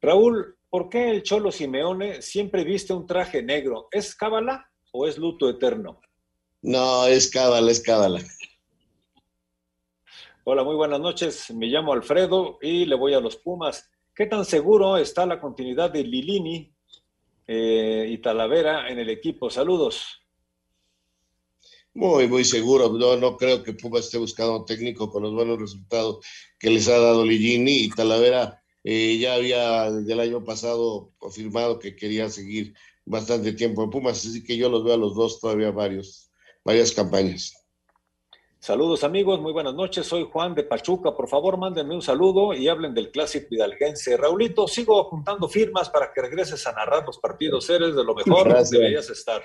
Raúl, 0.00 0.56
¿por 0.68 0.88
qué 0.88 1.10
el 1.10 1.22
Cholo 1.22 1.50
Simeone 1.50 2.22
siempre 2.22 2.64
viste 2.64 2.92
un 2.92 3.06
traje 3.06 3.42
negro? 3.42 3.88
¿Es 3.92 4.14
cábala 4.14 4.70
o 4.92 5.06
es 5.06 5.18
luto 5.18 5.48
eterno? 5.48 6.00
No, 6.62 7.06
es 7.06 7.30
cábala, 7.30 7.70
es 7.70 7.80
cábala. 7.80 8.20
Hola, 10.42 10.64
muy 10.64 10.74
buenas 10.74 11.00
noches. 11.00 11.50
Me 11.50 11.66
llamo 11.66 11.92
Alfredo 11.92 12.58
y 12.62 12.86
le 12.86 12.94
voy 12.94 13.12
a 13.12 13.20
los 13.20 13.36
Pumas. 13.36 13.90
¿Qué 14.14 14.24
tan 14.24 14.46
seguro 14.46 14.96
está 14.96 15.26
la 15.26 15.38
continuidad 15.38 15.90
de 15.90 16.02
Lilini 16.02 16.74
eh, 17.46 18.06
y 18.08 18.16
Talavera 18.18 18.88
en 18.88 18.98
el 18.98 19.10
equipo? 19.10 19.50
Saludos. 19.50 20.02
Muy, 21.92 22.26
muy 22.26 22.46
seguro. 22.46 22.88
No, 22.88 23.18
no 23.18 23.36
creo 23.36 23.62
que 23.62 23.74
Pumas 23.74 24.06
esté 24.06 24.16
buscando 24.16 24.60
un 24.60 24.64
técnico 24.64 25.10
con 25.10 25.24
los 25.24 25.34
buenos 25.34 25.58
resultados 25.58 26.24
que 26.58 26.70
les 26.70 26.88
ha 26.88 26.98
dado 26.98 27.22
Lilini 27.22 27.84
y 27.84 27.90
Talavera. 27.90 28.62
Eh, 28.82 29.18
ya 29.18 29.34
había 29.34 29.90
desde 29.90 30.14
el 30.14 30.20
año 30.20 30.42
pasado 30.42 31.12
confirmado 31.18 31.78
que 31.78 31.94
quería 31.94 32.30
seguir 32.30 32.72
bastante 33.04 33.52
tiempo 33.52 33.84
en 33.84 33.90
Pumas, 33.90 34.24
así 34.24 34.42
que 34.42 34.56
yo 34.56 34.70
los 34.70 34.84
veo 34.84 34.94
a 34.94 34.96
los 34.96 35.14
dos 35.14 35.38
todavía 35.38 35.70
varios, 35.70 36.30
varias 36.64 36.92
campañas. 36.92 37.59
Saludos 38.60 39.04
amigos, 39.04 39.40
muy 39.40 39.54
buenas 39.54 39.72
noches. 39.72 40.06
Soy 40.06 40.28
Juan 40.30 40.54
de 40.54 40.62
Pachuca. 40.62 41.16
Por 41.16 41.30
favor, 41.30 41.56
mándenme 41.56 41.94
un 41.94 42.02
saludo 42.02 42.52
y 42.52 42.68
hablen 42.68 42.92
del 42.92 43.10
clásico 43.10 43.46
hidalguense. 43.54 44.18
Raulito, 44.18 44.68
sigo 44.68 45.02
juntando 45.04 45.48
firmas 45.48 45.88
para 45.88 46.12
que 46.12 46.20
regreses 46.20 46.66
a 46.66 46.72
narrar 46.72 47.06
los 47.06 47.18
partidos. 47.18 47.70
Eres 47.70 47.96
de 47.96 48.04
lo 48.04 48.14
mejor, 48.14 48.46
Gracias. 48.50 48.70
deberías 48.70 49.08
estar. 49.08 49.42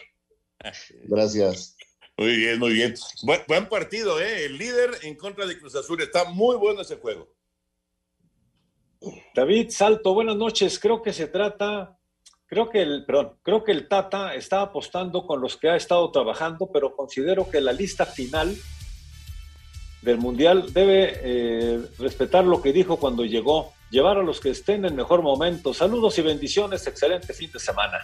Gracias. 1.06 1.78
Muy 2.18 2.36
bien, 2.36 2.60
muy 2.60 2.74
bien. 2.74 2.94
Buen, 3.48 3.70
partido, 3.70 4.20
¿eh? 4.20 4.48
El 4.48 4.58
líder 4.58 4.92
en 5.04 5.16
contra 5.16 5.46
de 5.46 5.58
Cruz 5.58 5.76
Azul. 5.76 6.02
Está 6.02 6.26
muy 6.26 6.58
bueno 6.58 6.82
ese 6.82 6.98
juego. 6.98 7.30
David 9.34 9.70
Salto, 9.70 10.14
buenas 10.14 10.36
noches. 10.36 10.78
Creo 10.78 11.02
que 11.02 11.14
se 11.14 11.28
trata, 11.28 11.98
creo 12.48 12.70
que 12.70 12.82
el, 12.82 13.06
perdón, 13.06 13.40
creo 13.44 13.64
que 13.64 13.72
el 13.72 13.88
Tata 13.88 14.36
está 14.36 14.60
apostando 14.60 15.26
con 15.26 15.40
los 15.40 15.56
que 15.56 15.70
ha 15.70 15.78
estado 15.78 16.12
trabajando, 16.12 16.70
pero 16.70 16.94
considero 16.94 17.50
que 17.50 17.62
la 17.62 17.72
lista 17.72 18.06
final 18.06 18.58
del 20.06 20.20
Mundial 20.20 20.72
debe 20.72 21.20
eh, 21.24 21.82
respetar 21.98 22.46
lo 22.46 22.62
que 22.62 22.72
dijo 22.72 22.98
cuando 22.98 23.26
llegó, 23.26 23.74
llevar 23.90 24.18
a 24.18 24.24
los 24.24 24.40
que 24.40 24.52
estén 24.52 24.86
en 24.86 24.96
mejor 24.96 25.22
momento. 25.22 25.74
Saludos 25.74 26.18
y 26.20 26.22
bendiciones, 26.22 26.86
excelente 26.86 27.34
fin 27.34 27.52
de 27.52 27.60
semana. 27.60 27.98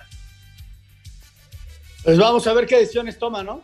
Pues 2.03 2.17
vamos 2.17 2.45
a 2.47 2.53
ver 2.53 2.65
qué 2.65 2.79
decisiones 2.79 3.19
toma, 3.19 3.43
¿no? 3.43 3.63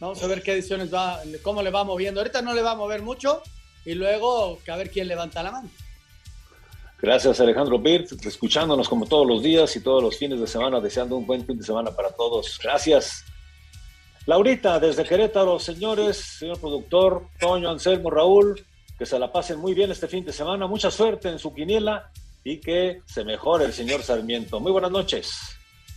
Vamos 0.00 0.20
a 0.22 0.26
ver 0.26 0.42
qué 0.42 0.56
decisiones 0.56 0.92
va, 0.92 1.20
cómo 1.42 1.62
le 1.62 1.70
va 1.70 1.84
moviendo. 1.84 2.20
Ahorita 2.20 2.42
no 2.42 2.52
le 2.52 2.62
va 2.62 2.72
a 2.72 2.76
mover 2.76 3.02
mucho 3.02 3.40
y 3.84 3.94
luego 3.94 4.58
a 4.66 4.76
ver 4.76 4.90
quién 4.90 5.06
levanta 5.06 5.42
la 5.42 5.52
mano. 5.52 5.70
Gracias 7.00 7.40
Alejandro 7.40 7.78
Birt, 7.78 8.10
escuchándonos 8.24 8.88
como 8.88 9.06
todos 9.06 9.26
los 9.26 9.42
días 9.42 9.76
y 9.76 9.80
todos 9.80 10.02
los 10.02 10.18
fines 10.18 10.40
de 10.40 10.46
semana, 10.46 10.80
deseando 10.80 11.16
un 11.16 11.26
buen 11.26 11.46
fin 11.46 11.56
de 11.56 11.64
semana 11.64 11.92
para 11.92 12.10
todos. 12.10 12.58
Gracias. 12.60 13.24
Laurita, 14.26 14.80
desde 14.80 15.04
Querétaro, 15.04 15.58
señores, 15.60 16.16
señor 16.16 16.58
productor, 16.60 17.28
Toño, 17.38 17.70
Anselmo, 17.70 18.10
Raúl, 18.10 18.64
que 18.98 19.06
se 19.06 19.18
la 19.18 19.30
pasen 19.30 19.58
muy 19.60 19.72
bien 19.72 19.90
este 19.92 20.08
fin 20.08 20.24
de 20.24 20.32
semana, 20.32 20.66
mucha 20.66 20.90
suerte 20.90 21.28
en 21.28 21.38
su 21.38 21.54
quiniela 21.54 22.10
y 22.42 22.58
que 22.58 23.02
se 23.06 23.24
mejore 23.24 23.66
el 23.66 23.72
señor 23.72 24.02
Sarmiento. 24.02 24.58
Muy 24.58 24.72
buenas 24.72 24.90
noches. 24.90 25.32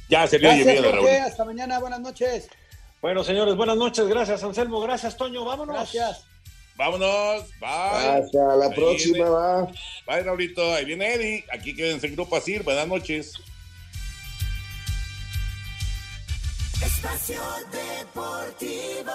Ya 0.09 0.27
se 0.27 0.37
le 0.39 0.47
oye 0.49 0.63
bien, 0.63 0.83
Raúl. 0.83 1.07
Hasta 1.07 1.43
mañana, 1.43 1.79
buenas 1.79 1.99
noches. 2.01 2.47
Bueno, 3.01 3.23
señores, 3.23 3.55
buenas 3.55 3.77
noches, 3.77 4.07
gracias 4.07 4.43
Anselmo, 4.43 4.81
gracias 4.81 5.15
Toño, 5.17 5.45
vámonos. 5.45 5.75
Gracias. 5.75 6.25
Vámonos. 6.75 7.43
Bye. 7.59 7.69
Hasta 7.69 8.55
la 8.55 8.65
Ahí 8.67 8.73
próxima, 8.73 9.13
viene. 9.15 9.29
va. 9.29 9.65
Bye, 10.07 10.23
Raulito. 10.23 10.73
Ahí 10.73 10.85
viene 10.85 11.13
Eddie. 11.13 11.45
Aquí 11.51 11.75
quédense 11.75 12.07
en 12.07 12.15
Grupo 12.15 12.37
Asir. 12.37 12.63
Buenas 12.63 12.87
noches. 12.87 13.33
Espacio 16.81 17.41
Deportivo. 17.71 19.11